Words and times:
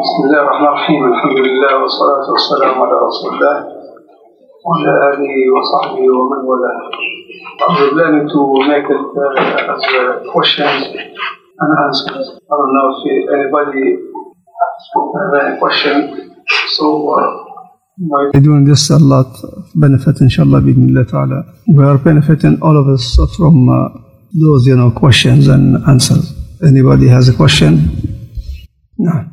بسم 0.00 0.19
الله 0.25 0.41
الرحمن 0.43 0.67
الرحيم 0.67 1.01
الحمد 1.13 1.39
لله 1.47 1.71
والصلاة 1.81 2.25
والسلام 2.33 2.75
على 2.83 2.95
رسول 3.07 3.29
الله 3.33 3.55
وعلى 4.65 4.93
آله 5.11 5.35
وصحبه 5.55 6.03
ومن 6.17 6.41
والاه. 6.49 6.79
I 7.59 7.65
was 7.67 7.89
planning 7.95 8.27
to 8.35 8.41
make 8.71 8.87
it 8.95 9.05
uh, 9.23 9.73
as 9.73 9.83
uh, 9.99 10.31
questions 10.31 10.81
and 11.61 11.69
answers. 11.85 12.25
I 12.51 12.53
don't 12.59 12.73
know 12.77 12.87
if 13.03 13.23
anybody 13.37 13.85
has 14.63 15.33
any 15.43 15.59
question. 15.59 15.95
So 16.77 16.85
uh, 17.11 17.27
my 17.99 18.39
doing 18.39 18.63
this 18.63 18.89
a 18.91 18.97
lot 18.97 19.31
of 19.43 19.67
benefit 19.75 20.21
inshallah 20.21 20.61
بإذن 20.61 21.05
ta'ala. 21.11 21.39
We 21.67 21.83
are 21.83 21.97
benefiting 21.97 22.61
all 22.61 22.77
of 22.77 22.87
us 22.87 23.19
from 23.35 23.67
uh, 23.67 23.89
those 24.43 24.65
you 24.67 24.77
know 24.77 24.91
questions 24.91 25.49
and 25.49 25.83
answers. 25.85 26.25
Anybody 26.63 27.09
has 27.09 27.27
a 27.27 27.33
question? 27.33 27.71
No. 28.97 29.29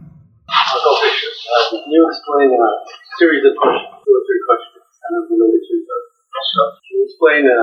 explain 7.28 7.44
a 7.46 7.60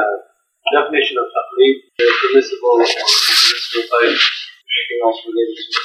definition 0.78 1.18
of 1.18 1.26
taqlid, 1.36 1.76
permissible 2.22 2.70
or 2.70 2.86
else 5.04 5.20
related 5.26 5.66
to? 5.74 5.80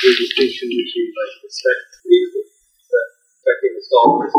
The 0.00 0.10
distinction 0.14 0.68
between 0.68 1.08
like 1.18 1.34
the 3.74 3.82
scholars. 3.88 4.32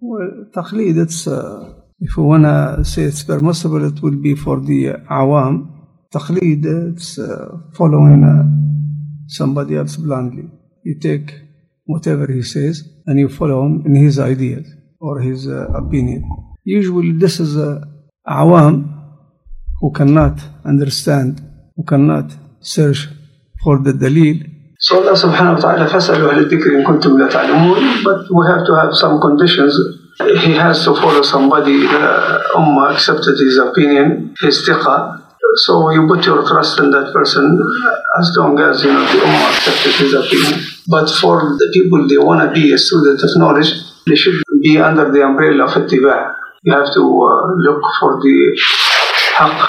Well, 0.00 0.30
taqlid, 0.54 0.96
it's, 1.02 1.26
uh, 1.26 1.74
if 1.98 2.16
we 2.16 2.22
want 2.22 2.44
to 2.44 2.84
say 2.84 3.02
it's 3.02 3.24
permissible, 3.24 3.84
it 3.84 4.00
will 4.02 4.20
be 4.22 4.34
for 4.34 4.60
the 4.60 4.94
awam. 5.10 5.54
Taqlid, 6.12 6.94
it's 6.94 7.18
uh, 7.18 7.48
following 7.74 8.22
uh, 8.24 8.44
somebody 9.26 9.76
else 9.76 9.96
blindly. 9.96 10.48
You 10.84 10.98
take 10.98 11.34
whatever 11.84 12.26
he 12.32 12.42
says 12.42 12.84
and 13.06 13.18
you 13.18 13.28
follow 13.28 13.66
him 13.66 13.82
in 13.86 13.94
his 13.96 14.18
ideas 14.18 14.66
or 15.00 15.20
his 15.20 15.48
uh, 15.48 15.66
opinion. 15.74 16.24
Usually, 16.64 17.12
this 17.12 17.40
is 17.40 17.56
a 17.56 17.89
awam 18.29 18.95
who 19.79 19.91
cannot 19.91 20.39
understand, 20.63 21.41
who 21.75 21.83
cannot 21.83 22.31
search 22.59 23.07
for 23.63 23.79
the 23.79 23.93
dalil. 23.93 24.41
So 24.79 25.01
Allah 25.01 25.15
subhanahu 25.17 25.55
wa 25.57 25.61
ta'ala 25.61 25.85
فَاسْأَلُوا 25.89 26.29
أَهْلَ 26.31 26.39
الذِّكْرِ 26.45 26.69
إِن 26.77 26.83
كُنتُمْ 26.83 27.17
لَا 27.17 27.27
تَعْلَمُونَ 27.31 28.03
But 28.03 28.27
we 28.29 28.43
have 28.47 28.65
to 28.67 28.73
have 28.75 28.91
some 28.93 29.21
conditions. 29.21 29.73
He 30.43 30.53
has 30.53 30.83
to 30.85 30.95
follow 30.95 31.21
somebody, 31.21 31.87
uh, 31.87 32.55
Ummah 32.55 32.93
accepted 32.93 33.35
his 33.39 33.57
opinion, 33.57 34.35
his 34.41 34.67
tiqa. 34.67 35.21
So 35.65 35.89
you 35.91 36.07
put 36.07 36.25
your 36.25 36.45
trust 36.47 36.79
in 36.79 36.91
that 36.91 37.13
person 37.13 37.45
as 38.19 38.35
long 38.37 38.59
as 38.59 38.83
you 38.83 38.91
know 38.91 39.05
the 39.05 39.19
Ummah 39.23 39.49
accepted 39.55 39.93
his 39.95 40.13
opinion. 40.13 40.59
But 40.87 41.09
for 41.09 41.55
the 41.57 41.67
people 41.73 42.07
they 42.07 42.17
want 42.17 42.43
to 42.43 42.53
be 42.53 42.73
a 42.73 42.77
student 42.77 43.21
of 43.23 43.31
knowledge, 43.37 43.71
they 44.07 44.15
should 44.15 44.35
be 44.61 44.77
under 44.77 45.11
the 45.11 45.23
umbrella 45.23 45.65
of 45.65 45.71
ittiba. 45.71 46.35
You 46.63 46.73
have 46.73 46.91
to 46.93 47.01
uh, 47.01 47.53
look 47.61 47.81
for 47.99 48.17
the 48.21 48.37
haqq 49.37 49.59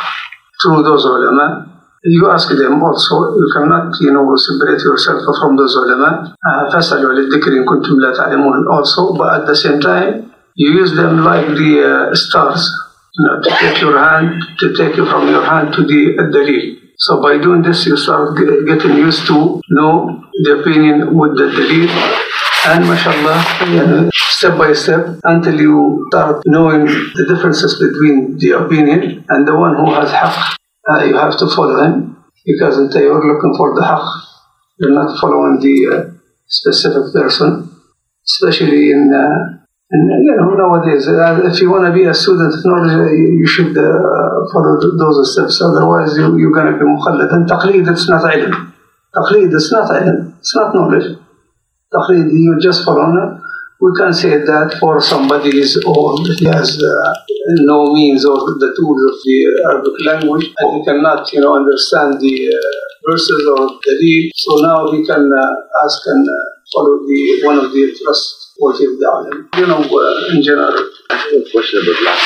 through 0.63 0.83
those 0.83 1.05
ulama. 1.05 1.73
You 2.05 2.31
ask 2.31 2.49
them 2.49 2.83
also, 2.83 3.35
you 3.37 3.51
cannot, 3.53 3.93
you 4.01 4.13
know, 4.13 4.25
separate 4.37 4.81
yourself 4.81 5.23
from 5.41 5.57
those 5.57 5.75
ulama. 5.75 6.37
Uh, 6.39 6.71
فَاسْأَلُوا 6.73 7.13
لِلذِّكْرِ 7.19 7.51
إِن 7.53 7.65
كُنتُمْ 7.65 7.97
لَا 7.99 8.15
تَعْلَمُونَ 8.15 8.71
Also, 8.71 9.13
but 9.15 9.43
at 9.43 9.47
the 9.47 9.57
same 9.57 9.81
time, 9.81 10.33
you 10.55 10.71
use 10.73 10.95
them 10.95 11.25
like 11.25 11.47
the 11.49 11.73
uh, 11.85 12.15
stars, 12.15 12.71
you 13.19 13.23
know, 13.27 13.43
to 13.43 13.51
take 13.61 13.81
your 13.81 13.99
hand, 13.99 14.43
to 14.61 14.73
take 14.77 14.97
you 14.97 15.05
from 15.05 15.29
your 15.29 15.45
hand 15.45 15.75
to 15.75 15.83
the 15.85 16.17
dalil. 16.33 16.79
So 16.99 17.21
by 17.21 17.37
doing 17.37 17.63
this, 17.63 17.85
you 17.87 17.97
start 17.97 18.39
ge- 18.39 18.65
getting 18.65 18.97
used 18.97 19.27
to 19.27 19.61
know 19.69 20.23
the 20.45 20.61
opinion 20.61 21.15
with 21.15 21.37
the 21.37 21.51
dalil. 21.53 22.40
and 22.64 22.86
mashallah, 22.86 24.12
step 24.14 24.56
by 24.56 24.74
step, 24.74 25.18
until 25.24 25.60
you 25.60 26.06
start 26.12 26.44
knowing 26.46 26.86
the 26.86 27.26
differences 27.28 27.74
between 27.82 28.38
the 28.38 28.52
opinion 28.52 29.26
and 29.30 29.48
the 29.48 29.56
one 29.58 29.76
who 29.76 29.90
has 29.96 30.12
haqq. 30.12 30.58
Uh, 30.88 31.04
you 31.06 31.16
have 31.18 31.36
to 31.38 31.50
follow 31.56 31.82
him 31.82 32.24
because 32.46 32.78
you're 32.94 33.18
looking 33.18 33.56
for 33.58 33.74
the 33.74 33.82
haqq, 33.82 34.06
you're 34.78 34.94
not 34.94 35.20
following 35.20 35.58
the 35.60 35.76
uh, 35.90 36.12
specific 36.46 37.12
person, 37.14 37.68
especially 38.28 38.92
in, 38.92 39.10
uh, 39.10 39.58
in 39.90 40.02
you 40.22 40.36
know 40.38 40.54
nowadays. 40.54 41.08
Uh, 41.08 41.42
if 41.50 41.60
you 41.62 41.72
want 41.72 41.86
to 41.86 41.94
be 41.94 42.06
a 42.06 42.14
student 42.14 42.54
of 42.54 42.62
knowledge, 42.64 42.94
uh, 42.94 43.10
you 43.10 43.48
should 43.48 43.74
uh, 43.76 44.46
follow 44.54 44.78
th- 44.80 44.94
those 45.02 45.34
steps. 45.34 45.62
Otherwise, 45.66 46.16
you, 46.16 46.38
you're 46.38 46.54
going 46.54 46.72
to 46.72 46.78
be 46.78 46.86
mukhallad. 46.86 47.34
And 47.34 47.50
taqleed, 47.50 47.90
it's 47.90 48.08
not 48.08 48.22
ilm. 48.22 48.72
Taqleed, 49.16 49.50
it's 49.50 49.72
not 49.72 49.90
ilm. 49.90 50.38
It's 50.38 50.56
not 50.56 50.76
knowledge. 50.76 51.18
Taqleed, 51.94 52.32
you 52.32 52.58
just 52.62 52.84
for 52.86 53.00
honor. 53.00 53.42
We 53.82 53.92
can 53.98 54.14
say 54.14 54.38
that 54.38 54.78
for 54.80 55.02
somebody 55.02 55.58
is 55.60 55.74
old, 55.86 56.28
he 56.38 56.46
has 56.46 56.78
uh, 56.82 57.14
no 57.66 57.92
means 57.94 58.24
or 58.26 58.38
the 58.38 58.72
tools 58.78 59.02
of 59.10 59.16
the 59.26 59.38
Arabic 59.66 59.98
language, 60.06 60.54
and 60.60 60.70
he 60.78 60.86
cannot, 60.86 61.34
you 61.34 61.42
know, 61.42 61.56
understand 61.58 62.22
the 62.22 62.36
uh, 62.54 62.60
verses 63.10 63.42
or 63.58 63.68
the 63.84 63.94
read. 64.00 64.32
So 64.36 64.62
now 64.62 64.92
he 64.92 65.04
can 65.04 65.26
uh, 65.34 65.84
ask 65.84 66.00
and 66.06 66.24
uh, 66.30 66.38
follow 66.72 67.00
the 67.10 67.42
one 67.44 67.58
of 67.58 67.74
the 67.74 67.84
trustworthy 67.98 68.86
of 68.86 68.96
the 69.02 69.08
alim. 69.10 69.50
You 69.58 69.66
know, 69.68 69.82
uh, 69.82 70.36
in 70.36 70.44
general. 70.44 70.78
I 71.10 71.18
have 71.18 71.34
a 71.34 71.50
question 71.50 71.82
about 71.82 72.00
last. 72.06 72.24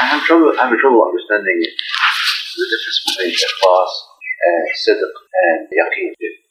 I 0.00 0.04
have 0.14 0.22
trouble. 0.22 0.52
I 0.54 0.68
have 0.70 0.78
trouble 0.78 1.02
understanding 1.10 1.58
the 1.58 2.64
difference 2.70 2.98
between 3.04 3.34
ikhlas 3.34 3.92
and 4.46 4.62
sidq 4.78 5.12
and 5.42 5.58
yaqeen. 5.74 6.47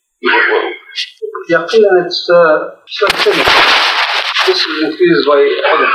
Yaqeen, 1.50 2.06
it's 2.06 2.30
uh. 2.30 2.74
This 4.48 4.66
is 4.66 4.84
increased 4.84 5.28
by 5.28 5.38
ilm. 5.38 5.92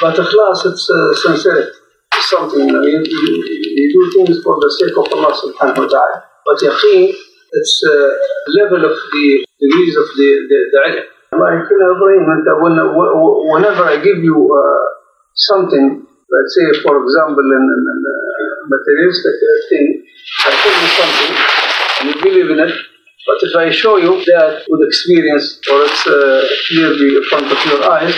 But 0.00 0.16
ikhlas, 0.16 0.64
it's 0.64 0.88
uh, 0.88 1.14
sincerity. 1.14 1.70
It's 2.14 2.30
something, 2.30 2.68
you, 2.68 3.04
you, 3.04 3.86
do 3.92 4.24
things 4.24 4.42
for 4.42 4.56
the 4.56 4.70
sake 4.80 4.96
of 4.96 5.12
Allah 5.12 5.32
subhanahu 5.36 5.84
wa 5.84 5.88
ta'ala. 5.92 6.24
But 6.46 6.56
yaqeen, 6.62 7.12
it's 7.52 7.74
uh, 7.84 8.10
level 8.56 8.84
of 8.88 8.96
the 9.12 9.46
degrees 9.60 9.96
of 9.96 10.06
the, 10.16 10.28
the, 10.48 10.58
the 10.72 10.78
ilm. 10.88 11.04
Like, 11.34 11.68
know, 11.68 11.94
Ibrahim, 11.98 12.24
when, 12.62 12.74
wh- 12.94 13.44
whenever 13.52 13.84
I 13.84 13.96
give 13.98 14.22
you 14.24 14.38
uh, 14.54 14.84
something, 15.34 16.06
let's 16.06 16.52
say, 16.54 16.66
for 16.80 16.96
example, 17.02 17.44
an, 17.44 17.64
an, 17.74 17.82
an, 17.92 18.00
uh, 18.08 18.72
materialistic 18.72 19.34
thing, 19.68 19.86
I 20.46 20.50
tell 20.62 20.76
you 20.80 20.90
something, 20.96 21.32
and 22.00 22.04
you 22.08 22.16
believe 22.22 22.50
in 22.50 22.60
it, 22.70 22.93
but 23.27 23.37
if 23.47 23.53
I 23.55 23.69
show 23.71 23.97
you 23.97 24.13
that 24.31 24.65
with 24.69 24.81
experience 24.87 25.59
or 25.71 25.83
it's 25.83 26.03
uh, 26.07 26.41
clearly 26.67 27.09
in 27.19 27.23
front 27.29 27.51
of 27.51 27.59
your 27.65 27.81
eyes, 27.91 28.15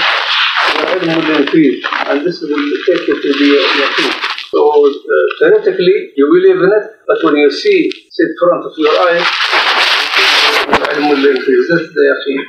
your 0.78 0.88
ilm 0.96 1.16
will 1.20 1.42
increase, 1.42 1.84
and 2.08 2.26
this 2.26 2.42
will 2.42 2.66
take 2.88 3.04
you 3.08 3.16
to 3.24 3.30
the 3.40 3.50
yaqeen. 3.82 4.12
So 4.52 4.60
uh, 4.62 4.92
theoretically, 5.40 6.12
you 6.16 6.26
believe 6.36 6.60
in 6.64 6.72
it, 6.80 6.86
but 7.08 7.18
when 7.24 7.36
you 7.38 7.50
see 7.52 7.90
it 7.90 7.96
in 8.24 8.30
front 8.40 8.66
of 8.66 8.74
your 8.78 8.96
eyes, 9.08 9.26
your 10.68 10.88
ilm 10.96 11.06
will 11.12 11.26
increase. 11.36 11.66
That's 11.72 11.90
the 11.98 12.04
yaqeen. 12.12 12.42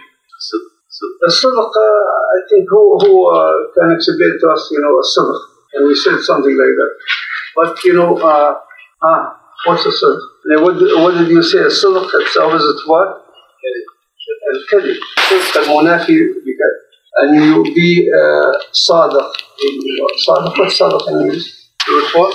Sid- 0.48 0.70
sid- 0.96 1.18
الصدق 1.28 1.72
uh, 1.86 2.36
I 2.36 2.38
think 2.50 2.68
who, 2.68 2.98
who 3.02 3.12
uh, 3.30 3.52
can 3.74 3.92
explain 3.96 4.32
to 4.40 4.46
us, 4.54 4.68
you 4.70 4.80
know, 4.80 4.94
الصدق. 4.98 5.40
And 5.74 5.88
we 5.88 5.94
said 5.94 6.18
something 6.20 6.56
like 6.62 6.74
that. 6.80 6.92
But, 7.56 7.84
you 7.84 7.94
know, 7.94 8.16
uh, 8.18 8.54
ah, 9.02 9.35
what's 9.66 9.84
the 9.84 9.90
صدق? 9.90 10.20
Like, 10.48 10.62
what, 10.64 10.74
what 11.02 11.18
did 11.18 11.28
you 11.28 11.42
say? 11.42 11.58
الصدق, 11.58 12.08
it's 12.20 12.36
opposite 12.36 12.86
what? 12.86 13.22
الكذب. 14.52 14.96
الصدق 15.18 15.70
المنافي 15.70 16.18
بكذب. 16.44 16.82
And 17.20 17.44
you 17.44 17.62
be 17.74 18.10
uh, 18.10 18.52
صادق. 18.72 19.32
صادق, 20.26 20.58
what's 20.58 20.78
صادق 20.78 21.08
in 21.08 21.20
English? 21.20 21.46
Your 21.88 22.02
what? 22.16 22.34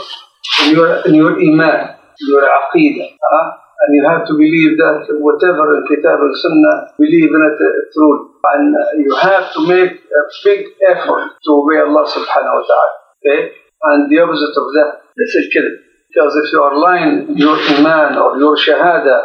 In 0.64 0.76
your, 0.76 1.02
in 1.08 1.16
your 1.16 1.34
iman, 1.40 1.96
your 2.20 2.44
aqidah. 2.44 3.10
Huh? 3.22 3.52
And 3.82 3.90
you 3.94 4.04
have 4.10 4.26
to 4.28 4.34
believe 4.34 4.78
that 4.78 5.06
whatever 5.22 5.78
in 5.78 5.86
Kitab 5.86 6.18
al 6.18 6.34
Sunnah, 6.34 6.98
believe 6.98 7.30
in 7.30 7.42
it 7.50 7.58
uh, 7.62 7.72
true. 7.94 8.34
And 8.54 8.74
uh, 8.74 8.82
you 8.98 9.14
have 9.16 9.54
to 9.54 9.68
make 9.68 9.92
a 9.94 10.22
big 10.44 10.66
effort 10.90 11.38
to 11.46 11.50
obey 11.62 11.78
Allah 11.86 12.04
subhanahu 12.10 12.58
wa 12.58 12.66
ta'ala. 12.66 12.94
Okay? 13.22 13.40
And 13.84 14.10
the 14.10 14.18
opposite 14.26 14.56
of 14.58 14.68
that, 14.74 14.90
this 15.14 15.30
is 15.36 15.54
kidb. 15.54 15.78
Because 16.13 16.37
if 16.45 16.53
you 16.53 16.61
are 16.61 16.77
lying 16.77 17.39
your 17.41 17.57
iman 17.57 18.21
or 18.21 18.37
your 18.37 18.53
shahada, 18.53 19.25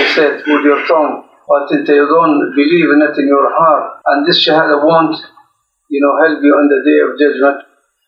you 0.00 0.08
said 0.16 0.40
with 0.40 0.64
your 0.64 0.80
tongue, 0.88 1.28
but 1.44 1.68
if 1.68 1.84
you 1.84 2.08
don't 2.08 2.48
believe 2.56 2.88
in 2.96 3.04
it 3.04 3.12
in 3.20 3.28
your 3.28 3.52
heart, 3.52 4.00
and 4.06 4.26
this 4.26 4.40
shahada 4.40 4.80
won't, 4.80 5.20
you 5.92 6.00
know, 6.00 6.16
help 6.24 6.40
you 6.40 6.52
on 6.56 6.64
the 6.72 6.80
day 6.80 6.98
of 7.04 7.12
judgment, 7.20 7.60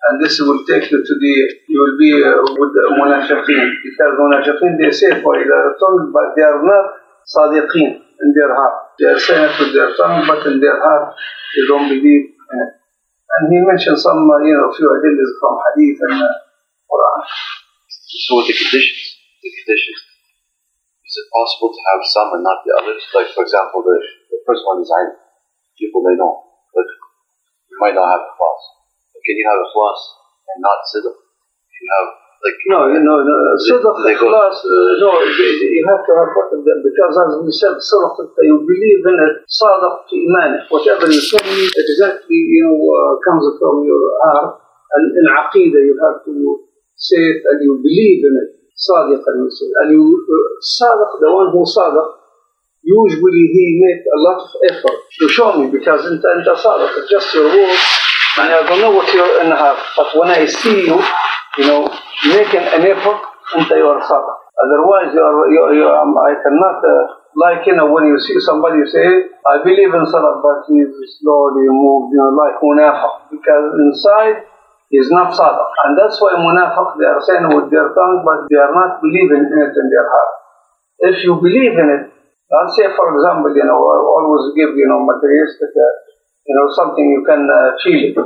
and 0.08 0.17
this 0.17 0.41
will 0.41 0.64
take 0.64 0.91
you 0.91 1.05
to 1.05 1.14
the, 1.20 1.35
you 1.69 1.76
will 1.76 1.99
be 2.00 2.25
uh, 2.25 2.41
with 2.56 2.73
the 2.73 2.85
munafiqeen. 2.97 3.69
Because 3.85 4.12
munafiqeen, 4.17 4.81
they 4.81 4.91
say 4.96 5.20
by 5.20 5.37
their 5.37 5.76
tongue, 5.76 6.08
but 6.08 6.32
they 6.37 6.44
are 6.49 6.64
not 6.64 6.85
sadiqeen 7.29 8.00
in 8.00 8.29
their 8.32 8.49
heart. 8.56 8.96
They 8.99 9.12
are 9.12 9.20
saying 9.20 9.44
it 9.44 9.61
with 9.61 9.75
their 9.76 9.93
tongue, 10.00 10.25
but 10.25 10.46
in 10.49 10.56
their 10.61 10.81
heart, 10.81 11.12
they 11.53 11.69
don't 11.69 11.88
believe 11.88 12.32
in 12.32 12.56
it. 12.64 12.73
And 13.29 13.53
he 13.53 13.61
mentioned 13.61 14.00
some, 14.00 14.25
uh, 14.25 14.41
you 14.41 14.56
know, 14.56 14.73
few 14.73 14.88
adillas 14.88 15.32
from 15.37 15.53
hadith 15.69 16.00
and 16.00 16.23
uh, 16.25 16.32
Quran. 16.88 17.60
So 18.11 18.43
with 18.43 18.51
the 18.51 18.59
conditions, 18.59 19.23
the 19.39 19.51
conditions, 19.55 20.01
is 21.07 21.15
it 21.15 21.27
possible 21.31 21.71
to 21.71 21.81
have 21.95 22.03
some 22.11 22.35
and 22.35 22.43
not 22.43 22.59
the 22.67 22.75
others? 22.75 23.03
Like, 23.15 23.31
for 23.31 23.47
example, 23.47 23.87
the, 23.87 23.95
the 24.35 24.39
first 24.43 24.67
one 24.67 24.83
is 24.83 24.91
I, 24.91 25.15
people 25.79 26.03
may 26.03 26.19
know, 26.19 26.43
but 26.75 26.87
you 27.71 27.79
might 27.79 27.95
not 27.95 28.11
have 28.11 28.27
a 28.27 28.33
But 28.35 29.21
can 29.23 29.39
you 29.39 29.47
have 29.47 29.62
a 29.62 29.69
class 29.71 30.01
and 30.51 30.59
not 30.59 30.83
siddur? 30.91 31.15
You 31.23 31.87
have 32.03 32.09
like 32.41 32.59
no, 32.67 32.79
uh, 32.89 32.99
no, 32.99 33.15
no. 33.23 33.37
Siddur, 33.62 33.95
ikhlas. 33.95 34.59
No, 34.99 35.11
you 35.23 35.83
have 35.87 36.03
to 36.03 36.13
have 36.19 36.31
both 36.35 36.51
of 36.56 36.67
them 36.67 36.79
because, 36.83 37.15
as 37.15 37.33
we 37.47 37.51
said, 37.55 37.79
siddur, 37.79 38.27
you 38.43 38.59
believe 38.67 39.06
in 39.06 39.17
it. 39.23 39.35
Sadaq 39.47 40.11
to 40.11 40.15
iman. 40.19 40.67
Whatever 40.67 41.06
you 41.06 41.21
say, 41.21 41.39
exactly, 41.39 42.43
you 42.43 42.67
know, 42.67 42.75
uh, 42.75 43.23
comes 43.23 43.47
from 43.55 43.87
your 43.87 44.03
heart. 44.19 44.67
And 44.99 45.15
in 45.15 45.27
aqidah, 45.31 45.79
you 45.79 45.95
have 46.03 46.27
to. 46.27 46.69
Say 47.00 47.23
it 47.32 47.41
and 47.49 47.58
you 47.64 47.73
believe 47.81 48.20
in 48.29 48.35
it. 48.44 48.50
you 49.41 49.49
say. 49.58 49.69
And 49.81 49.88
you, 49.97 50.05
uh, 50.05 50.49
صادق, 50.79 51.11
the 51.20 51.31
one 51.32 51.49
who 51.52 51.64
صادق, 51.64 52.20
usually 52.82 53.44
he 53.52 53.64
make 53.81 54.02
a 54.05 54.19
lot 54.19 54.38
of 54.41 54.50
effort 54.70 54.99
to 55.20 55.29
show 55.29 55.52
me 55.58 55.69
because 55.70 56.00
انت 56.06 56.25
انت 56.26 56.49
صادق 56.49 56.91
it's 56.97 57.11
just 57.11 57.35
your 57.35 57.44
word 57.44 57.76
and 58.41 58.49
I 58.49 58.62
don't 58.64 58.81
know 58.81 58.93
what 58.97 59.12
you're 59.12 59.44
in 59.44 59.50
half 59.52 59.79
but 59.97 60.08
when 60.19 60.31
I 60.31 60.47
see 60.47 60.88
you 60.88 60.97
you 61.58 61.64
know 61.69 61.82
making 62.25 62.64
an 62.76 62.82
effort 62.93 63.20
انت 63.56 63.70
you 63.70 63.87
are 63.93 64.00
صادق 64.00 64.37
otherwise 64.64 65.12
you 65.12 65.23
are 65.29 65.37
you, 65.55 65.62
you 65.76 65.87
um, 65.88 66.17
I 66.17 66.32
cannot 66.43 66.79
uh, 66.93 67.05
like 67.44 67.67
you 67.69 67.76
know 67.76 67.88
when 67.93 68.05
you 68.08 68.19
see 68.19 68.41
somebody 68.41 68.81
say 68.94 69.06
I 69.53 69.56
believe 69.67 69.93
in 69.93 70.05
salah 70.12 70.41
but 70.41 70.58
he 70.69 70.81
is 70.81 70.93
slowly 71.20 71.69
moved 71.69 72.08
you 72.12 72.20
know 72.20 72.32
like 72.43 72.56
munafiq 72.64 73.14
because 73.35 73.67
inside 73.85 74.37
is 74.91 75.09
not 75.11 75.31
Sadiq. 75.33 75.71
And 75.87 75.95
that's 75.95 76.19
why 76.19 76.35
Munafiq, 76.35 76.99
they 76.99 77.07
are 77.07 77.23
saying 77.23 77.47
with 77.55 77.71
their 77.71 77.95
tongue, 77.95 78.27
but 78.27 78.51
they 78.51 78.59
are 78.59 78.75
not 78.75 78.99
believing 78.99 79.47
in 79.47 79.59
it 79.63 79.75
in 79.75 79.87
their 79.87 80.07
heart. 80.07 80.33
If 81.15 81.25
you 81.25 81.39
believe 81.39 81.79
in 81.79 81.89
it, 81.89 82.03
let's 82.51 82.75
say, 82.75 82.91
for 82.93 83.07
example, 83.15 83.55
you 83.55 83.65
know, 83.65 83.79
I 83.79 83.97
always 84.03 84.51
give, 84.59 84.75
you 84.75 84.91
know, 84.91 85.07
materialistic, 85.07 85.71
uh, 85.71 85.95
you 86.43 86.55
know, 86.59 86.67
something 86.75 87.07
you 87.07 87.23
can 87.23 87.47
uh, 87.47 87.79
feel 87.83 88.01
it. 88.11 88.17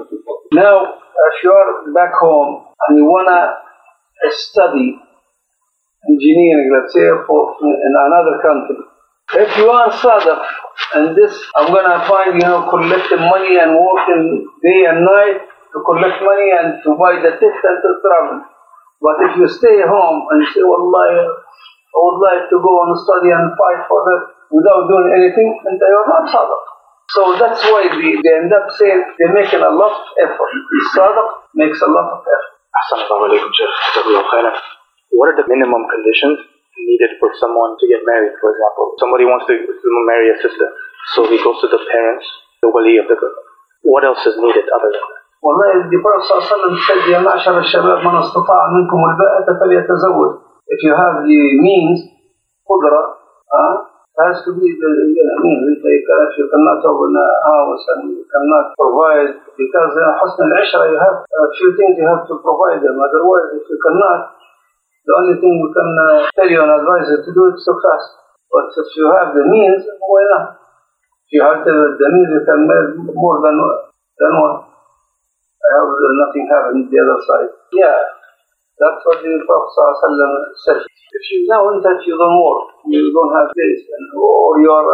Now, 0.57 0.97
if 0.97 1.35
you 1.45 1.53
are 1.53 1.93
back 1.93 2.17
home 2.17 2.65
and 2.89 2.99
you 2.99 3.05
want 3.05 3.29
to 3.29 4.29
study 4.33 4.99
engineering, 6.09 6.69
let's 6.73 6.93
say, 6.97 7.07
for, 7.29 7.61
in 7.61 7.93
another 7.93 8.41
country, 8.41 8.81
if 9.37 9.57
you 9.59 9.69
are 9.69 9.91
Sadiq, 9.91 10.41
and 10.95 11.17
this, 11.17 11.33
I'm 11.57 11.69
going 11.69 11.85
to 11.85 12.07
find, 12.09 12.35
you 12.35 12.47
know, 12.49 12.69
collecting 12.69 13.21
money 13.21 13.59
and 13.59 13.77
working 13.77 14.49
day 14.63 14.85
and 14.89 15.05
night, 15.05 15.41
to 15.75 15.79
collect 15.83 16.23
money 16.23 16.49
and 16.55 16.79
to 16.87 16.95
buy 16.95 17.19
the 17.19 17.35
ticket 17.35 17.65
and 17.67 17.79
to 17.83 17.91
travel. 17.99 18.39
But 19.03 19.17
if 19.27 19.33
you 19.37 19.47
stay 19.51 19.83
home 19.83 20.19
and 20.31 20.41
say, 20.55 20.63
Wallahi, 20.63 21.19
I 21.27 21.99
would 21.99 22.21
like 22.23 22.45
to 22.51 22.59
go 22.63 22.73
and 22.87 22.95
study 22.95 23.31
and 23.35 23.53
fight 23.59 23.83
for 23.91 24.01
that 24.07 24.23
without 24.55 24.87
doing 24.87 25.11
anything, 25.19 25.51
and 25.67 25.75
they 25.79 25.91
are 25.91 26.09
not 26.11 26.31
sadaq. 26.31 26.63
So 27.11 27.21
that's 27.37 27.63
why 27.69 27.91
they, 27.91 28.17
they 28.23 28.33
end 28.39 28.55
up 28.55 28.71
saying 28.79 29.03
they're 29.19 29.35
making 29.35 29.61
a 29.61 29.71
lot 29.75 29.93
of 29.93 30.07
effort. 30.25 30.51
Sadaq 30.95 31.29
makes 31.55 31.83
a 31.83 31.91
lot 31.91 32.07
of 32.15 32.19
effort. 32.23 32.55
What 35.15 35.31
are 35.31 35.37
the 35.39 35.47
minimum 35.47 35.83
conditions 35.91 36.39
needed 36.75 37.13
for 37.23 37.31
someone 37.39 37.79
to 37.79 37.85
get 37.87 38.03
married, 38.07 38.35
for 38.41 38.51
example? 38.51 38.95
Somebody 38.99 39.25
wants 39.27 39.47
to 39.47 39.55
marry 40.11 40.31
a 40.35 40.37
sister, 40.43 40.69
so 41.15 41.27
he 41.31 41.39
goes 41.39 41.61
to 41.63 41.69
the 41.71 41.79
parents, 41.79 42.27
the 42.63 42.71
wali 42.71 42.99
of 42.99 43.07
the 43.07 43.15
girl. 43.15 43.37
What 43.83 44.03
else 44.03 44.25
is 44.27 44.35
needed 44.39 44.67
other 44.71 44.91
than 44.91 45.05
that? 45.13 45.24
والله 45.45 45.69
Prophet 46.01 46.25
صلى 46.25 46.37
الله 46.37 46.45
عليه 46.45 46.73
وسلم 46.73 47.13
يا 47.13 47.21
معشر 47.21 47.59
الشباب 47.59 47.99
من 48.07 48.15
استطاع 48.25 48.61
منكم 48.77 49.01
الباءة 49.11 49.47
فليتزوج. 49.61 50.31
If 50.73 50.81
you 50.87 50.93
have 50.97 51.17
the 51.29 51.41
means, 51.61 51.99
قدرة, 52.65 53.03
uh, 53.53 53.75
has 54.25 54.41
to 54.47 54.57
be 54.57 54.65
the 54.73 54.91
you 55.13 55.25
know, 55.27 55.39
means. 55.45 55.85
If 55.85 56.39
you, 56.41 56.47
cannot 56.49 56.81
open 56.89 57.13
a 57.13 57.29
house 57.45 57.85
and 57.93 58.17
you 58.17 58.25
cannot 58.25 58.73
provide, 58.81 59.37
because 59.61 59.93
in 59.93 60.09
حسن 60.23 60.41
العشرة 60.49 60.85
you 60.89 60.99
have 61.05 61.17
a 61.29 61.47
few 61.61 61.71
things 61.77 61.93
you 62.01 62.09
have 62.09 62.25
to 62.25 62.41
provide 62.41 62.81
them. 62.81 62.97
Otherwise, 62.97 63.53
if 63.61 63.69
you 63.69 63.79
cannot, 63.85 64.41
the 65.05 65.13
only 65.13 65.37
thing 65.45 65.61
we 65.61 65.69
can 65.77 65.91
uh, 66.09 66.25
tell 66.41 66.49
you 66.49 66.65
and 66.65 66.73
advise 66.73 67.05
you 67.13 67.21
to 67.21 67.31
do 67.37 67.43
it 67.53 67.61
so 67.61 67.77
fast. 67.85 68.09
But 68.49 68.73
if 68.81 68.89
you 68.97 69.13
have 69.13 69.37
the 69.37 69.45
means, 69.45 69.85
why 70.01 70.25
not? 70.33 70.57
If 71.29 71.37
you 71.37 71.43
have 71.45 71.61
the, 71.69 71.77
the 72.01 72.09
means, 72.17 72.31
you 72.33 72.43
can 72.49 72.61
make 72.65 73.13
more 73.13 73.45
than 73.45 73.61
than 73.61 74.33
one. 74.41 74.74
I 75.65 75.73
hope 75.81 75.97
that 75.97 76.15
nothing 76.21 76.45
happened 76.47 76.93
the 76.93 76.99
other 77.01 77.21
side. 77.25 77.51
Yeah, 77.73 77.99
that's 78.77 79.01
what 79.07 79.23
the 79.25 79.33
Prophet 79.49 79.71
ﷺ 79.73 80.21
said. 80.69 80.81
If 80.85 81.23
you 81.31 81.47
now 81.49 81.71
in 81.73 81.79
that 81.81 82.03
you 82.05 82.19
don't 82.19 82.39
work, 82.43 82.85
you 82.91 83.09
don't 83.15 83.33
have 83.33 83.49
this, 83.55 83.81
and, 83.87 84.05
or 84.19 84.61
you 84.61 84.69
are 84.69 84.87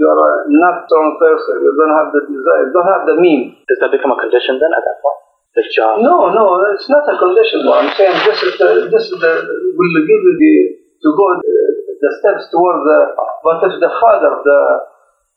you 0.00 0.06
are 0.06 0.18
a 0.18 0.32
not 0.48 0.86
strong 0.86 1.18
person, 1.20 1.60
you 1.60 1.72
don't 1.76 1.94
have 1.98 2.08
the 2.14 2.22
desire, 2.24 2.62
you 2.66 2.72
don't 2.72 2.88
have 2.88 3.04
the 3.04 3.16
means. 3.20 3.58
Does 3.68 3.78
that 3.84 3.92
become 3.92 4.14
a 4.14 4.18
condition 4.18 4.56
then 4.56 4.72
at 4.72 4.82
that 4.82 4.98
point? 5.04 5.20
The 5.58 5.64
job. 5.74 6.00
No, 6.00 6.30
no, 6.30 6.44
it's 6.72 6.88
not 6.88 7.04
a 7.04 7.18
condition. 7.18 7.66
What 7.66 7.84
I'm 7.84 7.92
saying 7.98 8.16
this 8.24 8.38
is 8.42 8.54
the 8.56 8.70
this 8.88 9.04
is 9.10 9.18
the 9.18 9.32
will 9.44 9.94
give 10.06 10.22
you 10.24 10.34
the 10.38 10.54
to 11.02 11.08
go 11.14 11.24
the, 11.36 11.54
the 12.00 12.10
steps 12.22 12.48
toward 12.50 12.80
the. 12.86 12.98
But 13.44 13.60
if 13.66 13.74
the 13.82 13.90
father, 14.02 14.32
the 14.40 14.60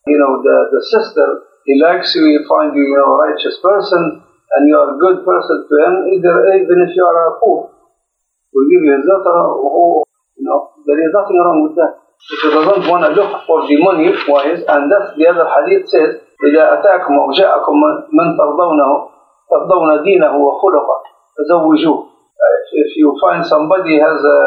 you 0.08 0.18
know 0.22 0.40
the 0.46 0.58
the 0.78 0.82
sister, 0.96 1.28
he 1.66 1.76
likes 1.82 2.14
you, 2.16 2.24
he 2.26 2.38
find 2.48 2.74
you, 2.74 2.86
you 2.86 2.98
know, 2.98 3.18
a 3.18 3.34
righteous 3.34 3.58
person, 3.62 4.24
and 4.54 4.62
you 4.68 4.76
are 4.76 4.96
a 4.96 4.98
good 5.00 5.24
person 5.24 5.58
to 5.68 5.74
him, 5.86 5.94
either 6.12 6.36
even 6.60 6.78
if 6.88 6.92
you 6.96 7.04
are 7.06 7.20
a 7.32 7.40
fool, 7.40 7.72
will 8.54 8.68
give 8.68 8.84
you 8.84 8.94
his 9.00 9.06
daughter. 9.08 9.32
Or, 9.32 10.04
you 10.36 10.44
know, 10.44 10.76
there 10.86 11.00
is 11.00 11.12
nothing 11.16 11.40
wrong 11.40 11.64
with 11.68 11.76
that. 11.80 12.04
If 12.22 12.44
you 12.44 12.52
doesn't 12.52 12.86
want 12.92 13.04
to 13.08 13.12
look 13.16 13.48
for 13.48 13.66
the 13.66 13.78
money 13.82 14.12
wise, 14.28 14.62
and 14.68 14.92
that's 14.92 15.16
the 15.18 15.26
other 15.32 15.48
hadith 15.48 15.90
says, 15.90 16.22
إذا 16.42 16.74
أتاكم 16.74 17.14
أو 17.20 17.32
جاءكم 17.32 17.76
من 18.14 18.28
ترضونه 18.38 19.10
ترضون 19.50 20.04
دينه 20.04 20.38
وخلقه 20.38 20.98
فزوجوه. 21.38 22.08
If 22.74 22.98
you 22.98 23.18
find 23.22 23.46
somebody 23.46 24.00
has 24.00 24.24
a 24.26 24.40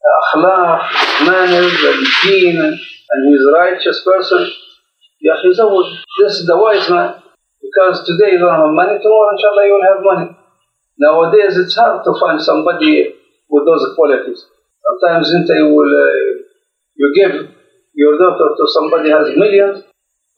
أخلاق, 0.00 0.80
manners, 1.26 1.84
and 1.84 2.06
deen, 2.24 2.58
and 2.58 3.20
he's 3.28 3.42
a 3.46 3.52
righteous 3.58 4.02
person, 4.04 4.42
يا 5.22 5.34
أخي 5.34 5.52
زوج. 5.52 5.86
This 6.22 6.40
is 6.40 6.46
the 6.46 6.56
wise 6.56 6.90
man. 6.90 7.14
Because 7.65 8.05
today 8.05 8.33
you 8.33 8.39
don't 8.39 8.55
have 8.55 8.71
money, 8.71 8.95
tomorrow 9.01 9.29
inshallah 9.35 9.63
you 9.67 9.73
will 9.75 9.89
have 9.91 10.01
money. 10.11 10.27
Nowadays 10.97 11.57
it's 11.57 11.75
hard 11.75 12.03
to 12.05 12.11
find 12.19 12.39
somebody 12.41 13.13
with 13.49 13.63
those 13.69 13.85
qualities. 13.97 14.39
Sometimes 14.85 15.27
انت 15.37 15.49
you 15.61 15.67
will 15.75 15.93
uh, 16.07 16.31
you 17.01 17.07
give 17.19 17.33
your 18.03 18.13
daughter 18.21 18.49
to 18.59 18.63
somebody 18.77 19.09
who 19.09 19.17
has 19.19 19.29
millions, 19.43 19.77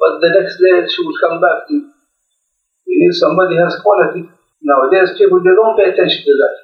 but 0.02 0.14
the 0.24 0.30
next 0.38 0.56
day 0.66 0.76
she 0.92 1.00
will 1.06 1.20
come 1.26 1.38
back 1.46 1.58
to 1.68 1.74
you. 1.78 1.86
You 2.90 2.98
need 3.04 3.16
somebody 3.24 3.54
who 3.58 3.64
has 3.68 3.76
quality. 3.86 4.24
Nowadays 4.72 5.10
people 5.20 5.40
they 5.46 5.56
don't 5.60 5.76
pay 5.80 5.88
attention 5.94 6.24
to 6.30 6.36
that. 6.44 6.56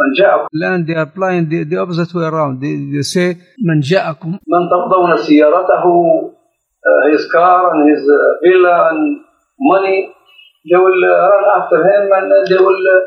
من 0.00 0.12
جاءكم 0.18 0.46
Land 0.62 0.86
they 0.86 0.94
are 0.94 1.06
applying 1.10 1.48
the, 1.48 1.64
the 1.64 1.76
opposite 1.76 2.12
way 2.14 2.24
around. 2.24 2.60
They, 2.60 2.74
they 2.94 3.02
say, 3.02 3.28
من 3.68 3.80
جاءكم 3.80 4.30
من 4.54 4.62
ترضون 4.72 5.16
سيارته 5.16 5.84
uh, 6.88 7.02
his 7.12 7.30
car 7.32 7.74
and 7.74 7.90
his 7.90 8.02
uh, 8.08 8.18
villa 8.44 8.76
and 8.90 9.20
money, 9.59 10.11
they 10.65 10.77
will 10.77 11.01
uh, 11.05 11.29
run 11.29 11.45
after 11.61 11.79
him 11.83 12.03
and 12.11 12.27
uh, 12.31 12.37
they 12.49 12.57
will 12.57 12.75
uh, 12.75 12.99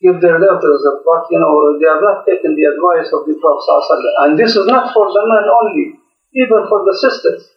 give 0.00 0.20
their 0.20 0.38
daughters. 0.38 0.80
But 1.04 1.22
you 1.30 1.38
know, 1.38 1.78
they 1.78 1.86
are 1.86 2.00
not 2.00 2.24
taking 2.26 2.54
the 2.56 2.64
advice 2.72 3.12
of 3.12 3.26
the 3.26 3.34
Prophet. 3.40 4.00
And 4.24 4.38
this 4.38 4.56
is 4.56 4.66
not 4.66 4.92
for 4.92 5.06
the 5.12 5.22
men 5.28 5.46
only, 5.48 5.86
even 6.34 6.66
for 6.68 6.84
the 6.84 6.94
sisters. 6.96 7.50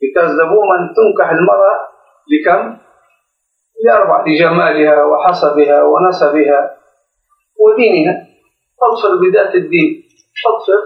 Because 0.00 0.34
the 0.34 0.46
woman 0.50 0.94
تنكح 0.94 1.30
المرأة 1.30 1.74
لكم؟ 2.30 2.76
لأربع 3.84 4.24
لجمالها 4.26 5.04
وحسبها 5.04 5.82
ونسبها 5.82 6.60
ودينها. 7.60 8.26
فاظفر 8.80 9.16
بذات 9.22 9.54
الدين. 9.54 10.02
فاظفر 10.44 10.80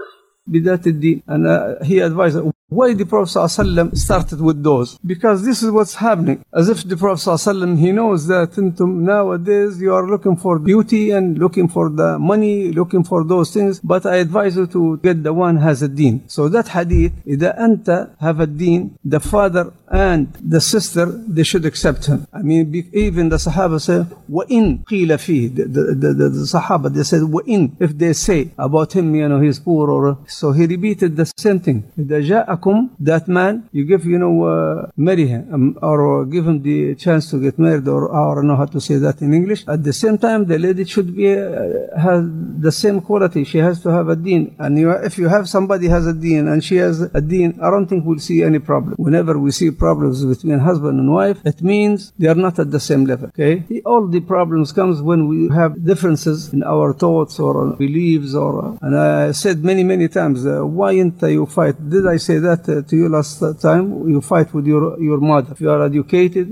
بذات 0.47 0.87
الدين. 0.87 1.23
Uh, 1.27 1.83
he 1.83 1.99
advised, 1.99 2.37
why 2.68 2.94
the 2.94 3.04
Prophet 3.04 3.38
ﷺ 3.38 3.96
started 3.98 4.40
with 4.40 4.62
those? 4.62 4.98
Because 5.04 5.44
this 5.44 5.62
is 5.62 5.70
what's 5.70 5.96
happening. 5.96 6.42
As 6.54 6.70
if 6.70 6.82
the 6.84 6.96
Prophet 6.96 7.20
ﷺ, 7.28 7.78
he 7.78 7.92
knows 7.92 8.26
that 8.28 8.52
انتم 8.52 9.02
nowadays 9.02 9.80
you 9.80 9.92
are 9.92 10.06
looking 10.08 10.36
for 10.36 10.58
beauty 10.58 11.10
and 11.10 11.38
looking 11.38 11.68
for 11.68 11.90
the 11.90 12.18
money, 12.18 12.72
looking 12.72 13.04
for 13.04 13.24
those 13.24 13.52
things. 13.52 13.78
But 13.80 14.06
I 14.06 14.16
advise 14.16 14.56
you 14.56 14.66
to 14.68 14.96
get 15.02 15.22
the 15.22 15.34
one 15.34 15.56
has 15.58 15.82
a 15.82 15.88
deen. 15.88 16.22
So 16.28 16.48
that 16.48 16.68
hadith, 16.68 17.12
إذا 17.26 17.58
أنت 17.60 18.16
have 18.20 18.40
a 18.40 18.46
deen, 18.46 18.96
the 19.04 19.20
father 19.20 19.72
and 19.89 20.33
the 20.41 20.59
sister, 20.59 21.05
they 21.05 21.43
should 21.43 21.65
accept 21.65 22.05
him. 22.07 22.27
I 22.33 22.41
mean, 22.41 22.89
even 22.93 23.29
the 23.29 23.37
Sahaba 23.37 23.79
say, 23.79 24.05
وَإِن 24.29 24.83
قِيلَ 24.83 25.07
فِيهِ 25.07 25.55
the, 25.55 25.63
the, 25.65 26.13
the, 26.13 26.29
the, 26.29 26.45
Sahaba, 26.45 26.93
they 26.93 27.03
said, 27.03 27.21
وَإِن 27.21 27.77
If 27.79 27.97
they 27.97 28.13
say 28.13 28.51
about 28.57 28.93
him, 28.93 29.15
you 29.15 29.27
know, 29.29 29.39
he's 29.39 29.59
poor 29.59 29.89
or... 29.89 30.17
So 30.27 30.51
he 30.51 30.65
repeated 30.65 31.15
the 31.15 31.31
same 31.37 31.59
thing. 31.59 31.83
جاءكم, 31.97 32.89
that 32.99 33.27
man, 33.27 33.69
you 33.71 33.85
give, 33.85 34.05
you 34.05 34.17
know, 34.17 34.43
uh, 34.43 34.91
marry 34.97 35.27
him 35.27 35.47
um, 35.53 35.77
or 35.81 36.25
give 36.25 36.45
him 36.45 36.61
the 36.61 36.95
chance 36.95 37.29
to 37.29 37.39
get 37.39 37.57
married 37.57 37.87
or 37.87 38.13
I 38.13 38.35
don't 38.35 38.47
know 38.47 38.57
how 38.57 38.65
to 38.65 38.81
say 38.81 38.95
that 38.95 39.21
in 39.21 39.33
English. 39.33 39.63
At 39.67 39.83
the 39.83 39.93
same 39.93 40.17
time, 40.17 40.45
the 40.45 40.59
lady 40.59 40.83
should 40.83 41.15
be, 41.15 41.31
uh, 41.31 41.97
has 41.97 42.23
the 42.59 42.71
same 42.71 42.99
quality. 42.99 43.45
She 43.45 43.59
has 43.59 43.81
to 43.83 43.89
have 43.89 44.09
a 44.09 44.15
deen. 44.15 44.55
And 44.59 44.77
you, 44.77 44.91
if 44.91 45.17
you 45.17 45.29
have 45.29 45.47
somebody 45.47 45.87
has 45.87 46.05
a 46.07 46.13
deen 46.13 46.47
and 46.47 46.61
she 46.63 46.75
has 46.75 47.01
a 47.01 47.21
deen, 47.21 47.57
I 47.61 47.69
don't 47.69 47.87
think 47.87 48.05
we'll 48.05 48.19
see 48.19 48.43
any 48.43 48.59
problem. 48.59 48.95
Whenever 48.97 49.39
we 49.39 49.51
see 49.51 49.71
problems 49.77 50.25
between 50.25 50.59
husband 50.59 50.99
and 50.99 51.09
wife, 51.13 51.39
it 51.45 51.61
means 51.61 52.13
they 52.19 52.27
are 52.27 52.41
not 52.47 52.59
at 52.59 52.69
the 52.71 52.79
same 52.79 53.05
level. 53.05 53.27
Okay? 53.29 53.81
All 53.85 54.07
the 54.07 54.21
problems 54.21 54.71
comes 54.71 55.01
when 55.01 55.27
we 55.27 55.39
have 55.59 55.71
differences 55.91 56.53
in 56.53 56.63
our 56.63 56.93
thoughts 56.93 57.39
or 57.39 57.75
beliefs 57.75 58.33
or, 58.35 58.77
and 58.81 58.97
I 58.97 59.31
said 59.31 59.63
many, 59.63 59.83
many 59.83 60.07
times, 60.07 60.45
uh, 60.45 60.65
why 60.65 60.91
ain't 60.93 61.21
you 61.21 61.45
fight? 61.45 61.75
Did 61.89 62.07
I 62.07 62.17
say 62.17 62.37
that 62.39 62.61
uh, 62.69 62.81
to 62.89 62.95
you 62.95 63.09
last 63.09 63.39
time? 63.61 64.07
You 64.09 64.21
fight 64.21 64.53
with 64.53 64.65
your, 64.65 64.99
your 64.99 65.19
mother. 65.19 65.51
If 65.53 65.61
you 65.61 65.69
are 65.69 65.83
educated, 65.85 66.47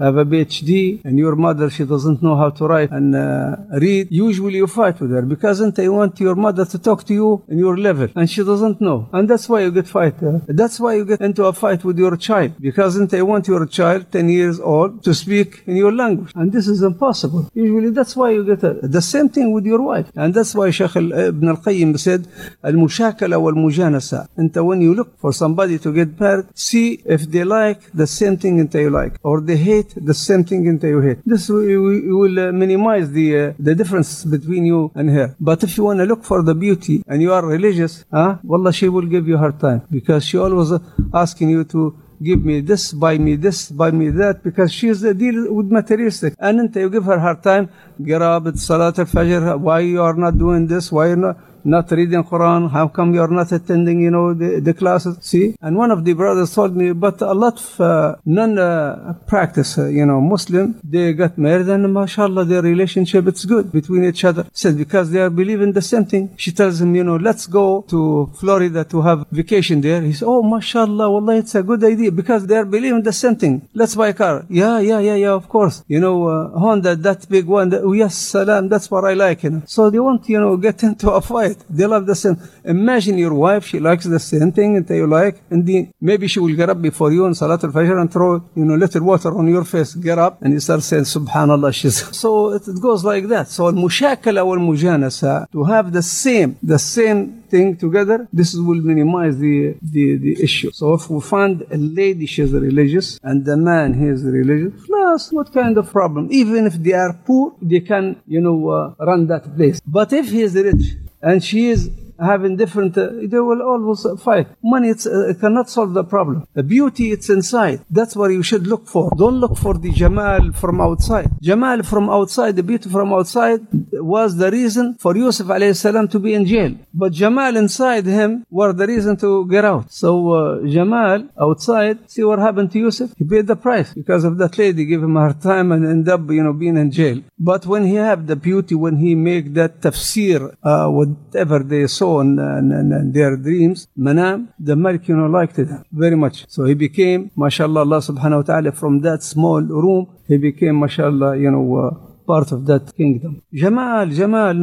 uh, 0.00 0.04
have 0.04 0.16
a 0.16 0.24
PhD, 0.24 1.04
and 1.04 1.18
your 1.18 1.36
mother, 1.36 1.70
she 1.70 1.84
doesn't 1.84 2.22
know 2.22 2.36
how 2.36 2.50
to 2.50 2.66
write 2.66 2.90
and 2.90 3.14
uh, 3.14 3.56
read, 3.84 4.08
usually 4.10 4.56
you 4.56 4.66
fight 4.66 5.00
with 5.00 5.10
her 5.10 5.22
because 5.22 5.58
they 5.74 5.88
want 5.88 6.18
your 6.20 6.34
mother 6.34 6.64
to 6.64 6.78
talk 6.78 7.04
to 7.04 7.14
you 7.14 7.42
in 7.48 7.58
your 7.58 7.76
level, 7.76 8.08
and 8.16 8.28
she 8.30 8.42
doesn't 8.42 8.80
know. 8.80 9.08
And 9.12 9.28
that's 9.28 9.48
why 9.48 9.60
you 9.62 9.70
get 9.70 9.86
fight. 9.86 10.22
uh, 10.22 10.40
that's 10.48 10.80
why 10.80 10.94
you 10.94 11.04
get 11.04 11.20
into 11.20 11.44
a 11.44 11.52
fight 11.52 11.84
with 11.84 11.98
your 11.98 12.16
child 12.16 12.52
because 12.69 12.93
they 13.07 13.21
want 13.21 13.47
your 13.47 13.65
child, 13.65 14.11
10 14.11 14.29
years 14.29 14.59
old, 14.59 15.03
to 15.03 15.13
speak 15.13 15.63
in 15.67 15.75
your 15.75 15.91
language. 15.91 16.31
And 16.35 16.51
this 16.51 16.67
is 16.67 16.81
impossible. 16.81 17.49
Usually 17.53 17.89
that's 17.89 18.15
why 18.15 18.31
you 18.31 18.43
get 18.45 18.63
a, 18.63 18.73
the 18.81 19.01
same 19.01 19.29
thing 19.29 19.51
with 19.51 19.65
your 19.65 19.81
wife. 19.81 20.07
And 20.15 20.33
that's 20.33 20.53
why 20.55 20.69
Sheikh 20.71 20.95
al- 20.95 21.13
Ibn 21.13 21.49
al-Qayyim 21.49 21.97
said, 21.99 22.27
المشاكلة 22.65 23.37
والمجانسة. 23.37 24.27
And 24.37 24.55
when 24.55 24.81
you 24.81 24.93
look 24.93 25.17
for 25.19 25.31
somebody 25.33 25.77
to 25.79 25.93
get 25.93 26.19
married, 26.19 26.45
see 26.55 27.01
if 27.05 27.21
they 27.29 27.43
like 27.43 27.79
the 27.93 28.07
same 28.07 28.37
thing 28.37 28.65
that 28.65 28.79
you 28.79 28.89
like, 28.89 29.13
or 29.23 29.41
they 29.41 29.57
hate 29.57 29.93
the 29.95 30.13
same 30.13 30.43
thing 30.43 30.77
that 30.77 30.87
you 30.87 30.99
hate. 31.01 31.19
This 31.25 31.49
will, 31.49 31.65
will 31.65 32.17
will, 32.19 32.39
uh, 32.39 32.51
minimize 32.51 33.11
the 33.11 33.27
uh, 33.37 33.53
the 33.59 33.75
difference 33.75 34.23
between 34.25 34.65
you 34.65 34.91
and 34.95 35.09
her. 35.09 35.35
But 35.39 35.63
if 35.63 35.77
you 35.77 35.83
want 35.83 35.99
to 35.99 36.05
look 36.05 36.23
for 36.23 36.41
the 36.43 36.55
beauty 36.55 37.03
and 37.07 37.21
you 37.21 37.31
are 37.33 37.45
religious, 37.45 38.05
huh? 38.11 38.37
Wallah, 38.43 38.73
she 38.73 38.89
will 38.89 39.07
give 39.15 39.27
you 39.27 39.37
her 39.37 39.51
time 39.51 39.81
because 39.91 40.25
she 40.25 40.37
always 40.37 40.71
uh, 40.71 40.79
asking 41.13 41.49
you 41.49 41.63
to 41.65 41.95
give 42.22 42.44
me 42.44 42.60
this, 42.60 42.92
buy 42.92 43.18
me 43.18 43.36
this, 43.36 43.70
buy 43.70 43.90
me 43.90 44.10
that, 44.10 44.42
because 44.42 44.72
she 44.72 44.88
is 44.88 45.02
a 45.02 45.14
deal 45.14 45.52
with 45.52 45.66
materialistic. 45.66 46.34
And 46.38 46.74
you 46.74 46.90
give 46.90 47.04
her 47.04 47.18
her 47.18 47.34
time, 47.34 47.70
get 48.04 48.22
up 48.22 48.46
at 48.46 48.58
Salat 48.58 48.98
al-Fajr, 48.98 49.58
why 49.58 49.80
you 49.80 50.02
are 50.02 50.14
not 50.14 50.36
doing 50.38 50.66
this, 50.66 50.92
why 50.92 51.08
you're 51.08 51.16
not, 51.16 51.38
not 51.64 51.90
reading 51.90 52.22
Quran, 52.24 52.70
how 52.70 52.88
come 52.88 53.14
you're 53.14 53.28
not 53.28 53.52
attending, 53.52 54.00
you 54.00 54.10
know, 54.10 54.34
the, 54.34 54.60
the 54.60 54.74
classes, 54.74 55.18
see? 55.20 55.54
And 55.60 55.76
one 55.76 55.90
of 55.90 56.04
the 56.04 56.12
brothers 56.12 56.54
told 56.54 56.76
me, 56.76 56.92
but 56.92 57.20
a 57.22 57.32
lot 57.32 57.60
of 57.60 57.80
uh, 57.80 58.16
non-practice, 58.24 59.78
uh, 59.78 59.86
you 59.86 60.06
know, 60.06 60.20
Muslim, 60.20 60.80
they 60.84 61.12
got 61.12 61.36
married 61.38 61.68
and 61.68 61.92
mashallah, 61.92 62.44
their 62.44 62.62
relationship, 62.62 63.26
it's 63.26 63.44
good 63.44 63.72
between 63.72 64.04
each 64.04 64.24
other. 64.24 64.46
Said, 64.52 64.76
because 64.76 65.10
they 65.10 65.20
are 65.20 65.30
believing 65.30 65.72
the 65.72 65.82
same 65.82 66.04
thing. 66.04 66.34
She 66.36 66.52
tells 66.52 66.80
him, 66.80 66.94
you 66.94 67.04
know, 67.04 67.16
let's 67.16 67.46
go 67.46 67.84
to 67.88 68.30
Florida 68.38 68.84
to 68.84 69.02
have 69.02 69.26
vacation 69.30 69.80
there. 69.80 70.00
He 70.02 70.12
said, 70.12 70.26
oh, 70.26 70.42
mashallah, 70.42 71.10
wallah, 71.10 71.36
it's 71.36 71.54
a 71.54 71.62
good 71.62 71.82
idea 71.84 72.10
because 72.10 72.46
they 72.46 72.56
are 72.56 72.64
believing 72.64 73.02
the 73.02 73.12
same 73.12 73.36
thing. 73.36 73.68
Let's 73.74 73.94
buy 73.94 74.08
a 74.08 74.14
car. 74.14 74.44
Yeah, 74.48 74.78
yeah, 74.80 75.00
yeah, 75.00 75.14
yeah, 75.14 75.32
of 75.32 75.48
course. 75.48 75.82
You 75.88 76.00
know, 76.00 76.28
uh, 76.28 76.58
Honda, 76.58 76.96
that 76.96 77.28
big 77.28 77.46
one, 77.46 77.70
that, 77.70 77.82
oh, 77.82 77.92
yes, 77.92 78.16
salam, 78.16 78.68
that's 78.68 78.90
what 78.90 79.04
I 79.04 79.14
like, 79.14 79.42
you 79.42 79.50
know. 79.50 79.62
So 79.66 79.90
they 79.90 79.98
want, 79.98 80.28
you 80.28 80.40
know, 80.40 80.56
get 80.56 80.82
into 80.82 81.10
a 81.10 81.20
fight 81.20 81.49
right? 81.50 81.64
They 81.68 81.86
love 81.86 82.06
the 82.06 82.14
same. 82.14 82.36
Imagine 82.64 83.18
your 83.18 83.34
wife, 83.34 83.66
she 83.66 83.78
likes 83.78 84.04
the 84.04 84.18
same 84.18 84.52
thing 84.52 84.82
that 84.82 84.94
you 84.94 85.06
like, 85.06 85.42
and 85.50 85.66
then 85.66 85.92
maybe 86.00 86.28
she 86.28 86.40
will 86.40 86.54
get 86.54 86.70
up 86.70 86.80
before 86.80 87.12
you 87.12 87.26
in 87.26 87.34
Salat 87.34 87.62
al-Fajr 87.64 88.00
and 88.00 88.12
throw, 88.12 88.34
you 88.54 88.64
know, 88.64 88.74
little 88.74 89.02
water 89.02 89.36
on 89.36 89.48
your 89.48 89.64
face. 89.64 89.94
Get 89.94 90.18
up 90.18 90.42
and 90.42 90.52
you 90.52 90.60
start 90.60 90.82
saying, 90.82 91.04
Subhanallah, 91.04 91.74
she's... 91.74 92.16
So 92.16 92.52
it, 92.52 92.66
it 92.66 92.80
goes 92.80 93.04
like 93.04 93.26
that. 93.28 93.48
So 93.48 93.66
al-mushakala 93.66 94.44
wal-mujanasa, 94.46 95.50
to 95.52 95.64
have 95.64 95.92
the 95.92 96.02
same, 96.02 96.58
the 96.62 96.78
same 96.78 97.39
together, 97.50 98.28
this 98.32 98.54
will 98.54 98.82
minimize 98.92 99.38
the, 99.38 99.76
the, 99.82 100.16
the 100.16 100.42
issue. 100.42 100.70
So 100.72 100.94
if 100.94 101.10
we 101.10 101.20
find 101.20 101.62
a 101.70 101.76
lady, 101.76 102.26
she's 102.26 102.52
religious, 102.52 103.18
and 103.22 103.44
the 103.44 103.56
man, 103.56 103.94
he 103.94 104.06
is 104.06 104.22
religious, 104.24 104.72
plus 104.86 105.32
what 105.32 105.52
kind 105.52 105.76
of 105.78 105.90
problem? 105.90 106.28
Even 106.30 106.66
if 106.66 106.74
they 106.74 106.92
are 106.92 107.12
poor, 107.24 107.54
they 107.60 107.80
can, 107.80 108.20
you 108.26 108.40
know, 108.40 108.68
uh, 108.68 108.94
run 109.04 109.26
that 109.26 109.44
place. 109.56 109.80
But 109.86 110.12
if 110.12 110.30
he 110.30 110.42
is 110.42 110.54
rich, 110.54 110.84
and 111.22 111.42
she 111.44 111.68
is 111.68 111.90
having 112.20 112.56
different, 112.56 112.96
uh, 112.96 113.08
they 113.22 113.38
will 113.38 113.62
always 113.62 114.06
fight. 114.22 114.48
Money 114.62 114.90
uh, 114.90 115.34
cannot 115.40 115.68
solve 115.70 115.92
the 115.94 116.04
problem. 116.04 116.46
The 116.54 116.62
beauty, 116.62 117.12
it's 117.12 117.28
inside. 117.30 117.84
That's 117.90 118.14
what 118.16 118.30
you 118.30 118.42
should 118.42 118.66
look 118.66 118.86
for. 118.86 119.10
Don't 119.16 119.40
look 119.40 119.56
for 119.56 119.74
the 119.74 119.90
Jamal 119.90 120.52
from 120.52 120.80
outside. 120.80 121.30
Jamal 121.40 121.82
from 121.82 122.10
outside, 122.10 122.56
the 122.56 122.62
beauty 122.62 122.88
from 122.88 123.12
outside 123.12 123.60
was 123.92 124.36
the 124.36 124.50
reason 124.50 124.96
for 124.98 125.16
Yusuf 125.16 125.46
salam 125.76 126.08
to 126.08 126.18
be 126.18 126.34
in 126.34 126.44
jail. 126.46 126.72
But 126.92 127.12
Jamal 127.12 127.56
inside 127.56 128.06
him 128.06 128.46
were 128.50 128.72
the 128.72 128.86
reason 128.86 129.16
to 129.18 129.46
get 129.48 129.64
out. 129.64 129.92
So 129.92 130.32
uh, 130.32 130.66
Jamal 130.66 131.28
outside, 131.40 132.10
see 132.10 132.24
what 132.24 132.38
happened 132.38 132.72
to 132.72 132.78
Yusuf? 132.78 133.12
He 133.16 133.24
paid 133.24 133.46
the 133.46 133.56
price 133.56 133.92
because 133.94 134.24
of 134.24 134.38
that 134.38 134.58
lady 134.58 134.84
gave 134.84 135.02
him 135.02 135.16
her 135.16 135.32
time 135.32 135.72
and 135.72 135.86
end 135.86 136.08
up, 136.08 136.22
you 136.30 136.42
know, 136.42 136.52
being 136.52 136.76
in 136.76 136.90
jail. 136.90 137.22
But 137.38 137.66
when 137.66 137.84
he 137.86 137.94
have 137.94 138.26
the 138.26 138.36
beauty, 138.36 138.74
when 138.74 138.96
he 138.96 139.14
make 139.14 139.54
that 139.54 139.80
tafsir, 139.80 140.54
uh, 140.62 140.88
whatever 140.88 141.58
they 141.60 141.86
saw 141.86 142.09
saw 142.10 142.20
and, 142.20 143.14
their 143.14 143.36
dreams, 143.36 143.88
Manam, 143.98 144.48
the 144.58 144.76
Malik, 144.76 145.08
you 145.08 145.16
know, 145.16 145.26
liked 145.26 145.58
it 145.58 145.68
very 145.92 146.16
much. 146.16 146.36
So 146.48 146.64
he 146.64 146.74
became, 146.74 147.30
mashallah, 147.36 147.80
Allah 147.80 148.00
subhanahu 148.10 148.40
wa 148.42 148.46
ta'ala, 148.50 148.72
from 148.72 149.00
that 149.00 149.22
small 149.22 149.60
room, 149.62 150.02
he 150.26 150.36
became, 150.38 150.78
mashallah, 150.78 151.36
you 151.36 151.50
know, 151.50 151.64
uh, 151.76 151.90
part 152.26 152.52
of 152.52 152.66
that 152.66 152.94
kingdom. 152.96 153.42
Jamal, 153.52 154.06
Jamal, 154.06 154.54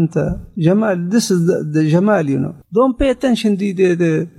Jamal, 0.58 0.96
this 1.14 1.32
is 1.32 1.40
the, 1.48 1.64
the 1.64 1.90
Jamal, 1.90 2.26
you 2.34 2.40
know. 2.40 2.56
Don't 2.72 2.98
pay 2.98 3.10
attention 3.10 3.58
to 3.58 3.74
the, 3.74 3.96
the 4.04 4.30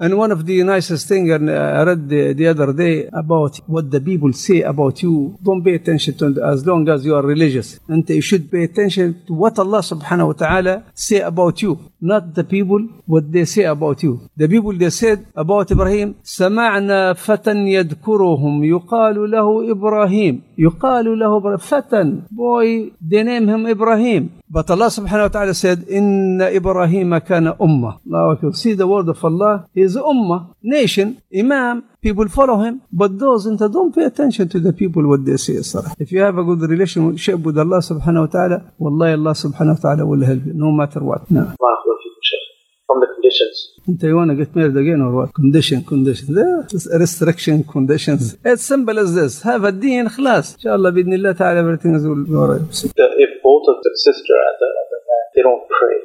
and 0.00 0.18
one 0.18 0.30
of 0.30 0.44
the 0.44 0.62
nicest 0.62 1.08
thing 1.08 1.30
and 1.30 1.50
I 1.50 1.82
read 1.82 2.08
the, 2.08 2.34
the 2.34 2.48
other 2.48 2.72
day 2.74 3.08
about 3.12 3.56
what 3.66 3.90
the 3.90 4.00
people 4.00 4.30
say 4.34 4.60
about 4.60 5.02
you. 5.02 5.38
Don't 5.42 5.64
pay 5.64 5.74
attention 5.74 6.18
to 6.18 6.26
it 6.26 6.38
as 6.38 6.66
long 6.66 6.86
as 6.90 7.06
you 7.06 7.14
are 7.14 7.22
religious. 7.22 7.80
And 7.88 8.06
you 8.08 8.20
should 8.20 8.50
pay 8.50 8.64
attention 8.64 9.22
to 9.26 9.32
what 9.32 9.58
Allah 9.58 9.78
subhanahu 9.80 10.26
wa 10.26 10.32
ta'ala 10.34 10.84
say 10.94 11.20
about 11.20 11.62
you. 11.62 11.90
Not 11.98 12.34
the 12.34 12.44
people, 12.44 12.80
what 13.06 13.32
they 13.32 13.46
say 13.46 13.64
about 13.64 14.02
you. 14.02 14.28
The 14.36 14.48
people 14.48 14.74
they 14.74 14.90
said 14.90 15.26
about 15.34 15.70
Ibrahim, 15.70 16.16
سمعنا 16.22 17.12
فتى 17.12 17.50
يذكرهم 17.50 18.64
يقال 18.64 19.30
له 19.30 19.70
إبراهيم 19.70 20.42
يقال 20.61 21.19
له 21.19 21.57
فتى 21.57 22.03
boy 22.31 22.91
they 23.01 23.23
name 23.23 23.47
him 23.49 23.65
Ibrahim 23.67 24.29
but 24.49 24.69
Allah 24.69 24.87
subhanahu 24.93 25.27
wa 25.27 25.33
ta'ala 25.35 25.53
said 25.53 25.89
إن 25.89 26.41
إبراهيم 26.41 27.17
كان 27.17 27.47
أمة 27.61 27.97
الله 28.05 28.31
أكبر 28.33 28.51
see 28.53 28.73
the 28.73 28.85
word 28.85 29.09
of 29.09 29.23
Allah 29.25 29.65
is 29.75 29.95
ummah 29.97 30.53
nation 30.61 31.17
imam 31.33 31.83
people 32.01 32.27
follow 32.29 32.57
him 32.61 32.81
but 32.93 33.17
those 33.17 33.47
انت 33.47 33.63
don't 33.73 33.93
pay 33.95 34.03
attention 34.05 34.47
to 34.47 34.59
the 34.59 34.71
people 34.73 35.01
what 35.07 35.25
they 35.25 35.37
say 35.37 35.57
الصراحة 35.57 35.95
if 35.99 36.11
you 36.11 36.21
have 36.21 36.37
a 36.37 36.43
good 36.43 36.61
relationship 36.69 37.39
with 37.39 37.57
Allah 37.57 37.81
subhanahu 37.81 38.27
wa 38.27 38.31
ta'ala 38.35 38.57
والله 38.79 39.13
Allah 39.17 39.33
subhanahu 39.33 39.75
wa 39.77 39.81
ta'ala 39.81 40.05
will 40.05 40.23
help 40.23 40.45
you 40.45 40.53
no 40.53 40.71
matter 40.71 40.99
what 41.03 41.21
نعم 41.31 41.55
Sheikh. 42.01 42.10
From 42.90 42.98
the 43.02 43.08
conditions. 43.14 43.56
انت 43.90 44.02
you 44.10 44.16
wanna 44.20 44.34
get 44.40 44.50
married 44.58 44.76
again 44.82 45.00
or 45.06 45.10
what 45.18 45.30
condition 45.40 45.78
condition 45.92 46.26
There's 46.38 46.86
restriction 47.04 47.56
conditions 47.74 48.22
it's 48.50 48.64
simple 48.74 48.96
as 49.04 49.10
this 49.18 49.32
have 49.50 49.62
a 49.70 49.72
deen 49.84 50.06
خلاص 50.16 50.46
ان 50.54 50.60
شاء 50.64 50.74
الله 50.76 50.90
باذن 50.90 51.12
الله 51.18 51.32
تعالى 51.32 51.58
everything 51.64 51.92
will 52.10 52.24
be 52.30 52.34
alright 52.42 52.66
The, 53.00 53.06
if 53.24 53.30
both 53.48 53.64
of 53.72 53.76
the 53.86 53.92
sister 54.06 54.36
and 54.48 54.56
the, 54.62 54.68
and 54.80 54.88
the 54.94 55.00
man, 55.08 55.24
they 55.34 55.42
don't 55.48 55.64
pray, 55.78 55.96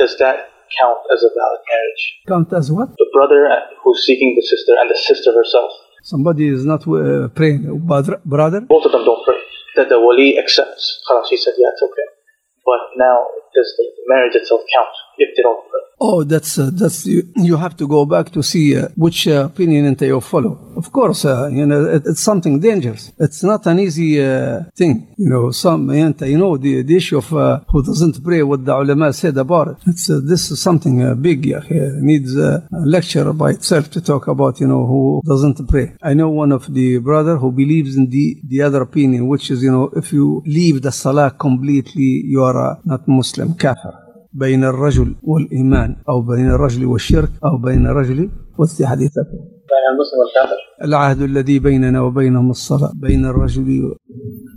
does 0.00 0.12
that 0.22 0.36
count 0.80 1.02
as 1.14 1.20
a 1.28 1.30
valid 1.38 1.62
marriage? 1.72 2.02
count 2.32 2.48
as 2.60 2.66
what 2.76 2.88
The 3.02 3.08
brother 3.16 3.40
who's 3.82 4.00
seeking 4.08 4.30
the 4.40 4.46
sister 4.52 4.72
and 4.80 4.88
the 4.94 4.98
sister 5.08 5.30
herself, 5.40 5.70
somebody 6.14 6.44
is 6.56 6.62
not 6.72 6.80
uh, 6.88 7.28
praying 7.38 7.60
brother 7.90 8.14
brother 8.34 8.60
both 8.74 8.84
of 8.88 8.92
them 8.94 9.04
don't 9.10 9.22
pray. 9.28 9.40
That 9.76 9.88
the 9.92 9.98
wali 10.06 10.28
accepts. 10.42 10.84
Khalas, 11.06 11.26
he 11.34 11.36
said, 11.44 11.54
yeah, 11.62 11.70
it's 11.74 11.84
okay. 11.88 12.08
But 12.68 12.82
now 13.06 13.16
the 13.77 13.85
marriage 14.07 14.35
itself 14.35 14.61
count 14.73 14.93
if 15.17 15.35
they 15.35 15.43
don't 15.43 15.59
Oh, 16.01 16.23
that's 16.23 16.57
uh, 16.57 16.69
that's 16.71 17.05
you, 17.05 17.23
you, 17.35 17.57
have 17.57 17.75
to 17.75 17.85
go 17.85 18.05
back 18.05 18.31
to 18.31 18.41
see 18.41 18.77
uh, 18.77 18.87
which 18.95 19.27
uh, 19.27 19.49
opinion 19.51 19.95
they 19.95 20.17
follow. 20.21 20.57
Of 20.77 20.93
course, 20.93 21.25
uh, 21.25 21.49
you 21.51 21.65
know 21.65 21.85
it, 21.85 22.03
it's 22.05 22.21
something 22.21 22.57
dangerous. 22.61 23.11
It's 23.19 23.43
not 23.43 23.65
an 23.65 23.79
easy 23.79 24.23
uh, 24.23 24.63
thing. 24.73 25.13
You 25.17 25.29
know, 25.29 25.51
some 25.51 25.91
you 25.91 26.37
know 26.37 26.55
the, 26.55 26.83
the 26.83 26.95
issue 26.95 27.17
of 27.17 27.33
uh, 27.33 27.59
who 27.67 27.83
doesn't 27.83 28.23
pray 28.23 28.43
what 28.43 28.63
the 28.63 28.73
ulama 28.77 29.11
said 29.11 29.37
about 29.37 29.67
it. 29.67 29.77
It's 29.87 30.07
this 30.07 30.51
is 30.51 30.61
something 30.61 31.21
big. 31.21 31.45
Yeah, 31.45 31.63
needs 31.69 32.37
a 32.37 32.65
lecture 32.71 33.33
by 33.33 33.51
itself 33.51 33.91
to 33.91 34.01
talk 34.01 34.27
about. 34.29 34.61
You 34.61 34.67
know 34.67 34.85
who 34.85 35.21
doesn't 35.25 35.67
pray. 35.67 35.95
I 36.01 36.13
know 36.13 36.29
one 36.29 36.53
of 36.53 36.73
the 36.73 36.99
brother 36.99 37.35
who 37.35 37.51
believes 37.51 37.97
in 37.97 38.09
the 38.09 38.39
the 38.47 38.61
other 38.61 38.83
opinion, 38.83 39.27
which 39.27 39.51
is 39.51 39.61
you 39.61 39.71
know 39.71 39.91
if 39.97 40.13
you 40.13 40.43
leave 40.45 40.81
the 40.81 40.93
salah 40.93 41.31
completely, 41.31 42.23
you 42.25 42.41
are 42.41 42.79
not 42.85 43.05
Muslim. 43.05 43.48
وسلم 43.49 43.57
كافر 43.57 43.93
بين 44.33 44.63
الرجل 44.63 45.15
والإيمان 45.23 45.95
أو 46.09 46.21
بين 46.21 46.47
الرجل 46.51 46.85
والشرك 46.85 47.29
أو 47.45 47.57
بين 47.57 47.87
الرجل 47.87 48.29
والاتحاد 48.57 48.97
بين 48.97 49.85
المسلم 49.93 50.19
والكافر. 50.19 50.59
العهد 50.83 51.21
الذي 51.21 51.59
بيننا 51.59 52.01
وبينهم 52.01 52.49
الصلاة 52.49 52.91
بين 52.95 53.25
الرجل 53.25 53.61
و... 53.61 53.95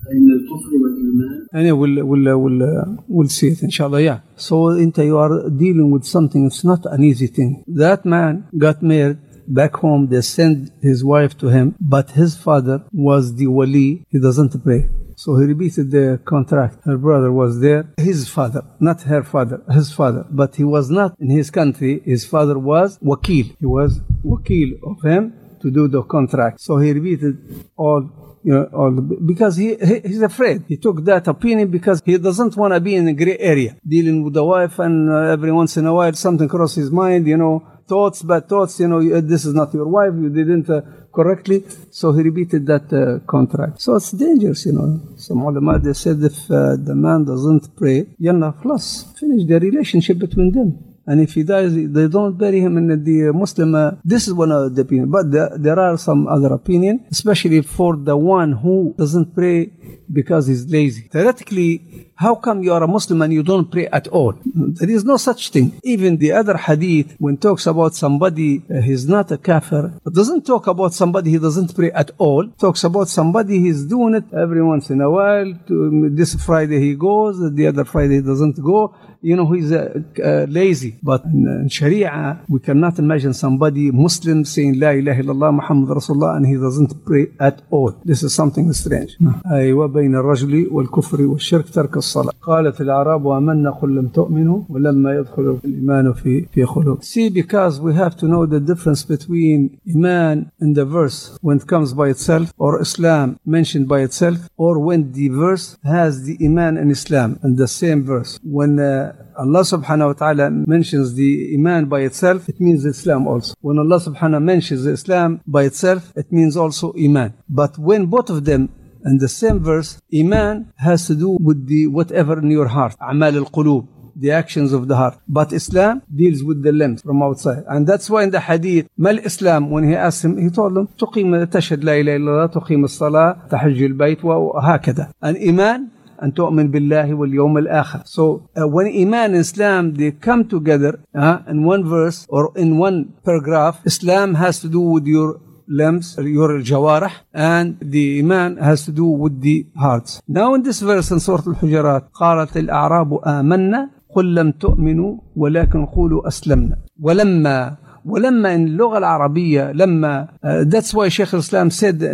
بين 0.08 0.28
الكفر 0.38 0.72
والإيمان. 0.82 1.46
أنا 1.54 1.72
ولا 1.72 2.02
ولا 2.02 2.34
ولا 2.34 2.96
ول 3.08 3.28
إن 3.64 3.70
شاء 3.70 3.86
الله. 3.86 4.00
يا 4.00 4.20
so 4.36 4.70
أنت 4.70 5.00
you 5.00 5.16
are 5.16 5.50
dealing 5.50 5.90
with 5.90 6.04
something 6.04 6.46
it's 6.46 6.64
not 6.64 6.86
an 6.86 7.04
easy 7.04 7.26
thing. 7.26 7.64
That 7.68 8.04
man 8.04 8.44
got 8.58 8.82
married 8.82 9.18
back 9.48 9.76
home. 9.76 10.08
They 10.08 10.22
send 10.22 10.70
his 10.80 11.04
wife 11.04 11.36
to 11.38 11.48
him 11.48 11.74
but 11.80 12.10
his 12.10 12.34
father 12.36 12.78
was 12.92 13.34
the 13.36 13.46
wali. 13.46 14.04
He 14.08 14.18
doesn't 14.18 14.54
pray. 14.64 14.82
So 15.16 15.36
he 15.36 15.46
repeated 15.46 15.90
the 15.90 16.20
contract. 16.24 16.78
Her 16.84 16.98
brother 16.98 17.32
was 17.32 17.60
there, 17.60 17.92
his 17.96 18.28
father, 18.28 18.62
not 18.80 19.02
her 19.02 19.22
father, 19.22 19.62
his 19.70 19.92
father. 19.92 20.26
But 20.30 20.56
he 20.56 20.64
was 20.64 20.90
not 20.90 21.16
in 21.20 21.30
his 21.30 21.50
country. 21.50 22.00
His 22.04 22.24
father 22.24 22.58
was 22.58 22.98
wakil. 22.98 23.56
He 23.58 23.66
was 23.66 24.00
wakil 24.24 24.70
of 24.84 25.02
him 25.02 25.34
to 25.60 25.70
do 25.70 25.88
the 25.88 26.02
contract. 26.02 26.60
So 26.60 26.78
he 26.78 26.92
repeated 26.92 27.66
all 27.76 28.22
you 28.44 28.52
know, 28.52 28.64
all 28.72 28.90
the, 28.90 29.02
because 29.02 29.56
he, 29.56 29.76
he 29.76 30.00
he's 30.00 30.22
afraid. 30.22 30.64
He 30.66 30.76
took 30.76 31.04
that 31.04 31.28
opinion 31.28 31.68
because 31.68 32.02
he 32.04 32.18
doesn't 32.18 32.56
want 32.56 32.74
to 32.74 32.80
be 32.80 32.96
in 32.96 33.06
a 33.06 33.12
gray 33.12 33.38
area, 33.38 33.76
dealing 33.86 34.24
with 34.24 34.34
the 34.34 34.44
wife, 34.44 34.78
and 34.80 35.08
uh, 35.08 35.32
every 35.32 35.52
once 35.52 35.76
in 35.76 35.86
a 35.86 35.94
while 35.94 36.12
something 36.14 36.48
crosses 36.48 36.76
his 36.76 36.90
mind, 36.90 37.26
you 37.26 37.36
know, 37.36 37.64
thoughts, 37.92 38.22
bad 38.22 38.48
thoughts. 38.48 38.80
You 38.80 38.88
know, 38.88 39.00
this 39.32 39.44
is 39.44 39.54
not 39.60 39.74
your 39.74 39.88
wife. 39.96 40.14
You 40.24 40.30
didn't 40.40 40.68
uh, 40.70 40.80
correctly. 41.12 41.58
So 41.90 42.12
he 42.12 42.20
repeated 42.22 42.62
that 42.72 42.86
uh, 42.92 43.24
contract. 43.34 43.82
So 43.84 43.96
it's 43.96 44.12
dangerous, 44.12 44.64
you 44.66 44.72
know. 44.72 44.88
Some 45.16 45.42
ulama 45.42 45.78
they 45.78 45.92
said 45.92 46.16
if 46.30 46.38
uh, 46.50 46.76
the 46.88 46.94
man 46.94 47.24
doesn't 47.24 47.64
pray, 47.76 47.98
yalla, 48.18 48.50
plus 48.62 48.84
finish 49.18 49.42
the 49.46 49.58
relationship 49.68 50.18
between 50.18 50.50
them. 50.52 50.91
And 51.06 51.20
if 51.20 51.34
he 51.34 51.42
dies, 51.42 51.74
they 51.74 52.08
don't 52.08 52.38
bury 52.38 52.60
him 52.60 52.78
in 52.78 53.04
the 53.04 53.32
Muslim. 53.32 53.74
Uh, 53.74 53.92
this 54.04 54.28
is 54.28 54.34
one 54.34 54.52
of 54.52 54.74
the 54.74 54.82
opinion. 54.82 55.10
But 55.10 55.30
there, 55.30 55.50
there 55.56 55.78
are 55.78 55.98
some 55.98 56.28
other 56.28 56.52
opinion, 56.54 57.06
especially 57.10 57.62
for 57.62 57.96
the 57.96 58.16
one 58.16 58.52
who 58.52 58.94
doesn't 58.96 59.34
pray 59.34 59.72
because 60.12 60.46
he's 60.46 60.70
lazy. 60.70 61.02
Theoretically, 61.02 62.10
how 62.14 62.36
come 62.36 62.62
you 62.62 62.72
are 62.72 62.82
a 62.82 62.86
Muslim 62.86 63.22
and 63.22 63.32
you 63.32 63.42
don't 63.42 63.70
pray 63.70 63.86
at 63.88 64.06
all? 64.08 64.34
There 64.44 64.90
is 64.90 65.04
no 65.04 65.16
such 65.16 65.50
thing. 65.50 65.80
Even 65.82 66.18
the 66.18 66.32
other 66.32 66.56
hadith, 66.56 67.16
when 67.18 67.36
talks 67.36 67.66
about 67.66 67.94
somebody, 67.94 68.62
uh, 68.70 68.80
he's 68.80 69.08
not 69.08 69.32
a 69.32 69.38
kafir, 69.38 69.92
it 70.06 70.14
doesn't 70.14 70.46
talk 70.46 70.66
about 70.68 70.94
somebody 70.94 71.30
he 71.30 71.38
doesn't 71.38 71.74
pray 71.74 71.90
at 71.90 72.10
all. 72.18 72.46
Talks 72.58 72.84
about 72.84 73.08
somebody 73.08 73.58
he's 73.58 73.84
doing 73.84 74.14
it 74.14 74.24
every 74.32 74.62
once 74.62 74.90
in 74.90 75.00
a 75.00 75.10
while. 75.10 75.52
To, 75.66 76.10
this 76.10 76.34
Friday 76.44 76.78
he 76.78 76.94
goes, 76.94 77.40
the 77.54 77.66
other 77.66 77.84
Friday 77.84 78.16
he 78.16 78.22
doesn't 78.22 78.62
go 78.62 78.94
You 79.21 79.35
know, 79.35 79.51
he's 79.51 79.71
uh, 79.71 79.99
uh, 80.23 80.45
lazy. 80.47 80.99
But 81.01 81.25
in, 81.25 81.47
in 81.47 81.69
Sharia, 81.69 82.39
we 82.47 82.59
cannot 82.59 82.99
imagine 82.99 83.33
somebody 83.33 83.89
Muslim 83.91 84.45
saying 84.45 84.79
La 84.79 84.91
ilaha 84.91 85.21
illallah 85.23 85.53
Muhammad 85.55 85.89
Rasulullah 85.97 86.37
and 86.37 86.45
he 86.45 86.55
doesn't 86.55 87.03
pray 87.03 87.27
at 87.39 87.61
all. 87.71 87.91
This 88.05 88.21
is 88.23 88.33
something 88.35 88.71
strange. 88.73 89.17
أيوة 89.51 89.87
بين 89.87 90.15
الرجل 90.15 90.67
والكفر 90.71 91.21
والشرك 91.21 91.69
ترك 91.69 91.97
الصلاة. 91.97 92.31
قالت 92.41 92.81
الأعراب 92.81 93.27
آمنا 93.27 93.71
قل 93.71 93.95
لم 93.95 94.07
تؤمنوا 94.07 94.61
ولما 94.69 95.15
يدخل 95.15 95.59
الإيمان 95.65 96.13
في 96.13 96.45
في 96.51 96.63
قلوب. 96.63 97.03
See, 97.03 97.29
because 97.29 97.79
we 97.81 97.93
have 97.95 98.15
to 98.17 98.27
know 98.27 98.45
the 98.45 98.59
difference 98.59 99.03
between 99.03 99.79
Iman 99.95 100.51
in 100.61 100.73
the 100.73 100.85
verse 100.85 101.37
when 101.41 101.57
it 101.57 101.67
comes 101.67 101.93
by 101.93 102.09
itself 102.09 102.53
or 102.57 102.81
Islam 102.81 103.39
mentioned 103.45 103.87
by 103.87 104.01
itself 104.01 104.37
or 104.57 104.79
when 104.79 105.11
the 105.13 105.29
verse 105.29 105.77
has 105.83 106.23
the 106.25 106.37
Iman 106.45 106.77
and 106.77 106.91
Islam 106.91 107.39
in 107.43 107.55
the 107.55 107.67
same 107.67 108.03
verse. 108.03 108.39
When 108.43 108.79
uh, 108.79 109.05
Allah 109.43 109.63
subhanahu 109.73 110.07
wa 110.11 110.13
ta'ala 110.13 110.49
mentions 110.49 111.13
the 111.13 111.53
Iman 111.57 111.85
by 111.85 112.01
itself, 112.01 112.49
it 112.49 112.59
means 112.59 112.85
Islam 112.85 113.27
also. 113.27 113.53
When 113.61 113.77
Allah 113.77 113.99
subhanahu 113.99 114.43
mentions 114.43 114.85
Islam 114.85 115.41
by 115.45 115.63
itself, 115.63 116.11
it 116.15 116.31
means 116.31 116.57
also 116.57 116.93
Iman. 116.97 117.33
But 117.49 117.77
when 117.77 118.07
both 118.07 118.29
of 118.29 118.45
them 118.45 118.69
in 119.05 119.17
the 119.19 119.29
same 119.29 119.59
verse, 119.59 120.01
Iman 120.13 120.73
has 120.77 121.07
to 121.07 121.15
do 121.15 121.37
with 121.39 121.67
the 121.67 121.87
whatever 121.87 122.39
in 122.39 122.49
your 122.51 122.67
heart, 122.67 122.95
أعمال 123.01 123.45
القلوب 123.45 123.87
the 124.19 124.31
actions 124.31 124.73
of 124.73 124.87
the 124.87 124.95
heart. 124.95 125.15
But 125.27 125.53
Islam 125.53 126.01
deals 126.13 126.43
with 126.43 126.63
the 126.63 126.71
limbs 126.71 127.01
from 127.03 127.21
outside. 127.21 127.63
And 127.67 127.85
that's 127.85 128.09
why 128.09 128.23
in 128.23 128.31
the 128.31 128.39
hadith, 128.39 128.87
Mal 128.97 129.19
Islam, 129.19 129.69
when 129.69 129.87
he 129.87 129.95
asked 129.95 130.25
him, 130.25 130.37
he 130.37 130.49
told 130.49 130.75
him, 130.77 130.87
تقيم 130.97 131.43
تشهد 131.45 131.83
لا 131.83 132.01
إله 132.01 132.15
إلا 132.15 132.29
الله 132.31 132.45
تقيم 132.45 132.83
الصلاة 132.83 133.47
تحج 133.49 133.83
البيت 133.83 134.25
وهكذا. 134.25 135.13
And 135.21 135.37
Iman, 135.37 135.91
أن 136.22 136.34
تؤمن 136.34 136.70
بالله 136.70 137.14
واليوم 137.14 137.58
الآخر. 137.58 138.02
So 138.06 138.48
uh, 138.56 138.66
when 138.68 138.86
Iman 138.86 139.32
and 139.32 139.36
Islam, 139.36 139.94
they 139.94 140.10
come 140.12 140.48
together 140.48 141.00
uh, 141.14 141.38
in 141.48 141.64
one 141.64 141.84
verse 141.84 142.26
or 142.28 142.52
in 142.56 142.78
one 142.78 143.14
paragraph, 143.24 143.80
Islam 143.84 144.34
has 144.34 144.60
to 144.60 144.68
do 144.68 144.80
with 144.80 145.06
your 145.06 145.40
limbs, 145.68 146.16
your 146.18 146.60
jawarah, 146.60 147.12
and 147.32 147.78
the 147.80 148.20
iman 148.20 148.56
has 148.56 148.84
to 148.84 148.92
do 148.92 149.06
with 149.06 149.40
the 149.40 149.66
hearts. 149.76 150.20
Now 150.28 150.54
in 150.54 150.62
this 150.62 150.80
verse 150.80 151.10
in 151.10 151.20
Surah 151.20 151.44
Al-Hujarat, 151.46 152.02
قالت 152.12 152.56
الأعراب 152.56 153.20
آمنا 153.26 153.90
قل 154.14 154.34
لم 154.34 154.50
تؤمنوا 154.50 155.16
ولكن 155.36 155.86
قولوا 155.86 156.28
أسلمنا 156.28 156.76
ولما 157.00 157.76
ولما 158.04 158.54
إن 158.54 158.66
اللغة 158.66 158.98
العربية 158.98 159.72
لما 159.72 160.28
ذاتس 160.46 160.94
واي 160.94 161.10
شيخ 161.10 161.34
الاسلام 161.34 161.70
سيد 161.70 162.10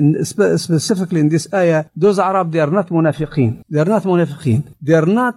سبيسيفيكلي 0.55 1.21
ان 1.21 1.29
ذيس 1.29 1.55
إيه 1.55 1.91
دوز 1.97 2.21
عرب 2.21 2.51
دي 2.51 2.63
ار 2.63 2.71
نوت 2.71 2.93
منافقين 2.93 3.63
دي 3.71 3.81
ار 3.81 3.89
نوت 3.89 4.07
منافقين 4.07 4.63
دي 4.83 4.99
ار 4.99 5.09
نوت 5.09 5.35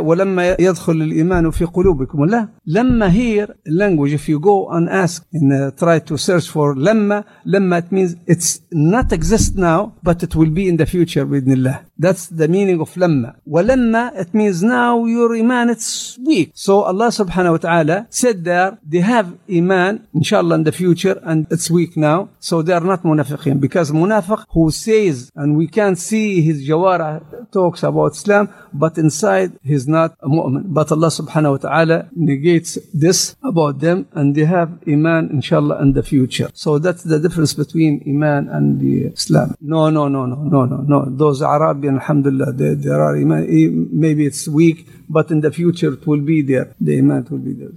ولما 0.00 0.56
يدخل 0.60 0.92
الإيمان 0.92 1.50
في 1.50 1.64
قلوبكم. 1.64 2.24
لا. 2.24 2.48
لما 2.66 3.12
هير 3.12 3.56
لانجوج 3.66 4.12
اف 4.14 4.28
يو 4.28 4.40
جو 4.40 4.70
ان 4.72 4.88
اسك 4.88 5.22
ان 5.34 5.72
تراي 5.76 6.00
تو 6.00 6.16
سيرش 6.16 6.48
فور 6.48 6.78
لما 6.78 7.24
لما 7.46 7.78
ات 7.78 7.92
مينز 7.92 8.16
اتس 8.30 8.62
نوت 8.74 9.12
اكزيست 9.12 9.58
ناو 9.58 9.90
بات 10.02 10.24
ات 10.24 10.36
ويل 10.36 10.50
بي 10.50 10.70
ان 10.70 10.76
ذا 10.76 10.84
فيوتشر 10.84 11.24
بإذن 11.24 11.52
الله. 11.52 11.80
That's 11.98 12.28
the 12.28 12.46
meaning 12.46 12.80
of 12.80 12.94
lamma. 12.94 13.36
Walamma, 13.48 14.14
it 14.14 14.32
means 14.32 14.62
now 14.62 15.04
your 15.04 15.34
iman 15.34 15.70
it's 15.70 16.16
weak. 16.18 16.52
So 16.54 16.82
Allah 16.82 17.08
subhanahu 17.08 17.52
wa 17.52 17.56
ta'ala 17.58 18.06
said 18.08 18.44
there, 18.44 18.78
they 18.86 19.00
have 19.00 19.36
iman, 19.50 20.06
inshallah 20.14 20.54
in 20.54 20.62
the 20.62 20.72
future, 20.72 21.20
and 21.24 21.46
it's 21.50 21.68
weak 21.70 21.96
now. 21.96 22.30
So 22.38 22.62
they 22.62 22.72
are 22.72 22.80
not 22.80 23.02
munafiqin. 23.02 23.60
Because 23.60 23.90
munafiq 23.90 24.44
who 24.50 24.70
says, 24.70 25.32
and 25.34 25.56
we 25.56 25.66
can 25.66 25.96
see 25.96 26.40
his 26.40 26.68
jawara 26.68 27.50
talks 27.50 27.82
about 27.82 28.12
Islam, 28.12 28.48
but 28.72 28.96
inside 28.96 29.58
he's 29.64 29.88
not 29.88 30.16
a 30.22 30.28
mu'min. 30.28 30.62
But 30.66 30.92
Allah 30.92 31.08
subhanahu 31.08 31.50
wa 31.50 31.56
ta'ala 31.56 32.08
negates 32.14 32.78
this 32.94 33.34
about 33.42 33.80
them, 33.80 34.06
and 34.12 34.36
they 34.36 34.44
have 34.44 34.78
iman, 34.86 35.30
inshallah, 35.32 35.82
in 35.82 35.94
the 35.94 36.04
future. 36.04 36.50
So 36.54 36.78
that's 36.78 37.02
the 37.02 37.18
difference 37.18 37.54
between 37.54 38.04
iman 38.06 38.48
and 38.48 38.80
the 38.80 39.06
Islam. 39.06 39.56
No, 39.60 39.90
no, 39.90 40.06
no, 40.06 40.26
no, 40.26 40.36
no, 40.36 40.64
no, 40.64 40.76
no. 40.76 41.04
Those 41.08 41.42
Arab 41.42 41.87
Arabian 41.88 42.00
alhamdulillah 42.00 42.52
there, 42.52 42.74
there 42.74 43.00
are 43.00 43.16
iman 43.16 43.46
maybe 43.92 44.26
it's 44.26 44.48
weak 44.48 44.86
but 45.08 45.30
in 45.30 45.40
the 45.40 45.50
future 45.50 45.92
it 45.94 46.06
will 46.06 46.20
be 46.20 46.42
there 46.42 46.74
the 46.80 46.98
iman 46.98 47.26
will 47.30 47.38
be 47.38 47.54
there. 47.54 47.70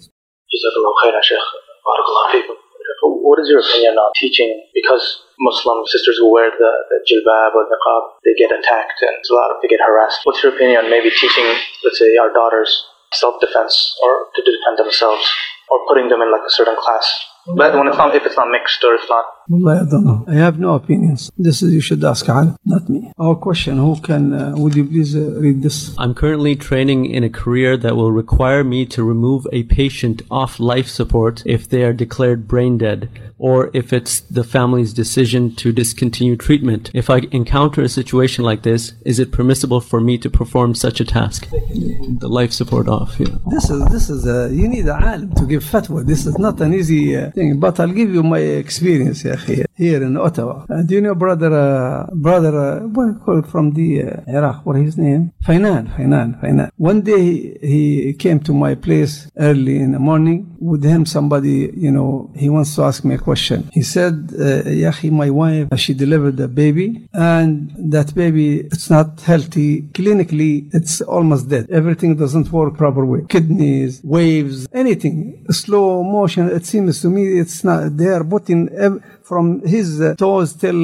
What 3.03 3.39
is 3.39 3.47
your 3.47 3.61
opinion 3.61 3.95
on 3.95 4.11
teaching? 4.19 4.51
Because 4.75 5.23
Muslim 5.39 5.87
sisters 5.87 6.17
who 6.19 6.29
wear 6.31 6.51
the, 6.51 6.71
the 6.91 6.99
jilbab 7.07 7.55
or 7.55 7.63
niqab, 7.63 8.03
they 8.25 8.35
get 8.35 8.51
attacked 8.51 8.99
and 9.01 9.15
a 9.23 9.33
lot 9.33 9.51
of 9.51 9.57
they 9.61 9.69
get 9.69 9.79
harassed. 9.79 10.19
What's 10.25 10.43
your 10.43 10.53
opinion 10.53 10.83
on 10.83 10.91
maybe 10.91 11.09
teaching, 11.09 11.47
let's 11.83 11.97
say, 11.97 12.17
our 12.17 12.33
daughters 12.33 12.83
self-defense 13.13 13.95
or 14.03 14.27
to 14.35 14.41
defend 14.43 14.77
themselves, 14.77 15.23
or 15.69 15.79
putting 15.87 16.09
them 16.09 16.21
in 16.21 16.31
like 16.31 16.43
a 16.47 16.51
certain 16.51 16.75
class 16.75 17.07
But 17.47 17.73
when 17.73 17.87
it's 17.87 17.97
not, 17.97 18.15
if 18.15 18.25
it's 18.25 18.37
not 18.37 18.49
mixed 18.51 18.83
or 18.83 18.93
it's 18.95 19.09
not. 19.09 19.25
I 19.53 19.83
don't 19.85 20.05
know. 20.05 20.23
I 20.27 20.35
have 20.35 20.59
no 20.59 20.75
opinions. 20.75 21.31
This 21.37 21.61
is 21.61 21.73
you 21.73 21.81
should 21.81 22.03
ask 22.03 22.27
Al, 22.29 22.57
not 22.65 22.87
me. 22.89 23.11
Our 23.17 23.35
question: 23.35 23.77
Who 23.77 23.99
can? 23.99 24.33
Uh, 24.33 24.53
would 24.55 24.75
you 24.75 24.85
please 24.85 25.15
uh, 25.15 25.39
read 25.39 25.61
this? 25.61 25.93
I'm 25.97 26.13
currently 26.13 26.55
training 26.55 27.05
in 27.05 27.23
a 27.23 27.29
career 27.29 27.75
that 27.77 27.95
will 27.95 28.11
require 28.11 28.63
me 28.63 28.85
to 28.87 29.03
remove 29.03 29.47
a 29.51 29.63
patient 29.63 30.21
off 30.31 30.59
life 30.59 30.87
support 30.87 31.43
if 31.45 31.67
they 31.67 31.83
are 31.83 31.93
declared 31.93 32.47
brain 32.47 32.77
dead, 32.77 33.09
or 33.37 33.69
if 33.73 33.91
it's 33.91 34.21
the 34.21 34.43
family's 34.43 34.93
decision 34.93 35.53
to 35.55 35.73
discontinue 35.73 36.37
treatment. 36.37 36.89
If 36.93 37.09
I 37.09 37.21
encounter 37.31 37.81
a 37.81 37.89
situation 37.89 38.45
like 38.45 38.63
this, 38.63 38.93
is 39.05 39.19
it 39.19 39.31
permissible 39.31 39.81
for 39.81 39.99
me 39.99 40.17
to 40.19 40.29
perform 40.29 40.75
such 40.75 40.99
a 41.01 41.05
task? 41.05 41.49
The 41.49 42.29
life 42.29 42.53
support 42.53 42.87
off, 42.87 43.19
yeah. 43.19 43.35
This 43.47 43.69
is 43.69 43.85
this 43.87 44.09
is 44.09 44.27
uh, 44.27 44.49
you 44.51 44.67
need 44.67 44.87
a 44.87 44.95
alim 44.95 45.33
to 45.35 45.45
give 45.45 45.63
fatwa. 45.63 46.05
This 46.05 46.25
is 46.25 46.37
not 46.37 46.61
an 46.61 46.73
easy 46.73 47.17
uh, 47.17 47.31
thing. 47.31 47.59
But 47.59 47.79
I'll 47.79 47.97
give 48.01 48.13
you 48.13 48.23
my 48.23 48.39
experience, 48.39 49.23
ya 49.23 49.35
akhi, 49.41 49.65
here 49.81 50.03
in 50.03 50.15
Ottawa. 50.15 50.65
Uh, 50.69 50.83
do 50.83 50.91
you 50.95 51.01
know 51.01 51.15
brother 51.15 51.51
uh, 51.53 52.05
brother 52.13 52.53
uh, 52.65 52.79
what 52.93 53.05
do 53.05 53.11
you 53.13 53.19
call 53.25 53.41
from 53.53 53.65
the 53.73 53.89
uh, 54.03 54.37
Iraq? 54.37 54.57
What 54.65 54.75
is 54.77 54.85
his 54.89 54.97
name? 55.07 55.23
Fainan, 55.47 55.83
Fainan, 55.95 56.29
Fainan. 56.41 56.69
One 56.77 57.01
day 57.01 57.23
he, 57.71 57.83
he 58.07 58.13
came 58.13 58.39
to 58.41 58.53
my 58.53 58.75
place 58.75 59.15
early 59.37 59.77
in 59.85 59.91
the 59.93 59.99
morning. 59.99 60.39
With 60.59 60.83
him, 60.83 61.07
somebody 61.07 61.57
you 61.85 61.91
know 61.97 62.31
he 62.35 62.47
wants 62.55 62.75
to 62.75 62.83
ask 62.83 63.03
me 63.03 63.15
a 63.15 63.17
question. 63.29 63.59
He 63.73 63.81
said, 63.95 64.15
uh, 64.39 64.69
"Ya 64.69 64.91
my 65.23 65.29
wife 65.41 65.67
she 65.83 65.93
delivered 65.95 66.39
a 66.39 66.47
baby, 66.47 66.87
and 67.13 67.51
that 67.95 68.13
baby 68.13 68.47
it's 68.73 68.89
not 68.95 69.07
healthy. 69.21 69.71
Clinically, 69.97 70.53
it's 70.77 71.01
almost 71.15 71.49
dead. 71.49 71.65
Everything 71.71 72.11
doesn't 72.23 72.47
work 72.51 72.77
proper 72.77 73.03
way. 73.11 73.21
Kidneys, 73.35 73.93
waves, 74.03 74.67
anything, 74.83 75.43
slow 75.49 76.03
motion. 76.03 76.43
It 76.57 76.65
seems 76.71 77.01
to 77.01 77.09
me 77.09 77.23
it's 77.43 77.63
not. 77.63 77.97
They 77.97 78.09
are 78.17 78.23
putting 78.23 78.61
ev- 78.85 79.01
from 79.23 79.45
his 79.71 80.01
uh, 80.01 80.15
toes 80.15 80.53
till 80.53 80.81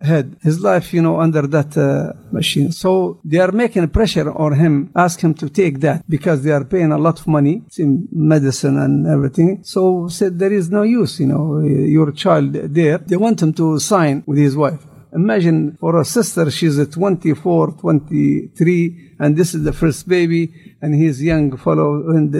head. 0.00 0.36
His 0.42 0.60
life 0.60 0.92
you 0.96 1.02
know 1.02 1.20
under 1.20 1.44
that 1.56 1.76
uh, 1.76 2.12
machine. 2.30 2.70
So 2.72 3.20
they 3.24 3.38
are 3.38 3.52
making 3.52 3.88
pressure 3.88 4.30
on 4.44 4.52
him 4.54 4.90
ask 4.94 5.20
him 5.20 5.34
to 5.34 5.46
take 5.60 5.80
that 5.80 6.08
because 6.08 6.42
they 6.44 6.52
are 6.58 6.64
paying 6.64 6.92
a 6.92 6.98
lot 7.06 7.16
of 7.20 7.26
money. 7.26 7.62
In 7.84 8.08
medicine 8.12 8.76
and 8.78 9.06
everything. 9.06 9.50
So 9.62 10.08
said 10.08 10.38
there 10.38 10.52
is 10.60 10.70
no 10.70 10.82
use 10.82 11.20
you 11.20 11.28
know 11.32 11.60
your 11.60 12.10
child 12.12 12.52
there. 12.52 12.98
They 12.98 13.16
want 13.16 13.42
him 13.42 13.52
to 13.54 13.78
sign 13.78 14.22
with 14.26 14.38
his 14.38 14.56
wife 14.56 14.82
Imagine 15.12 15.76
for 15.80 15.98
a 15.98 16.04
sister, 16.04 16.50
she's 16.50 16.78
at 16.78 16.92
24, 16.92 17.72
23, 17.72 19.14
and 19.18 19.36
this 19.36 19.54
is 19.54 19.64
the 19.64 19.72
first 19.72 20.06
baby, 20.08 20.52
and 20.82 20.94
he's 20.94 21.22
young 21.22 21.56
fellow, 21.56 22.10
and 22.10 22.32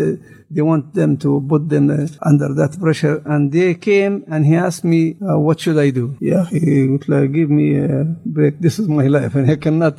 they 0.50 0.62
want 0.62 0.94
them 0.94 1.16
to 1.18 1.44
put 1.48 1.68
them 1.68 1.90
uh, 1.90 2.06
under 2.22 2.52
that 2.54 2.78
pressure. 2.78 3.22
And 3.24 3.52
they 3.52 3.74
came, 3.74 4.24
and 4.28 4.44
he 4.44 4.54
asked 4.54 4.84
me, 4.84 5.16
uh, 5.22 5.38
what 5.38 5.60
should 5.60 5.78
I 5.78 5.90
do? 5.90 6.16
Yeah, 6.20 6.46
he 6.46 6.86
would 6.86 7.08
like, 7.08 7.32
give 7.32 7.50
me 7.50 7.76
a 7.76 8.04
break. 8.24 8.58
This 8.60 8.78
is 8.78 8.88
my 8.88 9.06
life, 9.06 9.34
and 9.34 9.50
I 9.50 9.56
cannot, 9.56 9.98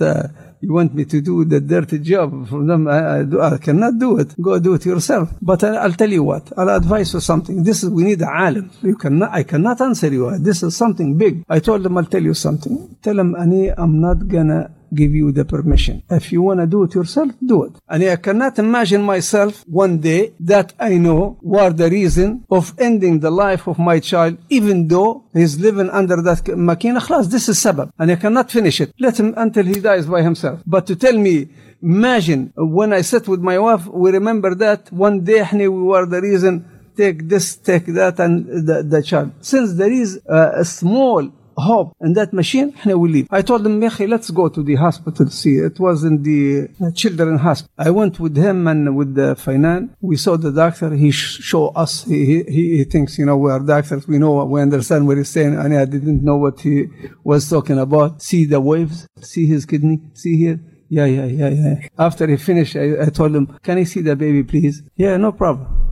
uh, 0.00 0.28
you 0.64 0.72
want 0.72 0.94
me 0.94 1.04
to 1.04 1.20
do 1.20 1.44
the 1.44 1.60
dirty 1.60 1.98
job 1.98 2.48
for 2.48 2.64
them? 2.64 2.88
I, 2.88 3.18
I, 3.18 3.22
do, 3.24 3.40
I 3.40 3.58
cannot 3.58 3.98
do 3.98 4.18
it. 4.18 4.34
Go 4.40 4.58
do 4.58 4.74
it 4.74 4.86
yourself. 4.86 5.28
But 5.42 5.62
I, 5.62 5.76
I'll 5.82 5.92
tell 5.92 6.10
you 6.10 6.22
what. 6.22 6.52
I'll 6.56 6.70
advise 6.70 7.12
you 7.14 7.20
something. 7.20 7.62
This 7.62 7.82
is 7.82 7.90
we 7.90 8.02
need 8.04 8.22
a 8.22 8.30
alim. 8.46 8.70
You 8.82 8.96
cannot. 8.96 9.30
I 9.32 9.42
cannot 9.42 9.80
answer 9.80 10.08
you. 10.08 10.38
This 10.38 10.62
is 10.62 10.74
something 10.76 11.18
big. 11.18 11.44
I 11.48 11.58
told 11.58 11.82
them 11.82 11.98
I'll 11.98 12.06
tell 12.06 12.22
you 12.22 12.34
something. 12.34 12.96
Tell 13.02 13.14
them, 13.14 13.34
I'm 13.36 14.00
not 14.00 14.26
gonna 14.26 14.70
give 14.93 15.13
you 15.13 15.31
the 15.31 15.45
permission. 15.45 16.03
If 16.09 16.31
you 16.31 16.41
want 16.41 16.59
to 16.59 16.67
do 16.67 16.83
it 16.83 16.93
yourself, 16.95 17.31
do 17.45 17.63
it. 17.63 17.73
And 17.87 18.03
I 18.03 18.15
cannot 18.15 18.57
imagine 18.59 19.03
myself 19.03 19.63
one 19.67 19.99
day 19.99 20.33
that 20.39 20.73
I 20.79 20.97
know 20.97 21.37
what 21.41 21.77
the 21.77 21.89
reason 21.89 22.45
of 22.49 22.73
ending 22.79 23.19
the 23.19 23.31
life 23.31 23.67
of 23.67 23.77
my 23.79 23.99
child, 23.99 24.37
even 24.49 24.87
though 24.87 25.23
he's 25.33 25.59
living 25.59 25.89
under 25.89 26.21
that 26.21 26.43
makina. 26.45 26.99
خلاص, 26.99 27.29
this 27.29 27.49
is 27.49 27.57
sabab. 27.59 27.91
And 27.99 28.11
I 28.11 28.15
cannot 28.15 28.51
finish 28.51 28.81
it. 28.81 28.93
Let 28.99 29.19
him 29.19 29.33
until 29.37 29.65
he 29.65 29.79
dies 29.79 30.05
by 30.05 30.21
himself. 30.21 30.61
But 30.65 30.87
to 30.87 30.95
tell 30.95 31.17
me, 31.17 31.49
imagine 31.81 32.51
when 32.55 32.93
I 32.93 33.01
sat 33.01 33.27
with 33.27 33.41
my 33.41 33.57
wife, 33.59 33.85
we 33.87 34.11
remember 34.11 34.55
that 34.55 34.91
one 34.91 35.23
day 35.23 35.47
we 35.53 35.69
were 35.69 36.05
the 36.05 36.21
reason 36.21 36.65
take 36.99 37.29
this, 37.29 37.55
take 37.55 37.85
that, 37.85 38.19
and 38.19 38.67
the, 38.67 38.83
the 38.83 39.01
child. 39.01 39.31
Since 39.39 39.75
there 39.75 39.91
is 39.91 40.19
uh, 40.27 40.51
a 40.63 40.65
small 40.65 41.31
hope 41.56 41.94
and 42.00 42.16
that 42.16 42.32
machine 42.32 42.74
and 42.84 43.00
we 43.00 43.08
leave. 43.08 43.28
I 43.30 43.42
told 43.42 43.66
him, 43.66 43.80
let's 43.80 44.30
go 44.30 44.48
to 44.48 44.62
the 44.62 44.74
hospital. 44.76 45.28
See, 45.28 45.56
it 45.56 45.78
was 45.78 46.04
in 46.04 46.22
the 46.22 46.68
uh, 46.80 46.90
children 46.92 47.38
hospital. 47.38 47.72
I 47.78 47.90
went 47.90 48.20
with 48.20 48.36
him 48.36 48.66
and 48.66 48.96
with 48.96 49.14
the 49.14 49.36
finance. 49.36 49.92
We 50.00 50.16
saw 50.16 50.36
the 50.36 50.52
doctor. 50.52 50.94
He 50.94 51.10
sh- 51.10 51.42
showed 51.42 51.72
us. 51.76 52.04
He, 52.04 52.42
he, 52.44 52.76
he 52.78 52.84
thinks, 52.84 53.18
you 53.18 53.26
know, 53.26 53.36
we 53.36 53.50
are 53.50 53.60
doctors. 53.60 54.06
We 54.06 54.18
know, 54.18 54.44
we 54.44 54.60
understand 54.60 55.06
what 55.06 55.16
he's 55.16 55.28
saying. 55.28 55.54
And 55.54 55.76
I 55.76 55.84
didn't 55.84 56.22
know 56.22 56.36
what 56.36 56.60
he 56.60 56.86
was 57.22 57.48
talking 57.48 57.78
about. 57.78 58.22
See 58.22 58.44
the 58.44 58.60
waves. 58.60 59.06
See 59.20 59.46
his 59.46 59.66
kidney. 59.66 60.00
See 60.14 60.36
here. 60.36 60.60
Yeah, 60.88 61.06
yeah, 61.06 61.24
yeah, 61.24 61.48
yeah. 61.48 61.88
After 61.98 62.26
he 62.26 62.36
finished, 62.36 62.76
I, 62.76 63.02
I 63.02 63.06
told 63.06 63.34
him, 63.34 63.58
can 63.62 63.78
I 63.78 63.84
see 63.84 64.00
the 64.00 64.14
baby, 64.14 64.44
please? 64.44 64.82
Yeah, 64.96 65.16
no 65.16 65.32
problem 65.32 65.83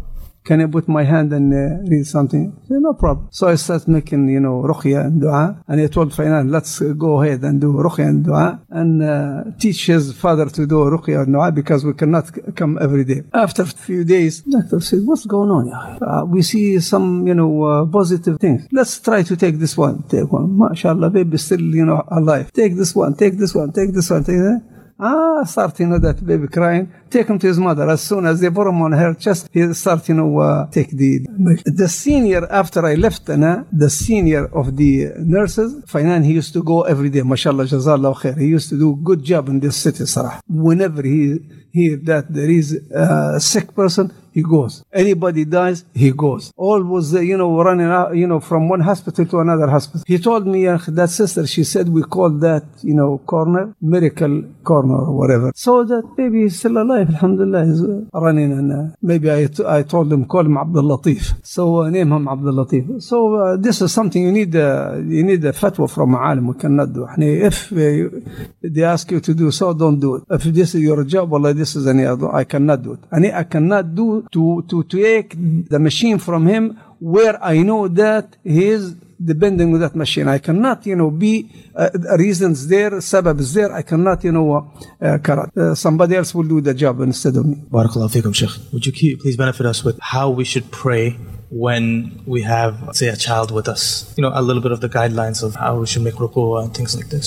can 0.45 0.61
I 0.61 0.67
put 0.67 0.89
my 0.89 1.05
hand 1.05 1.33
and 1.33 1.53
uh, 1.53 1.89
read 1.89 2.07
something? 2.07 2.53
Said, 2.69 2.81
no 2.81 2.95
problem. 2.95 3.29
So 3.31 3.49
I 3.49 3.55
started 3.55 3.89
making, 3.89 4.29
you 4.29 4.41
know, 4.41 4.63
ruqya 4.63 5.07
and 5.07 5.21
dua. 5.21 5.63
And 5.69 5.81
I 5.81 5.87
told 5.87 6.13
Fainan, 6.13 6.51
let's 6.51 6.81
go 6.81 7.23
ahead 7.23 7.43
and 7.43 7.61
do 7.61 7.73
ruqya 7.73 8.09
and 8.09 8.25
dua 8.25 8.61
and 8.71 9.03
uh, 9.03 9.45
teach 9.59 9.87
his 9.87 10.13
father 10.13 10.47
to 10.47 10.67
do 10.67 10.75
ruqya 10.75 11.23
and 11.23 11.33
dua 11.33 11.53
because 11.53 11.85
we 11.85 11.95
cannot 11.95 12.31
come 12.57 12.79
every 12.81 13.05
day. 13.05 13.23
After 13.33 13.63
a 13.63 13.67
few 13.67 14.05
days, 14.05 14.43
doctor 14.43 14.81
said, 14.81 15.01
what's 15.05 15.27
going 15.27 15.51
on? 15.51 15.73
Uh, 15.73 16.25
we 16.25 16.43
see 16.43 16.81
some, 16.81 17.27
you 17.27 17.35
know, 17.35 17.63
uh, 17.63 17.87
positive 17.87 18.41
things. 18.41 18.67
Let's 18.73 18.99
try 18.99 19.23
to 19.23 19.37
take 19.37 19.59
this 19.59 19.77
one. 19.77 20.03
Take 20.05 20.33
one. 20.33 20.49
MashaAllah, 20.59 21.13
baby 21.13 21.39
still, 21.39 21.61
you 21.61 21.85
know, 21.85 22.03
alive. 22.09 22.53
Take 22.53 22.77
this 22.77 22.95
one, 22.95 23.15
take 23.15 23.39
this 23.39 23.55
one, 23.55 23.73
take 23.73 23.93
this 23.93 24.11
one, 24.11 24.25
take 24.25 24.39
that. 24.39 24.73
Ah, 25.05 25.43
start, 25.43 25.81
you 25.81 25.89
know, 25.89 25.99
that 25.99 26.25
baby 26.25 26.47
crying. 26.47 26.87
Take 27.11 27.27
him 27.27 27.37
to 27.41 27.47
his 27.49 27.59
mother. 27.59 27.91
As 27.91 28.03
soon 28.03 28.25
as 28.25 28.41
they 28.41 28.51
put 28.51 28.69
him 28.69 28.81
on 28.83 28.93
her 28.93 29.15
chest, 29.15 29.49
he 29.53 29.61
start, 29.75 30.09
you 30.09 30.15
know, 30.15 30.39
uh, 30.39 30.71
take 30.71 30.91
the, 30.91 31.27
the 31.65 31.89
senior, 31.89 32.47
after 32.49 32.87
I 32.87 32.95
left, 32.95 33.29
Ana, 33.29 33.67
the 33.73 33.91
senior 33.91 34.45
of 34.61 34.77
the 34.77 35.09
nurses, 35.19 35.85
Fainan, 35.87 36.25
he 36.25 36.35
used 36.35 36.53
to 36.53 36.63
go 36.63 36.83
every 36.83 37.11
day. 37.11 37.23
MashaAllah, 37.23 37.67
Jazallah 37.67 38.15
khair. 38.15 38.39
He 38.39 38.47
used 38.47 38.69
to 38.69 38.79
do 38.79 38.95
good 39.03 39.25
job 39.25 39.49
in 39.49 39.59
this 39.59 39.77
city, 39.77 40.07
Sarah. 40.07 40.41
Whenever 40.49 41.03
he 41.03 41.41
hear 41.73 41.97
that 41.97 42.33
there 42.33 42.51
is 42.51 42.75
a 42.95 43.41
sick 43.41 43.75
person, 43.75 44.13
he 44.33 44.43
goes. 44.43 44.85
Anybody 44.93 45.45
dies, 45.45 45.85
he 45.95 46.11
goes. 46.13 46.53
Always, 46.57 47.15
uh, 47.15 47.21
you 47.21 47.37
know, 47.37 47.63
running 47.63 47.87
out, 47.87 48.17
you 48.17 48.27
know, 48.27 48.41
from 48.41 48.69
one 48.69 48.81
hospital 48.81 49.27
to 49.27 49.41
another 49.41 49.69
hospital. 49.69 50.05
He 50.07 50.19
told 50.19 50.47
me 50.47 50.67
uh, 50.67 50.79
that 50.89 51.11
sister, 51.11 51.47
she 51.47 51.65
said 51.65 51.89
we 51.89 52.03
call 52.03 52.31
that, 52.31 52.65
you 52.83 52.95
know, 52.95 53.19
corner, 53.19 53.75
miracle 53.81 54.45
corner 54.65 55.07
or 55.07 55.17
whatever. 55.17 55.53
So 55.55 55.85
that 55.85 56.17
baby 56.17 56.45
is 56.45 56.59
still 56.59 56.79
alive, 56.79 57.09
alhamdulillah, 57.11 57.67
he's 57.67 57.83
uh, 57.83 58.21
running. 58.21 58.53
And 58.53 58.73
uh, 58.73 58.97
maybe 59.03 59.31
I, 59.31 59.47
t- 59.47 59.65
I 59.67 59.83
told 59.83 60.13
him, 60.13 60.25
call 60.25 60.47
him 60.47 60.57
Abdul 60.57 60.85
Latif. 60.85 61.35
So 61.45 61.83
uh, 61.83 61.91
name 61.91 62.13
him 62.13 62.29
Abdul 62.29 62.55
Latif. 62.55 63.03
So 63.03 63.35
uh, 63.35 63.57
this 63.57 63.81
is 63.83 63.93
something 63.93 64.23
you 64.23 64.33
need, 64.33 64.55
you 64.55 65.23
need 65.25 65.45
a 65.45 65.53
fatwa 65.53 65.91
from 65.91 66.15
alim. 66.15 66.49
We 66.49 66.55
cannot 66.59 66.93
do. 66.93 67.07
If 67.19 67.71
they 67.71 68.83
ask 68.83 69.11
you 69.11 69.21
to 69.21 69.35
do 69.35 69.51
so, 69.51 69.75
don't 69.75 70.01
do 70.01 70.17
it. 70.17 70.25
If 70.31 70.45
this 70.45 70.75
is 70.75 70.81
your 70.81 71.05
job, 71.05 71.33
Allah, 71.33 71.53
this 71.53 71.77
is 71.77 71.87
any 71.87 72.07
other, 72.07 72.33
I 72.33 72.45
cannot 72.45 72.83
do 72.83 72.93
it. 72.95 73.01
And 73.11 73.27
I 73.27 73.45
cannot 73.45 73.95
do 73.95 74.22
to, 74.31 74.65
to 74.69 74.85
take 74.85 75.35
the 75.69 75.79
machine 75.79 76.19
from 76.19 76.47
him 76.47 76.79
where 77.01 77.43
I 77.43 77.59
know 77.63 77.89
that 77.89 78.37
he 78.45 78.69
is 78.69 78.95
depending 79.25 79.75
on 79.75 79.81
that 79.81 79.95
machine. 79.95 80.29
I 80.29 80.39
cannot, 80.39 80.85
you 80.87 80.97
know, 80.97 81.11
be 81.11 81.51
uh, 81.75 81.91
reasons 82.19 82.69
there, 82.69 82.91
sabab 82.91 83.41
is 83.41 83.55
there. 83.55 83.73
I 83.73 83.83
cannot, 83.83 84.25
you 84.25 84.33
know, 84.33 84.73
uh. 85.01 85.19
Uh, 85.23 85.75
somebody 85.75 86.17
else 86.17 86.35
will 86.35 86.45
do 86.45 86.61
the 86.61 86.75
job 86.75 87.01
instead 87.01 87.37
of 87.37 87.47
me. 87.47 87.57
Barakallahu 87.71 88.11
feekum. 88.11 88.73
Would 88.73 88.87
you 88.87 89.17
please 89.17 89.37
benefit 89.37 89.67
us 89.67 89.85
with 89.85 89.99
how 90.01 90.31
we 90.31 90.45
should 90.45 90.71
pray 90.71 91.17
when 91.53 92.23
we 92.27 92.41
have, 92.43 92.75
say, 92.93 93.09
a 93.09 93.17
child 93.17 93.51
with 93.51 93.69
us? 93.69 94.13
You 94.17 94.23
know, 94.23 94.33
a 94.35 94.41
little 94.41 94.63
bit 94.63 94.73
of 94.73 94.81
the 94.81 94.89
guidelines 94.89 95.43
of 95.43 95.55
how 95.57 95.79
we 95.81 95.87
should 95.87 96.03
make 96.03 96.15
ruku'ah 96.15 96.65
and 96.65 96.75
things 96.75 96.97
like 96.97 97.09
this. 97.11 97.27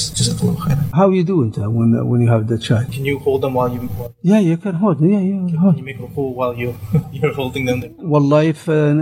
How 0.94 1.10
you 1.12 1.24
do 1.24 1.44
it 1.44 1.58
when, 1.58 1.96
uh, 1.96 2.04
when 2.04 2.22
you 2.22 2.30
have 2.30 2.48
the 2.48 2.58
child? 2.58 2.92
Can 2.92 3.06
you 3.06 3.20
hold 3.20 3.42
them 3.44 3.54
while 3.54 3.70
you 3.72 3.88
Yeah, 4.24 4.40
you 4.40 4.58
can 4.58 4.76
hold. 4.76 5.00
Yeah, 5.02 5.20
yeah, 5.20 5.48
Can, 5.50 5.58
hold. 5.58 5.78
you 5.78 5.84
make 5.84 6.00
ruku' 6.00 6.34
while 6.34 6.56
you 6.56 6.76
you're 7.12 7.34
holding 7.34 7.66
them? 7.66 7.84
Wallah, 8.00 8.44
if 8.46 8.68
uh, 8.68 8.96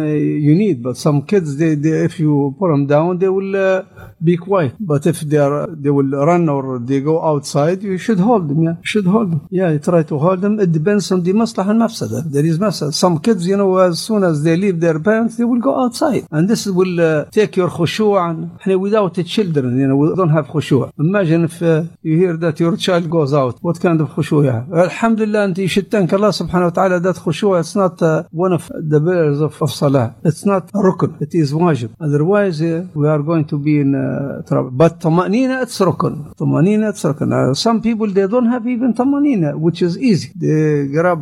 you 0.47 0.55
need, 0.55 0.83
but 0.83 0.97
some 0.97 1.21
kids, 1.25 1.55
they, 1.57 1.75
they 1.75 2.03
if 2.03 2.19
you 2.19 2.53
put 2.59 2.69
them 2.71 2.85
down, 2.85 3.17
they 3.19 3.29
will 3.29 3.55
uh, 3.55 3.83
be 4.21 4.35
quiet. 4.35 4.73
But 4.79 5.05
if 5.05 5.21
they 5.21 5.37
are, 5.37 5.67
they 5.69 5.89
will 5.89 6.11
run 6.29 6.49
or 6.49 6.79
they 6.79 6.99
go 6.99 7.23
outside, 7.23 7.81
you 7.81 7.97
should 7.97 8.19
hold 8.19 8.49
them. 8.49 8.61
Yeah, 8.63 8.71
you 8.71 8.85
should 8.93 9.05
hold 9.05 9.31
them. 9.31 9.47
Yeah, 9.51 9.69
you 9.71 9.79
try 9.79 10.03
to 10.03 10.17
hold 10.19 10.41
them. 10.41 10.59
It 10.59 10.71
depends 10.73 11.09
on 11.13 11.23
the 11.23 11.31
maslah 11.31 11.69
and 11.69 11.79
mafsada. 11.81 12.23
There 12.29 12.45
is 12.45 12.59
mafsada. 12.59 12.93
Some 12.93 13.19
kids, 13.19 13.47
you 13.47 13.55
know, 13.55 13.77
as 13.77 13.99
soon 13.99 14.23
as 14.25 14.43
they 14.43 14.57
leave 14.57 14.79
their 14.81 14.99
parents, 14.99 15.12
parents, 15.13 15.33
they 15.37 15.47
will 15.51 15.63
go 15.69 15.73
outside. 15.83 16.23
And 16.35 16.43
this 16.51 16.61
will 16.79 16.95
uh, 17.01 17.25
take 17.39 17.53
your 17.61 17.69
khushu' 17.77 18.13
and 18.27 18.81
without 18.85 19.11
the 19.17 19.23
children, 19.35 19.65
you 19.81 19.87
know, 19.87 19.97
we 20.01 20.07
don't 20.19 20.33
have 20.37 20.47
khushu'. 20.53 20.91
Imagine 21.07 21.41
if 21.49 21.55
uh, 21.61 21.83
you 22.07 22.13
hear 22.21 22.33
that 22.43 22.55
your 22.63 22.75
child 22.85 23.05
goes 23.17 23.31
out, 23.41 23.53
what 23.67 23.77
kind 23.85 23.99
of 24.03 24.07
khushu' 24.15 24.43
you 24.45 24.51
have? 24.57 24.67
Alhamdulillah, 24.87 25.41
and 25.47 25.57
you 25.57 25.71
should 25.73 25.89
thank 25.93 26.07
Allah 26.17 26.33
subhanahu 26.41 26.69
wa 26.71 26.75
ta'ala 26.77 26.97
that 27.07 27.17
khushu' 27.25 27.59
it's 27.59 27.75
not 27.83 27.95
uh, 28.01 28.23
one 28.45 28.53
of 28.59 28.63
the 28.91 28.99
pillars 29.07 29.39
of, 29.47 29.53
of 29.65 29.71
salah. 29.71 30.07
It's 30.29 30.45
not 30.51 30.63
rukun, 30.87 31.11
it 31.25 31.33
is 31.41 31.53
wajib. 31.53 31.91
Otherwise, 32.07 32.61
uh, 32.61 32.85
we 32.93 33.05
are 33.13 33.21
going 33.29 33.45
to 33.51 33.57
be 33.67 33.73
in 33.83 33.91
uh, 33.95 34.41
trouble. 34.47 34.71
But 34.71 34.99
tamanina, 34.99 35.55
it's 35.65 35.77
rukun. 35.89 36.15
Tamanina, 36.41 36.85
it's 36.93 37.03
rukun. 37.09 37.55
Some 37.65 37.81
people, 37.87 38.07
they 38.17 38.27
don't 38.33 38.49
have 38.55 38.65
even 38.75 38.93
tamanina, 38.93 39.49
which 39.65 39.81
is 39.87 39.93
easy. 40.09 40.29
They 40.35 40.87
grab 40.95 41.19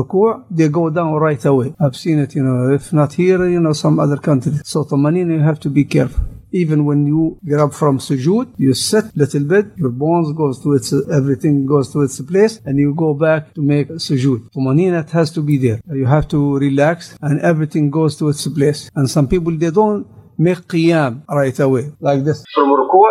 ruku', 0.00 0.44
they 0.50 0.68
go 0.68 0.84
down 0.90 1.12
right 1.28 1.44
away. 1.52 1.68
I've 1.84 1.96
seen 2.04 2.18
it, 2.24 2.30
you 2.36 2.42
know, 2.42 2.72
if 2.78 2.92
not 2.92 3.10
here, 3.14 3.33
you 3.42 3.60
know, 3.60 3.72
some 3.72 3.98
other 3.98 4.16
countries. 4.16 4.62
So 4.64 4.84
tamanina, 4.84 5.32
you 5.34 5.40
have 5.40 5.60
to 5.60 5.70
be 5.70 5.84
careful. 5.84 6.24
Even 6.52 6.84
when 6.84 7.04
you 7.04 7.36
get 7.44 7.58
up 7.58 7.74
from 7.74 7.98
sujood, 7.98 8.54
you 8.58 8.74
sit 8.74 9.04
little 9.16 9.42
bit, 9.42 9.66
your 9.76 9.90
bones 9.90 10.32
goes 10.36 10.62
to 10.62 10.74
its, 10.74 10.92
everything 11.10 11.66
goes 11.66 11.92
to 11.92 12.02
its 12.02 12.20
place, 12.20 12.60
and 12.64 12.78
you 12.78 12.94
go 12.94 13.12
back 13.12 13.52
to 13.54 13.60
make 13.60 13.88
sujood. 13.88 14.52
Tumanina, 14.52 15.02
it 15.02 15.10
has 15.10 15.32
to 15.32 15.42
be 15.42 15.58
there. 15.58 15.80
You 15.92 16.06
have 16.06 16.28
to 16.28 16.56
relax, 16.58 17.18
and 17.20 17.40
everything 17.40 17.90
goes 17.90 18.16
to 18.18 18.28
its 18.28 18.46
place. 18.46 18.88
And 18.94 19.10
some 19.10 19.26
people, 19.26 19.56
they 19.56 19.70
don't 19.70 20.06
make 20.38 20.58
qiyam 20.68 21.24
right 21.28 21.58
away, 21.58 21.90
like 21.98 22.22
this. 22.24 22.44
From 22.54 22.68
ruku', 22.68 23.02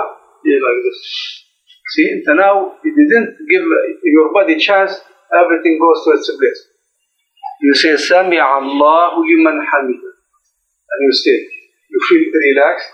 yeah, 0.46 0.60
like 0.68 0.80
this. 0.86 1.44
See, 1.96 2.24
and 2.26 2.38
now 2.38 2.72
if 2.82 2.94
you 2.96 3.10
didn't 3.10 3.36
give 3.52 3.64
your 4.06 4.34
body 4.34 4.58
chance, 4.58 4.94
everything 5.36 5.80
goes 5.82 6.04
to 6.06 6.12
its 6.18 6.32
place. 6.40 6.62
You 7.62 7.76
say, 7.76 7.98
Sami 7.98 8.40
Allahu 8.40 9.22
liman 9.22 9.60
hamida. 9.68 10.13
And 10.94 11.00
you 11.02 11.12
stay. 11.12 11.40
You 11.90 12.00
feel 12.10 12.24
relaxed, 12.30 12.90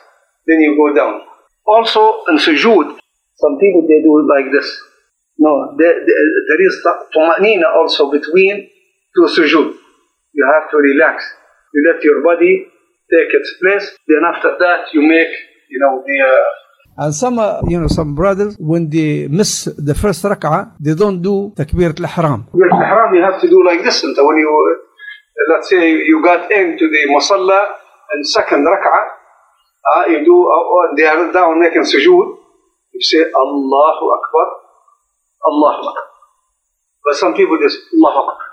then 0.47 0.59
you 0.61 0.75
go 0.75 0.95
down. 0.95 1.21
Also, 1.65 2.23
in 2.29 2.37
sujood, 2.37 2.97
some 3.35 3.55
people 3.59 3.83
they 3.87 4.01
do 4.01 4.11
it 4.19 4.27
like 4.27 4.51
this. 4.51 4.67
No, 5.37 5.75
there, 5.77 5.93
there, 6.07 6.25
there 6.49 6.61
is 6.67 6.75
tumanina 7.15 7.67
also 7.75 8.11
between 8.11 8.67
two 9.15 9.27
sujood. 9.35 9.75
You 10.33 10.43
have 10.53 10.69
to 10.71 10.77
relax. 10.77 11.23
You 11.73 11.79
let 11.93 12.03
your 12.03 12.23
body 12.23 12.65
take 13.11 13.31
its 13.33 13.53
place. 13.61 13.85
Then 14.07 14.21
after 14.25 14.55
that, 14.59 14.93
you 14.93 15.01
make, 15.01 15.31
you 15.69 15.79
know, 15.79 16.03
the. 16.05 16.17
Uh, 16.21 17.05
and 17.05 17.15
some, 17.15 17.39
uh, 17.39 17.61
you 17.67 17.79
know, 17.79 17.87
some 17.87 18.13
brothers, 18.13 18.57
when 18.59 18.89
they 18.89 19.27
miss 19.27 19.63
the 19.77 19.95
first 19.95 20.23
rak'ah, 20.23 20.73
they 20.79 20.93
don't 20.93 21.21
do 21.21 21.53
takbirat 21.55 21.99
al-ihram. 21.99 22.43
Takbirat 22.51 22.73
al-ihram, 22.73 23.15
you 23.15 23.21
have 23.21 23.39
to 23.39 23.47
do 23.47 23.63
like 23.65 23.81
this. 23.83 24.03
And 24.03 24.15
when 24.17 24.37
you, 24.37 24.77
let's 25.53 25.69
say 25.69 25.91
you 25.91 26.21
got 26.21 26.51
into 26.51 26.89
the 26.89 27.01
musalla 27.07 27.61
and 28.11 28.27
second 28.27 28.65
rak'ah, 28.65 29.05
uh, 29.95 30.03
you 30.07 30.25
do, 30.25 30.35
uh, 30.49 30.95
they 30.95 31.03
Allahu 33.33 34.05
Akbar, 34.17 34.47
Allahu 35.47 35.87
Akbar. 35.87 36.03
But 37.05 37.15
some 37.15 37.33
people 37.33 37.57
just 37.61 37.77
Allahu 37.93 38.19
Akbar. 38.27 38.47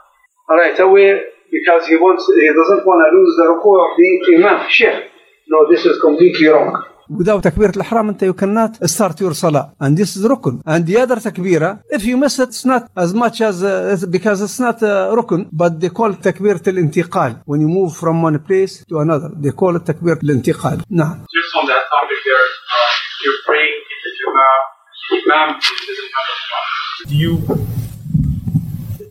Right 0.49 0.79
away, 0.79 1.21
because 1.51 1.87
he 1.87 1.97
wants, 1.97 2.27
he 2.27 2.47
doesn't 2.47 2.87
want 2.87 3.03
to 3.03 3.11
lose 3.16 3.37
the 3.37 3.47
ruku 3.51 3.71
of 3.75 3.97
the 3.99 4.09
Imam, 4.37 4.71
Sheikh. 4.71 5.11
No, 5.49 5.66
this 5.71 5.85
is 5.85 6.01
completely 6.01 6.47
wrong. 6.49 6.85
Without 7.09 7.42
takbirat 7.42 7.77
al-ihram, 7.77 8.16
you 8.21 8.35
cannot 8.35 8.88
start 8.88 9.21
your 9.21 9.35
salah. 9.35 9.75
And 9.81 9.97
this 9.97 10.16
is 10.16 10.25
rukun. 10.25 10.62
And 10.66 10.87
the 10.87 10.99
other 10.99 11.16
takbira, 11.16 11.83
if 11.90 12.05
you 12.05 12.16
miss 12.16 12.38
it, 12.38 12.49
it's 12.49 12.64
not 12.64 12.90
as 12.97 13.14
much 13.14 13.40
as, 13.40 13.62
uh, 13.62 13.97
because 14.11 14.42
it's 14.42 14.59
not 14.59 14.83
uh, 14.83 15.14
rukun, 15.14 15.49
but 15.53 15.81
they 15.81 15.88
call 15.90 16.12
it 16.12 16.21
takbirat 16.21 16.66
al-intiqal. 16.66 17.42
When 17.45 17.61
you 17.61 17.69
move 17.69 17.97
from 17.97 18.23
one 18.23 18.38
place 18.40 18.85
to 18.87 18.99
another, 18.99 19.31
they 19.37 19.53
call 19.53 19.77
it 19.77 19.85
takbirat 19.85 20.23
al-intiqal. 20.23 20.83
Nah. 20.88 21.14
Just 21.14 21.53
on 21.59 21.66
that 21.66 21.85
topic 21.95 22.21
there, 22.25 22.47
uh, 22.77 22.92
you're 23.25 23.40
praying 23.47 23.77
in 23.92 23.99
the 24.05 24.11
Jama'ah, 24.19 24.77
Imam 25.16 25.49
doesn't 25.55 26.12
have 26.16 26.29
a. 26.33 27.09
Do 27.09 27.14
you 27.14 27.86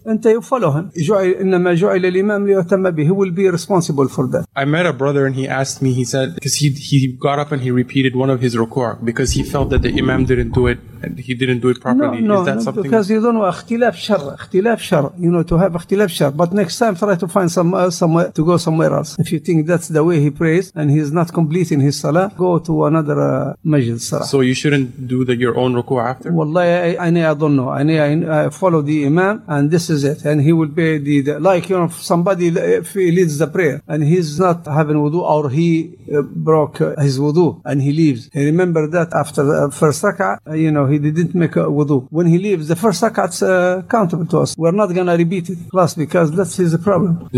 انت 0.09 0.29
you 0.29 0.40
follow 0.40 0.70
him 0.70 1.00
جعل 1.00 1.31
انما 1.31 1.74
جعل 1.74 2.07
الامام 2.07 2.46
ليؤتم 2.46 2.90
به 2.90 3.09
he 3.09 3.12
will 3.12 3.31
be 3.31 3.57
responsible 3.57 4.09
for 4.09 4.26
that 4.26 4.44
I 4.57 4.64
met 4.64 4.87
a 4.87 4.92
brother 4.92 5.22
and 5.26 5.35
he 5.40 5.46
asked 5.61 5.81
me, 5.85 5.90
he 6.00 6.05
said, 6.05 6.29
because 6.37 6.57
he, 6.62 6.68
he 6.90 6.98
got 7.26 7.38
up 7.42 7.50
and 7.55 7.61
he 7.66 7.70
repeated 7.83 8.12
one 8.22 8.31
of 8.35 8.40
his 8.46 8.53
ruku' 8.62 9.05
because 9.11 9.31
he 9.38 9.42
felt 9.55 9.68
that 9.72 9.83
the 9.87 9.92
imam 10.00 10.20
didn't 10.31 10.53
do 10.61 10.64
it 10.72 10.79
and 10.93 10.93
he 11.18 11.35
didn't 11.35 11.61
do 11.61 11.68
it 11.70 11.79
no, 11.79 11.83
properly. 11.83 12.20
no, 12.20 12.40
Is 12.40 12.46
that 12.46 12.57
no, 12.57 12.61
something? 12.62 12.83
because 12.83 13.11
you 13.11 13.20
don't 13.20 13.35
know 13.35 13.44
اختلاف 13.44 13.96
شر 13.96 14.35
اختلاف 14.35 14.81
شر 14.83 15.11
you 15.18 15.31
know 15.31 15.42
to 15.42 15.57
have 15.57 15.74
اختلاف 15.74 16.11
شر 16.11 16.31
but 16.31 16.53
next 16.53 16.79
time 16.79 16.94
try 16.94 17.14
to 17.14 17.29
find 17.29 17.50
some 17.50 17.74
uh, 17.74 17.90
somewhere 17.90 18.31
to 18.38 18.44
go 18.44 18.57
somewhere 18.57 18.92
else 18.92 19.16
if 19.18 19.33
you 19.33 19.38
think 19.40 19.66
that's 19.66 19.88
the 19.88 20.03
way 20.05 20.20
he 20.20 20.31
prays 20.31 20.72
and 20.76 20.90
he's 20.90 21.11
not 21.12 21.29
completing 21.33 21.81
his 21.81 21.96
salah 22.00 22.31
go 22.37 22.59
to 22.59 22.85
another 22.85 23.18
uh, 23.20 23.55
masjid 23.64 23.96
صراحة 23.96 24.24
so 24.26 24.40
you 24.40 24.55
shouldn't 24.55 25.09
do 25.09 25.24
the, 25.24 25.35
your 25.37 25.57
own 25.57 25.72
ruku' 25.74 25.98
after? 26.12 26.31
والله 26.33 26.92
أنا 26.98 27.31
أظنه 27.31 27.81
أنا 27.81 28.46
I 28.46 28.50
follow 28.50 28.83
the 28.83 29.07
imam 29.07 29.42
and 29.48 29.70
this 29.70 29.88
is 29.90 30.05
it 30.05 30.24
and 30.24 30.40
he 30.42 30.53
will 30.53 30.68
pay 30.81 30.98
the, 30.98 31.20
the 31.22 31.40
like 31.40 31.68
you 31.70 31.76
know 31.79 31.85
if 31.85 32.03
somebody 32.03 32.48
if 32.48 32.92
he 32.94 33.11
leads 33.11 33.38
the 33.38 33.46
prayer 33.46 33.83
and 33.88 34.05
he's 34.05 34.38
not 34.38 34.59
having 34.66 34.96
wudu 34.96 35.20
or 35.35 35.48
he 35.50 35.68
uh, 36.12 36.22
broke 36.48 36.81
uh, 36.81 36.94
his 37.07 37.18
wudu 37.24 37.46
and 37.64 37.76
he 37.87 37.90
leaves 38.03 38.22
he 38.35 38.44
remember 38.53 38.83
that 38.96 39.09
after 39.22 39.42
the 39.50 39.59
first 39.81 40.00
rak'ah 40.09 40.35
uh, 40.46 40.53
you 40.64 40.70
know 40.70 40.85
he 40.92 40.93
he 41.03 41.12
didn't 41.12 41.36
make 41.36 41.55
a 41.55 41.65
wudu. 41.65 42.08
When 42.10 42.27
he 42.27 42.38
leaves, 42.38 42.67
the 42.67 42.75
first 42.75 43.01
rak'at's 43.01 43.41
uh, 43.41 43.81
to 44.29 44.39
us. 44.39 44.55
We're 44.58 44.71
not 44.71 44.93
going 44.93 45.08
to 45.08 45.13
repeat 45.13 45.49
it, 45.49 45.69
plus 45.69 45.95
because 45.95 46.31
that's 46.31 46.55
his 46.58 46.75
problem. 46.77 47.29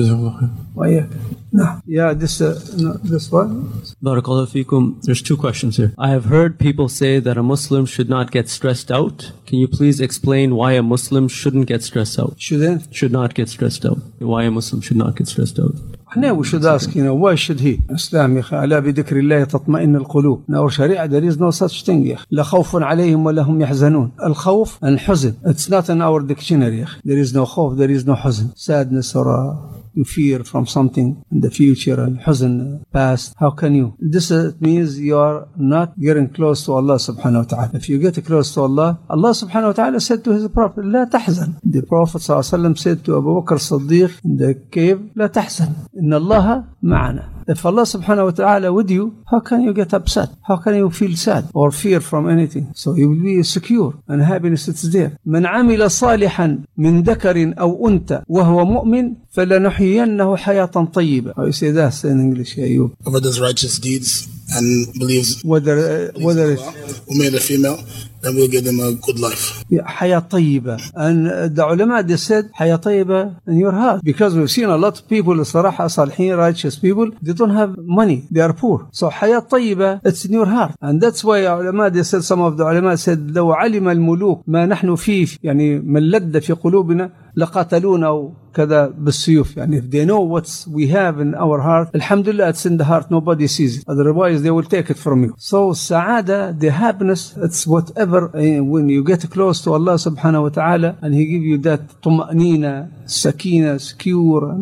No. 1.52 1.82
Yeah, 1.86 2.14
this 2.14 2.42
uh, 2.42 2.60
no, 2.78 2.94
this 2.98 3.32
one. 3.32 3.70
Barakallahu 4.04 4.48
fikum. 4.54 5.02
There's 5.04 5.22
two 5.22 5.38
questions 5.38 5.78
here. 5.78 5.94
I 5.98 6.10
have 6.10 6.26
heard 6.26 6.60
people 6.60 6.90
say 6.90 7.20
that 7.20 7.38
a 7.38 7.44
Muslim 7.44 7.86
should 7.86 8.10
not 8.10 8.32
get 8.32 8.50
stressed 8.50 8.92
out. 8.92 9.32
Can 9.46 9.58
you 9.60 9.68
please 9.68 10.00
explain 10.00 10.56
why 10.56 10.74
a 10.74 10.84
Muslim 10.84 11.28
shouldn't 11.28 11.68
get 11.68 11.84
stressed 11.84 12.20
out? 12.20 12.36
Shouldn't? 12.38 12.94
Should 12.94 13.12
not 13.12 13.34
get 13.34 13.50
stressed 13.50 13.86
out. 13.86 14.00
Why 14.20 14.44
a 14.44 14.52
Muslim 14.52 14.82
should 14.82 14.98
not 14.98 15.16
get 15.16 15.28
stressed 15.28 15.60
out? 15.60 15.74
إحنا 16.12 16.32
وش 16.32 16.56
داسكينا 16.56 17.12
واش 17.12 17.52
هي؟ 17.52 17.78
اسلام 17.96 18.38
يا 18.38 18.66
لا 18.66 18.80
بذكر 18.80 19.20
الله 19.20 19.44
تطمئن 19.44 19.96
القلوب؟ 19.96 20.42
نا 20.48 20.60
وشريعة 20.60 21.06
دريز 21.06 21.40
نو 21.42 21.52
ساتش 21.52 21.92
لا 22.32 22.44
خوف 22.44 22.76
عليهم 22.76 23.26
ولا 23.26 23.42
هم 23.42 23.62
يحزنون. 23.62 24.12
الخوف 24.24 24.86
الحزن 24.86 25.34
اتس 25.46 25.72
نوت 25.72 25.90
ان 25.90 26.02
اور 26.02 26.22
ديكشنري 26.22 26.78
يا 26.78 26.84
أخي. 26.84 27.00
نو 27.36 27.46
خوف 27.46 27.74
ذير 27.74 28.04
نو 28.08 28.16
حزن. 28.16 28.48
سادنس 28.56 29.16
اور 29.18 29.58
you 29.98 30.06
fear 30.06 30.44
from 30.44 30.66
something 30.68 31.08
in 31.32 31.40
the 31.42 31.50
future 31.50 32.00
and 32.06 32.20
huzn 32.20 32.86
past. 32.94 33.34
How 33.40 33.52
can 33.52 33.74
you? 33.76 33.96
This 34.00 34.32
uh, 34.32 34.52
means 34.60 35.00
you 35.00 35.18
are 35.18 35.48
not 35.58 36.00
getting 36.00 36.30
close 36.30 36.66
to 36.66 36.74
Allah 36.74 36.98
subhanahu 37.10 37.44
wa 37.44 37.50
ta'ala. 37.54 37.72
If 37.74 37.90
you 37.90 37.98
get 37.98 38.24
close 38.26 38.54
to 38.54 38.62
Allah 38.62 39.00
Allah 39.10 39.32
subhanahu 39.32 39.72
wa 39.72 39.78
ta'ala 39.80 40.00
said 40.00 40.24
to 40.24 40.32
his 40.32 40.48
prophet 40.50 40.86
la 40.86 41.06
tahzan. 41.06 41.60
The 41.64 41.82
prophet 41.82 42.20
sallallahu 42.20 42.78
said 42.78 43.04
to 43.06 43.18
Abu 43.18 43.42
Bakr 43.42 43.58
Siddiq 43.70 44.24
in 44.24 44.38
the 44.38 44.54
cave 44.72 45.10
la 45.16 45.28
tahzan. 45.28 45.88
Inna 45.98 46.18
Allah 46.18 46.68
ma'ana. 46.84 47.37
If 47.49 47.67
Allah 47.67 47.83
subhanahu 47.83 48.25
wa 48.25 48.31
ta'ala 48.31 48.73
with 48.73 48.91
you, 48.91 49.25
how 49.31 49.41
can 49.41 49.63
you 49.63 49.75
get 49.75 49.93
upset? 49.93 50.31
How 50.47 50.57
can 50.57 50.77
you 50.77 50.91
feel 50.91 51.17
sad 51.17 51.49
or 51.55 51.73
fear 51.73 52.01
from 52.01 52.31
anything? 52.31 52.71
So 52.75 52.95
you 52.95 53.11
will 53.11 53.23
be 53.23 53.43
secure 53.43 53.95
and 54.07 54.23
happiness 54.23 54.69
is 54.69 54.93
there. 54.93 55.19
من 55.27 55.47
عمل 55.47 55.91
صالحا 55.91 56.59
من 56.77 57.03
ذكر 57.03 57.55
أو 57.59 57.89
أنثى 57.89 58.23
وهو 58.29 58.65
مؤمن 58.65 59.15
فلنحيينه 59.31 60.37
حياة 60.37 60.91
طيبة. 60.95 61.33
How 61.37 61.45
you 61.45 61.53
say 61.53 61.71
that 61.71 62.05
in 62.05 62.21
English, 62.21 62.59
أيوب? 62.59 62.91
Whoever 63.05 63.21
does 63.21 63.41
righteous 63.41 63.79
deeds 63.79 64.29
and 64.57 64.87
believes 64.99 65.43
Whether, 65.45 66.13
uh, 66.15 66.21
whether 66.21 66.53
it's 66.53 66.99
who 67.09 67.19
made 67.19 67.35
a 67.35 67.41
female, 67.41 67.79
then 68.23 68.35
we'll 68.37 68.49
give 68.49 68.65
them 68.65 68.79
a 68.81 68.93
good 68.93 69.19
life. 69.19 69.65
حياة 69.85 70.19
طيبة 70.19 70.77
and 70.95 71.27
the 71.57 71.67
ulama 71.67 72.03
they 72.03 72.17
said 72.17 72.51
حياة 72.53 72.77
طيبة 72.77 73.35
in 73.49 73.57
your 73.57 73.73
heart 73.73 74.01
because 74.05 74.35
we've 74.35 74.51
seen 74.51 74.65
a 74.65 74.77
lot 74.77 74.99
of 74.99 75.09
people 75.09 75.41
الصراحة 75.41 75.87
صالحين 75.87 76.37
righteous 76.37 76.77
people 76.77 77.11
they 77.23 77.33
don't 77.33 77.51
have 77.51 77.77
money 77.79 78.23
they 78.31 78.41
are 78.41 78.53
poor 78.53 78.87
so 78.93 79.09
حياة 79.09 79.39
طيبة 79.39 80.01
it's 80.07 80.25
in 80.25 80.33
your 80.33 80.47
heart 80.47 80.73
and 80.83 81.01
that's 81.01 81.25
why 81.25 81.41
ulama 81.47 81.91
they 81.91 82.03
said 82.03 82.23
some 82.23 82.41
of 82.41 82.57
the 82.57 82.65
ulama 82.65 82.97
said 82.97 83.19
لو 83.31 83.53
علم 83.53 83.89
الملوك 83.89 84.43
ما 84.47 84.67
نحن 84.67 84.95
فيه 84.97 85.27
يعني 85.43 85.79
من 85.79 86.03
لد 86.11 86.39
في 86.39 86.53
قلوبنا 86.53 87.11
لقاتلونا 87.37 88.33
كذا 88.55 88.87
بالسيوف 88.87 89.57
يعني 89.57 89.81
if 89.81 89.85
they 89.85 90.05
know 90.05 90.21
what 90.21 90.47
we 90.69 90.87
have 90.89 91.19
in 91.21 91.35
our 91.35 91.61
heart 91.61 91.89
alhamdulillah 91.95 92.49
it's 92.53 92.67
in 92.67 92.77
the 92.77 92.85
heart 92.85 93.11
nobody 93.11 93.47
sees 93.47 93.79
it 93.79 93.85
otherwise 93.89 94.43
they 94.43 94.51
will 94.57 94.69
take 94.77 94.91
it 94.91 94.99
from 94.99 95.25
you 95.25 95.35
so 95.39 95.71
السعادة 95.71 96.53
the 96.59 96.71
happiness 96.71 97.35
it's 97.37 97.67
whatever 97.67 98.06
never, 98.08 98.32
eh, 98.38 98.60
when 98.60 98.90
you 98.90 99.04
get 99.04 99.30
close 99.30 99.62
to 99.64 99.74
Allah 99.74 99.96
subhanahu 99.96 100.44
wa 100.44 100.50
ta'ala 100.50 100.98
and 101.02 101.14
He 101.14 101.26
give 101.26 101.44
you 101.44 101.58
that 101.60 102.02
tumanina, 102.02 102.90
sakina, 103.10 103.80
secure, 103.80 104.56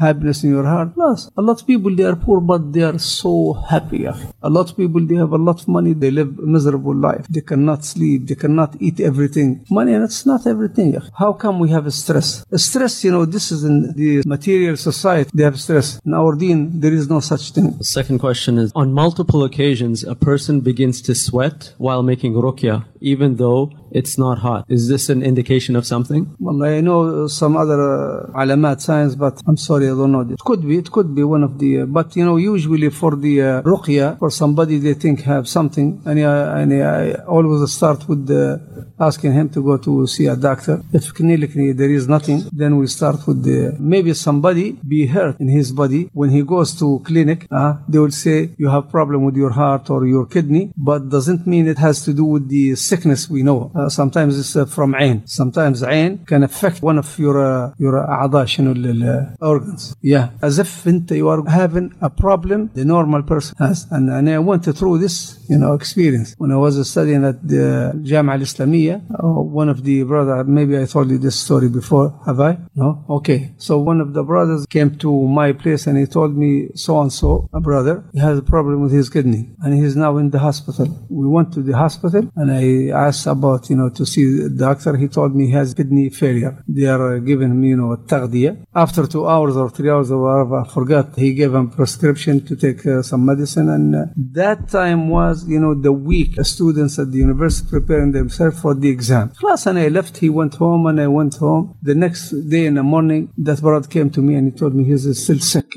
happiness 0.00 0.42
in 0.44 0.50
your 0.50 0.64
heart. 0.64 0.94
Plus, 0.94 1.30
a 1.36 1.42
lot 1.42 1.60
of 1.60 1.66
people 1.66 1.94
they 1.94 2.04
are 2.04 2.16
poor 2.16 2.40
but 2.40 2.72
they 2.72 2.82
are 2.82 2.98
so 2.98 3.32
happy. 3.72 4.04
A 4.06 4.50
lot 4.56 4.70
of 4.70 4.76
people 4.76 5.00
they 5.10 5.16
have 5.16 5.32
a 5.32 5.42
lot 5.48 5.60
of 5.60 5.68
money, 5.68 5.92
they 5.92 6.10
live 6.10 6.38
miserable 6.38 6.96
life. 7.08 7.26
They 7.28 7.42
cannot 7.50 7.84
sleep, 7.84 8.26
they 8.28 8.34
cannot 8.34 8.76
eat 8.80 9.00
everything. 9.00 9.64
Money 9.70 9.92
and 9.94 10.04
it's 10.04 10.24
not 10.26 10.46
everything. 10.46 10.96
How 11.22 11.32
come 11.32 11.58
we 11.58 11.70
have 11.70 11.92
stress? 11.92 12.44
Stress, 12.54 13.04
you 13.04 13.12
know, 13.12 13.24
this 13.24 13.52
is 13.52 13.64
in 13.64 13.94
the 13.94 14.22
material 14.26 14.76
society 14.76 15.30
they 15.34 15.44
have 15.44 15.60
stress. 15.60 16.00
In 16.04 16.14
our 16.14 16.34
deen, 16.34 16.80
there 16.80 16.92
is 16.92 17.08
no 17.08 17.20
such 17.20 17.52
thing. 17.52 17.76
The 17.78 17.84
second 17.84 18.18
question 18.18 18.58
is 18.58 18.72
on 18.74 18.92
multiple 18.92 19.44
occasions 19.44 20.04
a 20.04 20.14
person 20.14 20.60
begins 20.60 21.02
to 21.02 21.14
sweat 21.14 21.74
while 21.78 22.02
making 22.02 22.34
ruqya, 22.34 22.84
even 23.00 23.36
though 23.36 23.70
it's 23.92 24.16
not 24.18 24.38
hot. 24.38 24.64
Is 24.68 24.88
this 24.88 25.08
an 25.08 25.22
indication 25.22 25.76
of 25.76 25.86
something? 25.86 26.34
Well, 26.38 26.62
I 26.62 26.80
know 26.80 27.26
some 27.26 27.56
other 27.56 27.80
uh, 27.80 28.26
alamat 28.42 28.80
signs, 28.80 29.16
but 29.16 29.40
I'm 29.46 29.56
sorry 29.56 29.89
don't 29.89 30.11
know. 30.11 30.21
It 30.21 30.39
could 30.39 30.61
be, 30.67 30.77
it 30.77 30.91
could 30.91 31.13
be 31.15 31.23
one 31.23 31.43
of 31.43 31.57
the, 31.59 31.81
uh, 31.81 31.85
but 31.85 32.15
you 32.15 32.25
know, 32.25 32.37
usually 32.37 32.89
for 32.89 33.15
the 33.15 33.41
uh, 33.41 33.61
ruqya, 33.63 34.17
for 34.19 34.29
somebody 34.31 34.77
they 34.79 34.93
think 34.93 35.21
have 35.21 35.47
something, 35.47 36.01
and, 36.05 36.19
uh, 36.19 36.55
and 36.59 36.73
I 36.73 37.13
always 37.27 37.71
start 37.71 38.07
with 38.09 38.29
uh, 38.29 38.57
asking 38.99 39.33
him 39.33 39.49
to 39.49 39.61
go 39.63 39.77
to 39.77 40.07
see 40.07 40.27
a 40.27 40.35
doctor. 40.35 40.81
If 40.93 41.13
clinically 41.13 41.75
there 41.75 41.89
is 41.91 42.07
nothing, 42.07 42.43
then 42.51 42.77
we 42.77 42.87
start 42.87 43.25
with 43.27 43.43
the, 43.43 43.75
maybe 43.79 44.13
somebody 44.13 44.73
be 44.87 45.07
hurt 45.07 45.39
in 45.39 45.49
his 45.49 45.71
body. 45.71 46.09
When 46.13 46.29
he 46.29 46.41
goes 46.43 46.77
to 46.79 47.01
clinic, 47.05 47.47
uh, 47.51 47.77
they 47.89 47.99
will 47.99 48.11
say 48.11 48.51
you 48.57 48.69
have 48.69 48.89
problem 48.89 49.23
with 49.23 49.35
your 49.35 49.51
heart 49.51 49.89
or 49.89 50.05
your 50.05 50.25
kidney, 50.25 50.71
but 50.77 51.09
doesn't 51.09 51.45
mean 51.47 51.67
it 51.67 51.77
has 51.77 52.03
to 52.05 52.13
do 52.13 52.25
with 52.25 52.47
the 52.49 52.75
sickness 52.75 53.29
we 53.29 53.43
know. 53.43 53.71
Uh, 53.75 53.89
sometimes 53.89 54.39
it's 54.39 54.55
uh, 54.55 54.65
from 54.65 54.93
عين. 54.93 55.21
Sometimes 55.27 55.81
عين 55.83 56.25
can 56.25 56.43
affect 56.43 56.81
one 56.81 56.97
of 56.97 57.19
your 57.19 57.37
uh, 57.43 57.73
your 57.79 57.95
أعضاء 58.05 58.45
شنو 58.45 58.71
ال- 58.71 59.35
problems. 59.80 59.96
Yeah, 60.02 60.30
as 60.42 60.58
if 60.58 60.86
into 60.86 61.16
you 61.16 61.28
are 61.28 61.42
having 61.48 61.94
a 62.00 62.10
problem 62.10 62.70
the 62.74 62.84
normal 62.84 63.22
person 63.22 63.56
has. 63.58 63.86
And, 63.90 64.10
and 64.10 64.28
I 64.28 64.38
went 64.38 64.64
through 64.64 64.98
this, 64.98 65.44
you 65.48 65.58
know, 65.58 65.74
experience. 65.74 66.34
When 66.38 66.52
I 66.52 66.56
was 66.56 66.90
studying 66.90 67.24
at 67.24 67.46
the 67.46 67.92
Jami'a 67.96 68.34
al-Islamiyya, 68.34 68.96
uh, 69.22 69.70
of 69.70 69.84
the 69.84 70.02
brother, 70.04 70.42
maybe 70.44 70.78
I 70.78 70.86
told 70.86 71.10
you 71.10 71.18
this 71.18 71.38
story 71.38 71.68
before, 71.68 72.18
have 72.26 72.40
I? 72.40 72.58
No? 72.74 73.04
Okay. 73.08 73.52
So 73.58 73.78
one 73.78 74.00
of 74.00 74.14
the 74.14 74.22
brothers 74.22 74.66
came 74.66 74.96
to 74.98 75.28
my 75.28 75.52
place 75.52 75.86
and 75.86 75.98
he 75.98 76.06
told 76.06 76.36
me, 76.36 76.68
so 76.74 77.00
and 77.00 77.12
so, 77.12 77.48
a 77.52 77.60
brother, 77.60 78.04
he 78.12 78.18
has 78.20 78.38
a 78.38 78.42
problem 78.42 78.80
with 78.80 78.92
his 78.92 79.08
kidney 79.10 79.50
and 79.62 79.74
he's 79.74 79.96
now 79.96 80.16
in 80.16 80.30
the 80.30 80.38
hospital. 80.38 80.88
We 81.10 81.28
went 81.28 81.52
to 81.52 81.62
the 81.62 81.76
hospital 81.76 82.30
and 82.36 82.50
I 82.50 82.90
asked 83.06 83.26
about, 83.26 83.70
you 83.70 83.76
know, 83.76 83.90
to 83.90 84.06
see 84.06 84.24
the 84.24 84.48
doctor. 84.48 84.96
He 84.96 85.08
told 85.08 85.36
me 85.36 85.46
he 85.46 85.52
has 85.52 85.74
kidney 85.74 86.08
failure. 86.10 86.64
They 86.66 86.86
are 86.86 87.20
giving 87.20 87.50
him, 87.50 87.62
you 87.64 87.76
know, 87.76 87.92
a 87.92 87.98
tagdiya. 87.98 88.64
After 88.74 89.06
two 89.06 89.28
hours 89.28 89.56
or 89.60 89.70
three 89.70 89.90
hours 89.90 90.10
or 90.10 90.22
whatever, 90.22 90.60
I 90.60 90.68
forgot, 90.68 91.16
he 91.16 91.34
gave 91.34 91.54
him 91.54 91.70
prescription 91.70 92.44
to 92.46 92.56
take 92.56 92.86
uh, 92.86 93.02
some 93.02 93.24
medicine. 93.24 93.68
And 93.68 93.94
uh, 93.94 94.04
that 94.16 94.68
time 94.68 95.08
was, 95.08 95.46
you 95.48 95.60
know, 95.60 95.74
the 95.74 95.92
week 95.92 96.42
students 96.44 96.98
at 96.98 97.12
the 97.12 97.18
university 97.18 97.68
preparing 97.70 98.12
themselves 98.12 98.60
for 98.60 98.74
the 98.74 98.88
exam. 98.88 99.30
Class 99.30 99.66
and 99.66 99.78
I 99.78 99.88
left. 99.88 100.18
He 100.18 100.28
went 100.28 100.54
home 100.54 100.86
and 100.86 101.00
I 101.00 101.06
went 101.06 101.36
home. 101.36 101.76
The 101.82 101.94
next 101.94 102.30
day 102.30 102.66
in 102.66 102.74
the 102.74 102.82
morning, 102.82 103.32
that 103.38 103.60
brother 103.60 103.86
came 103.86 104.10
to 104.10 104.20
me 104.20 104.34
and 104.34 104.52
he 104.52 104.58
told 104.58 104.74
me 104.74 104.84
he's 104.84 105.22
still 105.22 105.38
sick 105.38 105.70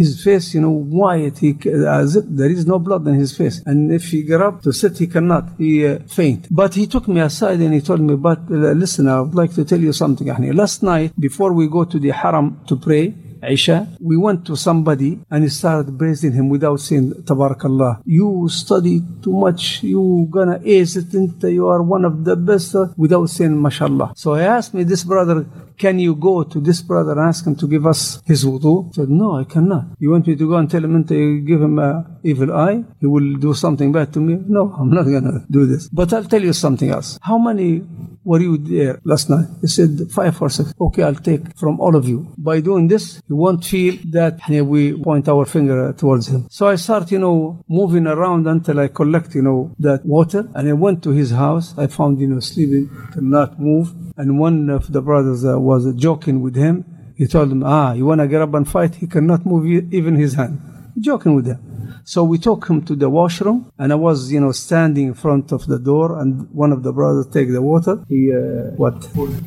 his 0.00 0.12
face, 0.26 0.46
you 0.54 0.62
know, 0.64 0.76
white, 1.00 1.36
he, 1.44 1.50
uh, 1.66 2.00
as 2.00 2.16
if 2.16 2.24
there 2.40 2.52
is 2.58 2.64
no 2.72 2.78
blood 2.86 3.06
in 3.06 3.14
his 3.24 3.32
face. 3.40 3.56
And 3.68 3.78
if 3.98 4.04
he 4.12 4.18
get 4.22 4.40
up 4.48 4.62
to 4.64 4.72
sit, 4.80 4.94
he 5.02 5.06
cannot, 5.14 5.44
he 5.58 5.86
uh, 5.86 5.98
faint. 6.18 6.42
But 6.50 6.72
he 6.80 6.86
took 6.94 7.06
me 7.14 7.20
aside 7.20 7.60
and 7.60 7.72
he 7.78 7.82
told 7.88 8.00
me, 8.00 8.14
but 8.16 8.40
uh, 8.50 8.72
listen, 8.84 9.04
I 9.08 9.20
would 9.20 9.34
like 9.42 9.52
to 9.58 9.64
tell 9.70 9.82
you 9.88 9.92
something. 9.92 10.26
Last 10.62 10.82
night, 10.82 11.10
before 11.28 11.52
we 11.52 11.64
go 11.76 11.82
to 11.92 11.98
the 12.04 12.12
haram 12.22 12.46
to 12.68 12.76
pray, 12.76 13.14
Isha, 13.42 13.88
we 14.00 14.16
went 14.16 14.44
to 14.46 14.54
somebody 14.56 15.18
and 15.30 15.44
he 15.44 15.50
started 15.50 15.98
praising 15.98 16.32
him 16.32 16.48
without 16.48 16.78
saying 16.80 17.12
Tabarakallah. 17.28 18.02
You 18.04 18.48
study 18.50 19.02
too 19.22 19.32
much, 19.32 19.82
you 19.82 20.28
gonna 20.30 20.60
ace 20.64 20.96
it, 20.96 21.12
you 21.58 21.66
are 21.68 21.82
one 21.82 22.04
of 22.04 22.24
the 22.24 22.36
best 22.36 22.76
without 22.96 23.26
saying 23.30 23.60
mashallah. 23.60 24.12
So 24.14 24.34
he 24.34 24.42
asked 24.42 24.74
me, 24.74 24.82
this 24.84 25.04
brother, 25.04 25.46
can 25.80 25.98
you 25.98 26.14
go 26.14 26.34
to 26.52 26.60
this 26.60 26.82
brother 26.82 27.12
and 27.12 27.20
ask 27.32 27.46
him 27.46 27.56
to 27.56 27.66
give 27.66 27.86
us 27.86 28.00
his 28.26 28.44
wudu? 28.44 28.88
He 28.88 28.94
said, 28.98 29.08
no, 29.08 29.28
I 29.42 29.44
cannot. 29.44 29.84
You 29.98 30.10
want 30.10 30.26
me 30.26 30.36
to 30.36 30.46
go 30.52 30.56
and 30.60 30.70
tell 30.70 30.84
him 30.84 30.94
and 30.94 31.08
give 31.08 31.60
him 31.66 31.78
an 31.78 32.18
evil 32.22 32.52
eye? 32.52 32.84
He 33.00 33.06
will 33.06 33.36
do 33.46 33.54
something 33.54 33.90
bad 33.90 34.12
to 34.14 34.20
me? 34.20 34.34
No, 34.46 34.62
I'm 34.78 34.90
not 34.90 35.04
going 35.04 35.24
to 35.24 35.44
do 35.50 35.64
this. 35.66 35.88
But 35.88 36.12
I'll 36.12 36.24
tell 36.24 36.42
you 36.42 36.52
something 36.52 36.90
else. 36.90 37.18
How 37.22 37.38
many 37.38 37.82
were 38.22 38.40
you 38.40 38.58
there 38.58 39.00
last 39.04 39.30
night? 39.30 39.48
He 39.62 39.68
said, 39.68 40.10
five 40.10 40.40
or 40.42 40.50
six. 40.50 40.74
Okay, 40.78 41.02
I'll 41.02 41.14
take 41.14 41.56
from 41.56 41.80
all 41.80 41.96
of 41.96 42.06
you. 42.06 42.18
By 42.36 42.60
doing 42.60 42.86
this, 42.88 43.22
you 43.28 43.36
won't 43.36 43.64
feel 43.64 43.94
that 44.10 44.38
we 44.48 45.02
point 45.02 45.28
our 45.28 45.46
finger 45.46 45.94
towards 45.94 46.28
him. 46.28 46.46
So 46.50 46.68
I 46.68 46.76
start, 46.76 47.10
you 47.10 47.18
know, 47.18 47.64
moving 47.68 48.06
around 48.06 48.46
until 48.46 48.80
I 48.80 48.88
collect, 48.88 49.34
you 49.34 49.42
know, 49.42 49.74
that 49.78 50.04
water. 50.04 50.46
And 50.54 50.68
I 50.68 50.74
went 50.74 51.02
to 51.04 51.10
his 51.10 51.30
house. 51.30 51.74
I 51.78 51.86
found, 51.86 52.20
you 52.20 52.26
know, 52.26 52.40
sleeping, 52.40 52.90
could 53.12 53.24
not 53.38 53.58
move. 53.58 53.94
And 54.18 54.38
one 54.38 54.68
of 54.68 54.92
the 54.92 55.00
brothers 55.00 55.46
uh, 55.46 55.58
was 55.70 55.82
joking 55.94 56.36
with 56.44 56.56
him. 56.56 56.76
He 57.20 57.26
told 57.34 57.48
him, 57.52 57.62
ah, 57.64 57.92
you 57.92 58.04
want 58.10 58.20
to 58.22 58.28
get 58.28 58.40
up 58.46 58.54
and 58.54 58.66
fight? 58.76 58.92
He 59.02 59.06
cannot 59.06 59.40
move 59.46 59.64
even 59.98 60.14
his 60.16 60.32
hand. 60.34 60.54
Joking 60.98 61.34
with 61.36 61.46
him. 61.46 61.60
So 62.04 62.24
we 62.24 62.38
took 62.38 62.66
him 62.68 62.78
to 62.88 62.94
the 62.96 63.08
washroom, 63.08 63.70
and 63.78 63.92
I 63.92 63.94
was, 63.94 64.32
you 64.32 64.40
know, 64.40 64.52
standing 64.52 65.06
in 65.08 65.14
front 65.14 65.52
of 65.52 65.66
the 65.66 65.78
door, 65.78 66.18
and 66.20 66.30
one 66.62 66.72
of 66.72 66.82
the 66.82 66.92
brothers 66.92 67.26
take 67.36 67.48
the 67.52 67.62
water. 67.62 67.94
He, 68.08 68.20
uh, 68.32 68.74
what? 68.82 68.96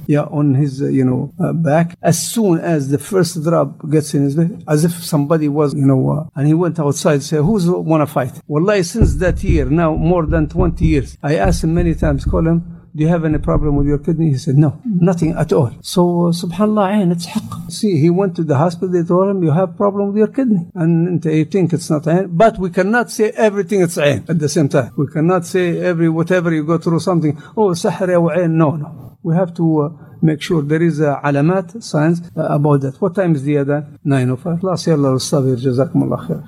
Yeah, 0.07 0.25
on 0.39 0.53
his, 0.53 0.81
uh, 0.81 0.87
you 0.87 1.05
know, 1.09 1.33
uh, 1.43 1.51
back. 1.51 1.97
As 2.01 2.17
soon 2.33 2.59
as 2.59 2.89
the 2.89 2.99
first 2.99 3.43
drop 3.43 3.69
gets 3.89 4.13
in 4.13 4.23
his 4.23 4.35
back, 4.35 4.51
as 4.67 4.85
if 4.85 4.93
somebody 5.03 5.49
was, 5.49 5.73
you 5.73 5.85
know, 5.91 6.01
uh, 6.15 6.29
and 6.35 6.47
he 6.47 6.53
went 6.53 6.79
outside, 6.79 7.21
say, 7.23 7.37
"Who's 7.37 7.65
wanna 7.67 8.07
fight?" 8.17 8.33
Wallahi, 8.47 8.83
since 8.83 9.15
that 9.15 9.43
year, 9.43 9.65
now 9.65 9.89
more 9.95 10.25
than 10.25 10.47
20 10.47 10.85
years, 10.85 11.17
I 11.23 11.35
asked 11.35 11.63
him 11.63 11.73
many 11.73 11.95
times, 11.95 12.23
call 12.23 12.47
him 12.47 12.72
do 12.95 13.03
you 13.03 13.09
have 13.09 13.25
any 13.25 13.39
problem 13.39 13.75
with 13.75 13.87
your 13.87 13.97
kidney? 13.97 14.29
He 14.29 14.37
said, 14.37 14.55
no, 14.55 14.79
nothing 14.85 15.35
at 15.35 15.51
all. 15.51 15.71
So, 15.81 16.31
subhanAllah, 16.31 17.01
ain, 17.01 17.11
it's 17.11 17.25
haqq. 17.25 17.71
See, 17.71 17.99
he 17.99 18.11
went 18.11 18.35
to 18.35 18.43
the 18.43 18.57
hospital, 18.57 18.89
they 18.89 19.03
told 19.07 19.29
him, 19.29 19.41
you 19.43 19.51
have 19.51 19.75
problem 19.75 20.09
with 20.09 20.17
your 20.17 20.27
kidney. 20.27 20.67
And 20.75 21.23
you 21.25 21.45
think 21.45 21.73
it's 21.73 21.89
not 21.89 22.07
ain. 22.07 22.27
But 22.37 22.59
we 22.59 22.69
cannot 22.69 23.09
say 23.09 23.31
everything 23.31 23.81
it's 23.81 23.97
ain 23.97 24.25
at 24.29 24.37
the 24.37 24.47
same 24.47 24.69
time. 24.69 24.93
We 24.95 25.07
cannot 25.07 25.45
say 25.47 25.79
every, 25.79 26.07
whatever 26.07 26.53
you 26.53 26.63
go 26.63 26.77
through 26.77 26.99
something, 26.99 27.35
oh, 27.57 27.69
sahri 27.69 28.19
or 28.21 28.37
ain. 28.39 28.57
No, 28.57 28.75
no. 28.75 29.17
We 29.23 29.33
have 29.35 29.55
to 29.55 29.81
uh, 29.81 29.89
make 30.21 30.41
sure 30.43 30.61
there 30.61 30.83
is 30.83 30.99
a 30.99 31.19
alamat, 31.23 31.81
signs 31.81 32.21
uh, 32.37 32.43
about 32.43 32.81
that. 32.81 33.01
What 33.01 33.15
time 33.15 33.33
is 33.33 33.41
the 33.43 33.57
other? 33.57 33.87
9 34.03 34.29
of 34.29 34.41
5. 34.41 34.63
Allah, 34.63 34.77
Allah, 34.87 34.93
Allah, 34.93 35.09
Allah, 35.09 35.17
Allah, 35.17 35.39
Allah, 35.39 36.03
Allah, 36.03 36.03
Allah, 36.05 36.23
Allah, 36.27 36.43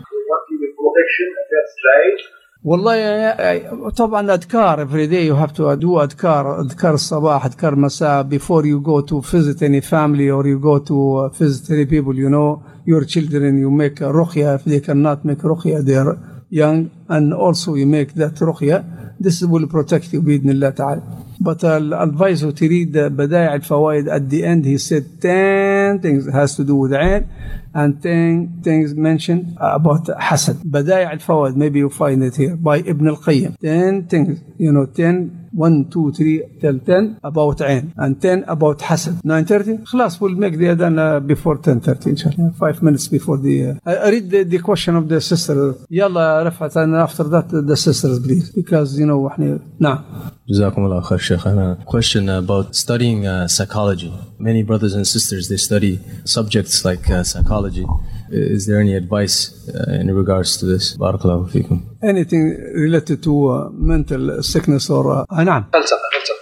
والله 2.65 2.95
يا- 2.97 3.41
يا- 3.53 3.89
طبعا 3.97 4.35
اذكار 4.35 4.87
every 4.87 5.07
day 5.11 5.25
you 5.33 5.35
have 5.43 5.53
to 5.57 5.77
do 5.81 5.99
اذكار 6.03 6.61
اذكار 6.61 6.95
الصباح 6.95 7.47
اذكار 7.47 7.73
المساء 7.73 8.23
before 8.29 8.63
you 8.65 8.81
go 8.81 9.01
to 9.11 9.21
visit 9.21 9.63
any 9.63 9.81
family 9.81 10.29
or 10.31 10.45
you 10.47 10.59
go 10.59 10.79
to 10.79 10.95
uh, 10.95 11.43
visit 11.43 11.71
any 11.71 11.87
people 11.87 12.15
you 12.15 12.29
know 12.29 12.61
your 12.87 13.05
children 13.15 13.59
you 13.59 13.71
make 13.71 14.01
a 14.01 14.13
ruqya 14.13 14.55
if 14.59 14.65
they 14.65 14.81
cannot 14.81 15.25
make 15.25 15.43
ruqya 15.43 15.79
they 15.87 15.97
are 16.03 16.17
young 16.55 16.91
and 17.09 17.33
also 17.33 17.75
you 17.75 17.87
make 17.87 18.15
that 18.15 18.35
ruqya 18.35 18.85
this 19.21 19.43
will 19.43 19.67
protect 19.67 20.13
you 20.13 20.21
باذن 20.21 20.51
الله 20.51 20.71
تعالى 20.71 21.03
but 21.43 21.65
I'll 21.65 21.95
advise 21.95 22.43
you 22.43 22.53
to 22.53 22.69
read 22.69 22.93
the 22.93 23.09
بدائع 23.09 23.55
الفوائد 23.55 24.09
at 24.09 24.29
the 24.29 24.45
end 24.45 24.65
he 24.65 24.79
said 24.79 25.21
10 25.21 26.01
things 26.01 26.31
has 26.33 26.57
to 26.57 26.65
do 26.65 26.75
with 26.75 26.93
عين 26.93 27.27
and 27.75 28.03
10 28.03 28.63
things 28.63 28.95
mentioned 28.95 29.57
about 29.59 30.11
حسد 30.11 30.57
بدائع 30.65 31.13
الفوائد 31.13 31.57
maybe 31.57 31.79
you 31.79 31.89
find 31.89 32.23
it 32.23 32.37
here 32.37 32.57
by 32.57 32.79
Ibn 32.79 33.09
al-Qayyim 33.09 33.57
10 33.61 34.07
things 34.09 34.41
you 34.59 34.73
know 34.73 34.87
10 34.87 35.44
1, 35.56 35.90
2, 35.90 36.12
3, 36.12 36.44
till 36.62 36.80
10 36.80 37.20
about 37.24 37.62
Ain 37.62 37.94
and 37.98 38.22
10 38.22 38.44
about 38.48 38.80
Hasad. 38.80 39.22
9.30, 39.24 39.84
خلاص 39.86 40.20
we'll 40.22 40.36
make 40.36 40.58
the 40.58 40.66
adhan 40.76 40.98
uh, 41.00 41.20
before 41.20 41.58
10.30 41.58 42.08
inshallah. 42.08 42.52
5 42.60 42.84
minutes 42.84 43.08
before 43.08 43.38
the... 43.38 43.80
Uh, 43.86 43.92
I 43.92 44.10
read 44.10 44.30
the, 44.30 44.44
the 44.44 44.60
question 44.60 44.96
of 44.96 45.08
the 45.10 45.22
sister. 45.22 45.76
يلا 45.92 46.44
رفعت 46.44 46.78
and 46.78 46.96
after 46.96 47.24
that 47.24 47.50
the 47.50 47.78
sisters 47.78 48.20
please 48.20 48.50
because 48.52 49.00
you 49.00 49.06
know 49.06 49.28
احنا 49.28 49.60
نعم 49.80 50.00
جزاكم 50.49 50.85
الله 50.85 51.01
خير 51.01 51.19
شيخ 51.19 51.47
أنا 51.47 51.79
question 51.87 52.29
about 52.29 52.75
studying 52.75 53.27
uh, 53.27 53.49
psychology 53.49 54.13
many 54.39 54.63
brothers 54.63 54.95
and 54.95 55.07
sisters 55.07 55.49
they 55.49 55.57
study 55.69 55.99
subjects 56.25 56.85
like 56.85 57.11
uh, 57.11 57.23
psychology 57.23 57.87
is 58.33 58.67
there 58.67 58.81
any 58.81 58.95
advice 59.03 59.37
uh, 59.75 60.01
in 60.03 60.09
regards 60.23 60.57
to 60.61 60.65
this 60.67 60.97
بارك 60.99 61.25
الله 61.25 61.47
فيكم 61.47 61.81
anything 62.05 62.45
related 62.87 63.23
to 63.23 63.33
uh, 63.49 63.69
mental 63.73 64.43
sickness 64.43 64.91
or 64.91 65.05
uh, 65.07 65.27
آه، 65.33 65.43
نعم 65.45 65.65
فلسفة 65.73 65.97
فلسفة. 66.13 66.41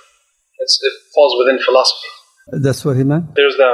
It's, 0.62 0.78
it 0.88 0.94
falls 1.14 1.32
within 1.40 1.58
philosophy. 1.68 2.10
that's 2.64 2.84
what 2.84 2.96
he 2.96 3.04
meant 3.04 3.24
There's 3.38 3.56
the 3.62 3.70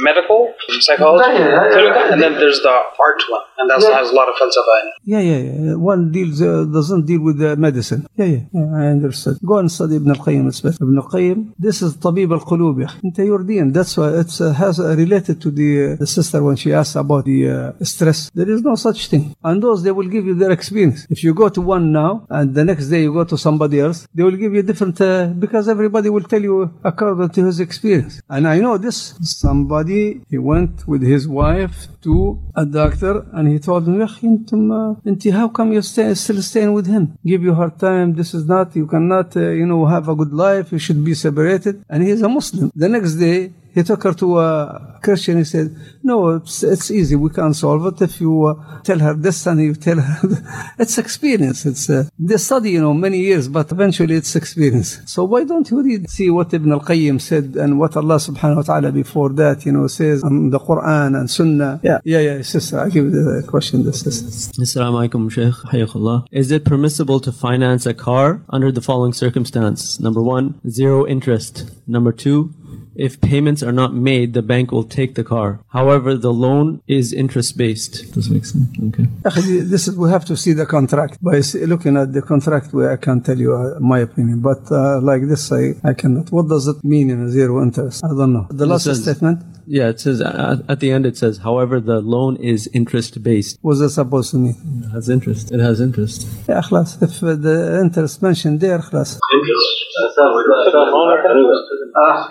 medical 0.00 0.40
psychology, 0.86 1.24
Yeah, 1.28 1.38
yeah, 1.38 1.54
yeah. 1.54 1.70
clinical, 1.74 2.02
and 2.12 2.22
then 2.22 2.32
there's 2.40 2.60
the 2.66 2.70
art 3.06 3.20
one, 3.36 3.44
and 3.58 3.66
that 3.70 3.78
Yeah. 3.82 3.98
has 3.98 4.10
a 4.10 4.14
lot 4.20 4.28
of 4.30 4.34
falsafa 4.40 4.74
in 4.80 4.86
it. 4.90 4.94
Yeah, 5.12 5.22
yeah, 5.30 5.40
yeah. 5.46 5.74
One 5.92 6.02
deals 6.12 6.40
uh, 6.40 6.64
doesn't 6.76 7.04
deal 7.10 7.20
with 7.28 7.38
the 7.44 7.56
medicine. 7.56 8.06
Yeah, 8.20 8.26
yeah, 8.34 8.42
yeah. 8.52 8.82
I 8.82 8.86
understood. 8.96 9.36
Go 9.50 9.58
and 9.58 9.68
study 9.76 9.96
Ibn 9.96 10.10
al-Qayyim. 10.16 10.44
It's 10.50 10.60
better. 10.60 10.78
Ibn 10.86 10.96
al-Qayyim. 11.04 11.38
This 11.58 11.82
is 11.82 11.90
طبيب 11.96 12.32
القلوب 12.32 12.80
يا 12.80 12.86
أخي. 12.86 12.98
أنت 13.04 13.18
your 13.26 13.42
deen. 13.42 13.72
That's 13.72 13.96
why 13.98 14.08
it's 14.20 14.40
uh, 14.40 14.52
has 14.52 14.78
uh, 14.78 14.94
related 14.96 15.40
to 15.44 15.50
the, 15.50 15.70
uh, 15.92 15.96
the 15.96 16.06
sister 16.06 16.38
when 16.42 16.56
she 16.56 16.72
asked 16.72 16.96
about 16.96 17.24
the 17.24 17.38
uh, 17.50 17.84
stress. 17.84 18.30
There 18.34 18.48
is 18.48 18.62
no 18.62 18.74
such 18.76 19.08
thing. 19.08 19.34
And 19.42 19.60
those 19.62 19.82
they 19.82 19.90
will 19.98 20.10
give 20.16 20.24
you 20.26 20.34
their 20.42 20.52
experience. 20.58 21.06
If 21.10 21.24
you 21.24 21.34
go 21.34 21.48
to 21.56 21.60
one 21.60 21.90
now 21.92 22.12
and 22.30 22.54
the 22.54 22.64
next 22.64 22.86
day 22.92 23.02
you 23.06 23.12
go 23.12 23.24
to 23.24 23.36
somebody 23.36 23.80
else, 23.80 24.06
they 24.14 24.22
will 24.22 24.38
give 24.44 24.52
you 24.54 24.62
different 24.62 25.00
uh, 25.00 25.26
because 25.44 25.68
everybody 25.68 26.08
will 26.08 26.26
tell 26.32 26.40
you 26.50 26.70
according 26.84 27.30
to 27.36 27.40
his 27.46 27.58
experience. 27.68 28.14
And 28.34 28.46
I 28.46 28.56
know 28.64 28.74
this. 28.78 28.98
Somebody 29.22 29.81
he 29.87 30.37
went 30.37 30.87
with 30.87 31.01
his 31.01 31.27
wife 31.27 31.87
to 32.01 32.39
a 32.55 32.65
doctor 32.65 33.25
and 33.33 33.47
he 33.47 33.59
told 33.59 33.87
him, 33.87 33.95
Inti, 33.99 35.33
uh, 35.33 35.37
how 35.37 35.47
come 35.49 35.73
you're 35.73 35.81
stay, 35.81 36.13
still 36.13 36.41
staying 36.41 36.73
with 36.73 36.87
him? 36.87 37.17
Give 37.25 37.43
you 37.43 37.53
hard 37.53 37.79
time. 37.79 38.13
This 38.13 38.33
is 38.33 38.45
not, 38.45 38.75
you 38.75 38.87
cannot, 38.87 39.35
uh, 39.35 39.49
you 39.49 39.65
know, 39.65 39.85
have 39.85 40.09
a 40.09 40.15
good 40.15 40.33
life. 40.33 40.71
You 40.71 40.79
should 40.79 41.03
be 41.03 41.13
separated. 41.13 41.83
And 41.89 42.03
he's 42.03 42.21
a 42.21 42.29
Muslim. 42.29 42.71
The 42.75 42.89
next 42.89 43.13
day, 43.15 43.53
he 43.73 43.83
took 43.83 44.03
her 44.03 44.13
to 44.13 44.39
a 44.39 44.99
Christian. 45.01 45.37
He 45.37 45.43
said, 45.43 45.75
"No, 46.03 46.29
it's, 46.35 46.63
it's 46.63 46.91
easy. 46.91 47.15
We 47.15 47.29
can 47.29 47.53
solve 47.53 47.85
it 47.87 48.01
if 48.01 48.21
you 48.21 48.45
uh, 48.45 48.81
tell 48.81 48.99
her 48.99 49.13
this 49.13 49.45
and 49.47 49.59
you 49.61 49.75
tell 49.75 49.99
her." 49.99 50.73
it's 50.79 50.97
experience. 50.97 51.65
It's 51.65 51.89
uh, 51.89 52.03
they 52.19 52.37
study, 52.37 52.71
you 52.71 52.81
know, 52.81 52.93
many 52.93 53.19
years, 53.19 53.47
but 53.47 53.71
eventually 53.71 54.15
it's 54.15 54.35
experience. 54.35 54.99
So 55.05 55.23
why 55.23 55.43
don't 55.43 55.69
you 55.71 55.81
read, 55.81 56.09
see 56.09 56.29
what 56.29 56.53
Ibn 56.53 56.71
al-Qayyim 56.71 57.19
said 57.19 57.55
and 57.55 57.79
what 57.79 57.95
Allah 57.97 58.15
Subhanahu 58.15 58.57
wa 58.57 58.63
Taala 58.63 58.93
before 58.93 59.29
that, 59.33 59.65
you 59.65 59.71
know, 59.71 59.87
says 59.87 60.23
in 60.23 60.49
the 60.49 60.59
Quran 60.59 61.19
and 61.19 61.29
Sunnah. 61.29 61.79
Yeah, 61.83 61.99
yeah, 62.03 62.19
yeah, 62.19 62.41
sister. 62.41 62.79
I 62.79 62.89
give 62.89 63.11
the 63.11 63.43
question, 63.47 63.83
the 63.83 63.93
sister. 63.93 64.61
Assalamu 64.61 65.09
alaikum, 65.09 65.31
Shaykh. 65.31 65.53
Hayakullah. 65.71 66.27
Is 66.31 66.51
it 66.51 66.63
permissible 66.65 67.19
to 67.21 67.31
finance 67.31 67.85
a 67.85 67.93
car 67.93 68.41
under 68.49 68.71
the 68.71 68.81
following 68.81 69.13
circumstance? 69.13 69.99
Number 69.99 70.21
one, 70.21 70.59
zero 70.69 71.07
interest. 71.07 71.71
Number 71.87 72.11
two, 72.11 72.53
if 72.96 73.20
payments 73.20 73.62
are 73.62 73.72
not 73.82 73.94
made, 73.94 74.28
the 74.34 74.42
bank 74.42 74.72
will 74.72 74.84
take 74.98 75.14
the 75.14 75.24
car. 75.24 75.60
However, 75.68 76.10
the 76.16 76.32
loan 76.32 76.80
is 76.88 77.12
interest 77.12 77.56
based. 77.56 78.12
Does 78.14 78.28
make 78.30 78.44
sense? 78.44 78.68
Okay. 78.88 79.06
Actually, 79.26 79.60
this 79.60 79.86
is 79.88 79.96
we 79.96 80.08
have 80.10 80.24
to 80.26 80.36
see 80.36 80.52
the 80.52 80.66
contract. 80.66 81.12
By 81.22 81.36
s- 81.38 81.54
looking 81.54 81.96
at 81.96 82.12
the 82.12 82.22
contract, 82.22 82.72
we, 82.72 82.86
I 82.86 82.96
can 82.96 83.20
tell 83.22 83.38
you 83.38 83.54
uh, 83.54 83.78
my 83.80 84.00
opinion. 84.08 84.40
But 84.40 84.62
uh, 84.70 85.00
like 85.00 85.22
this, 85.28 85.52
I, 85.52 85.74
I 85.84 85.92
cannot. 85.94 86.30
What 86.32 86.48
does 86.48 86.66
it 86.72 86.82
mean 86.82 87.06
in 87.10 87.18
a 87.26 87.30
zero 87.30 87.62
interest? 87.62 88.04
I 88.04 88.08
don't 88.08 88.32
know. 88.32 88.46
The 88.50 88.64
It 88.64 88.68
last 88.68 88.84
says- 88.84 89.02
statement 89.02 89.38
Yeah, 89.78 89.88
it 89.94 90.00
says 90.00 90.18
at, 90.22 90.58
at 90.72 90.78
the 90.82 90.90
end 90.96 91.04
it 91.04 91.16
says, 91.22 91.34
however, 91.48 91.76
the 91.92 91.98
loan 92.14 92.32
is 92.52 92.60
interest 92.80 93.12
based. 93.22 93.52
was 93.68 93.78
it 93.86 93.90
supposed 94.00 94.30
to 94.32 94.38
mean? 94.44 94.56
It 94.84 94.90
has 94.96 95.06
interest. 95.16 95.44
It 95.56 95.60
has 95.68 95.76
interest. 95.88 96.18
Yeah, 96.48 96.62
خلاص. 96.68 96.88
If 97.06 97.22
uh, 97.22 97.36
the 97.48 97.56
interest 97.84 98.22
mentioned 98.28 98.56
there, 98.64 98.78
خلاص. 98.88 99.18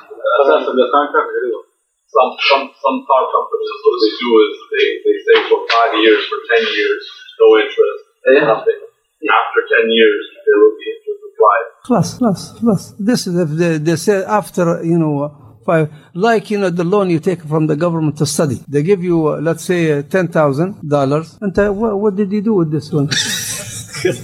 That's, 0.22 0.68
in 0.70 0.76
the 0.76 0.88
contract. 0.90 1.30
Some 2.12 2.30
some 2.44 2.64
some 2.76 2.98
car 3.08 3.24
companies 3.32 3.72
what 3.88 3.96
they 4.04 4.12
do 4.20 4.30
is 4.44 4.52
they, 4.68 4.86
they 5.00 5.16
say 5.24 5.36
for 5.48 5.64
five 5.64 5.96
years, 5.96 6.20
for 6.28 6.38
ten 6.44 6.60
years, 6.60 7.02
no 7.40 7.46
interest, 7.56 8.02
yeah. 8.28 8.52
nothing. 8.52 8.80
After 9.22 9.60
ten 9.64 9.88
years, 9.88 10.22
there 10.44 10.58
will 10.60 10.76
be 10.76 10.86
interest 10.92 11.20
applied. 11.32 11.66
Plus, 11.88 12.08
plus, 12.18 12.40
plus. 12.60 12.82
This 12.98 13.26
is 13.26 13.34
if 13.38 13.48
they, 13.56 13.78
they 13.78 13.96
say 13.96 14.24
after 14.24 14.84
you 14.84 14.98
know. 14.98 15.38
Five, 15.64 15.92
like 16.14 16.50
you 16.50 16.58
know 16.58 16.70
the 16.70 16.82
loan 16.82 17.08
you 17.08 17.20
take 17.20 17.40
from 17.44 17.68
the 17.68 17.76
government 17.76 18.18
to 18.18 18.26
study, 18.26 18.60
they 18.66 18.82
give 18.82 19.04
you 19.04 19.28
uh, 19.28 19.36
let's 19.36 19.62
say 19.62 19.92
uh, 19.92 20.02
ten 20.02 20.26
thousand 20.26 20.88
dollars. 20.88 21.38
And 21.40 21.56
uh, 21.56 21.70
what 21.70 22.16
did 22.16 22.32
you 22.32 22.42
do 22.42 22.54
with 22.54 22.72
this 22.72 22.90
one? 22.90 23.08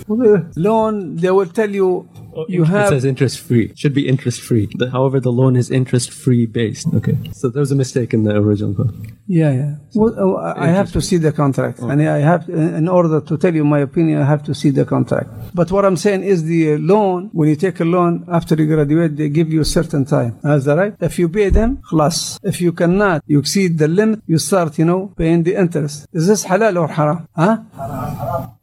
loan? 0.57 1.15
They 1.15 1.31
will 1.31 1.47
tell 1.47 1.71
you 1.71 2.09
Oh, 2.39 2.47
you 2.49 2.63
have 2.63 2.87
it 2.87 2.91
says 2.91 3.05
interest 3.05 3.41
free. 3.41 3.73
Should 3.75 3.95
be 3.95 4.07
interest 4.07 4.41
free. 4.41 4.69
However, 4.93 5.19
the 5.19 5.33
loan 5.33 5.57
is 5.57 5.71
interest 5.71 6.13
free 6.13 6.47
based. 6.47 6.87
Okay. 6.95 7.19
So 7.33 7.49
there 7.49 7.59
was 7.61 7.73
a 7.73 7.75
mistake 7.75 8.15
in 8.15 8.23
the 8.23 8.37
original 8.37 8.75
code. 8.75 9.13
Yeah, 9.27 9.53
yeah. 9.53 9.75
Well, 9.96 10.16
oh, 10.18 10.36
I 10.38 10.68
I 10.68 10.70
have 10.80 10.92
to 10.94 11.02
see 11.02 11.18
the 11.18 11.32
contract, 11.32 11.78
and 11.80 12.02
I 12.02 12.20
have, 12.32 12.44
in 12.50 12.88
order 12.98 13.20
to 13.30 13.34
tell 13.38 13.54
you 13.60 13.64
my 13.76 13.82
opinion, 13.90 14.16
I 14.26 14.28
have 14.34 14.44
to 14.50 14.54
see 14.62 14.72
the 14.80 14.86
contract. 14.86 15.30
But 15.60 15.68
what 15.76 15.84
I'm 15.88 15.98
saying 16.06 16.24
is 16.34 16.38
the 16.54 16.62
uh, 16.74 16.78
loan. 16.92 17.30
When 17.38 17.48
you 17.52 17.58
take 17.68 17.80
a 17.86 17.88
loan 17.96 18.12
after 18.38 18.54
you 18.60 18.66
graduate, 18.74 19.12
they 19.20 19.30
give 19.30 19.50
you 19.56 19.62
a 19.62 19.70
certain 19.78 20.04
time. 20.16 20.32
Is 20.58 20.66
that 20.66 20.78
right? 20.78 20.94
If 21.10 21.20
you 21.20 21.28
pay 21.30 21.50
them, 21.50 21.70
خلاص. 21.92 22.40
If 22.44 22.62
you 22.62 22.72
cannot, 22.72 23.24
you 23.28 23.40
exceed 23.40 23.78
the 23.78 23.88
limit, 23.88 24.20
you 24.28 24.38
start, 24.38 24.80
you 24.80 24.86
know, 24.86 25.02
paying 25.18 25.44
the 25.44 25.56
interest. 25.64 26.08
Is 26.14 26.28
this 26.28 26.42
halal 26.46 26.76
or 26.82 26.88
haram? 26.88 27.28
Huh? 27.36 27.58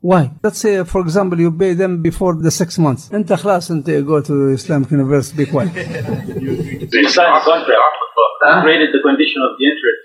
Why? 0.00 0.30
Let's 0.42 0.58
say, 0.58 0.82
for 0.84 1.00
example, 1.02 1.38
you 1.38 1.50
pay 1.52 1.74
them 1.74 2.02
before 2.02 2.34
the 2.34 2.50
six 2.50 2.78
months. 2.78 3.10
أنت 3.12 3.32
خلاص 3.32 3.70
أنت 3.70 3.88
you 3.88 4.02
go 4.02 4.20
to 4.20 4.48
Islamic 4.50 4.90
University, 4.90 5.44
be 5.44 5.50
quiet. 5.50 5.74
You 5.76 7.08
sign 7.08 7.32
the 7.34 7.40
contract. 7.44 8.03
upgraded 8.51 8.91
the 8.95 9.01
condition 9.07 9.41
of 9.47 9.51
the 9.57 9.65
interest. 9.71 10.01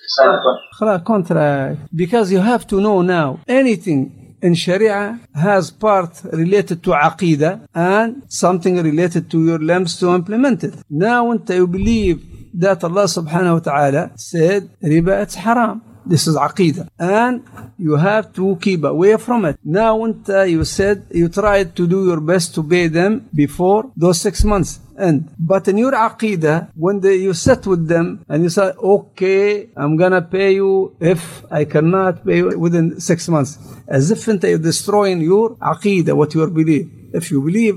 Contract. 0.79 1.05
contract. 1.05 1.79
Because 1.95 2.33
you 2.33 2.41
have 2.41 2.67
to 2.69 2.81
know 2.81 3.03
now 3.03 3.41
anything 3.47 4.01
in 4.43 4.55
Sharia 4.55 5.21
has 5.35 5.71
part 5.71 6.23
related 6.33 6.83
to 6.85 6.91
Aqidah 6.91 7.67
and 7.75 8.23
something 8.29 8.83
related 8.83 9.31
to 9.33 9.45
your 9.45 9.59
limbs 9.59 9.99
to 10.01 10.15
implement 10.15 10.65
it. 10.65 10.75
Now 10.89 11.31
until 11.31 11.57
you 11.57 11.67
believe 11.67 12.19
that 12.55 12.83
Allah 12.83 13.05
subhanahu 13.05 13.55
wa 13.55 13.59
ta'ala 13.61 14.11
said 14.17 14.71
riba 14.83 15.23
it's 15.23 15.35
haram. 15.37 15.83
This 16.11 16.27
is 16.27 16.35
aqidah. 16.35 16.89
And 16.99 17.45
you 17.79 17.95
have 17.95 18.33
to 18.35 18.59
keep 18.61 18.83
away 18.83 19.17
from 19.17 19.45
it. 19.45 19.57
Now 19.63 19.95
uh, 20.03 20.43
you 20.43 20.65
said 20.65 21.07
you 21.11 21.29
tried 21.29 21.77
to 21.77 21.87
do 21.87 22.05
your 22.11 22.21
best 22.21 22.53
to 22.57 22.65
pay 22.65 22.89
them 22.89 23.29
before 23.33 23.83
those 23.97 24.21
six 24.21 24.43
months. 24.43 24.81
And 24.99 25.31
But 25.39 25.69
in 25.69 25.79
your 25.79 25.93
aqidah, 25.93 26.71
when 26.75 26.99
they, 26.99 27.17
you 27.27 27.33
sit 27.33 27.65
with 27.65 27.87
them 27.87 28.25
and 28.29 28.43
you 28.43 28.51
say, 28.51 28.73
okay, 28.97 29.71
I'm 29.77 29.97
gonna 29.97 30.21
pay 30.21 30.55
you 30.61 30.97
if 30.99 31.45
I 31.51 31.65
cannot 31.65 32.27
pay 32.27 32.39
you 32.39 32.59
within 32.59 33.01
six 33.01 33.29
months, 33.29 33.57
as 33.87 34.11
if 34.11 34.27
you're 34.27 34.59
destroying 34.59 35.21
your 35.21 35.51
aqidah, 35.73 36.15
what 36.15 36.35
you 36.35 36.45
believe. 36.49 36.91
If 37.13 37.31
you 37.31 37.41
believe 37.41 37.77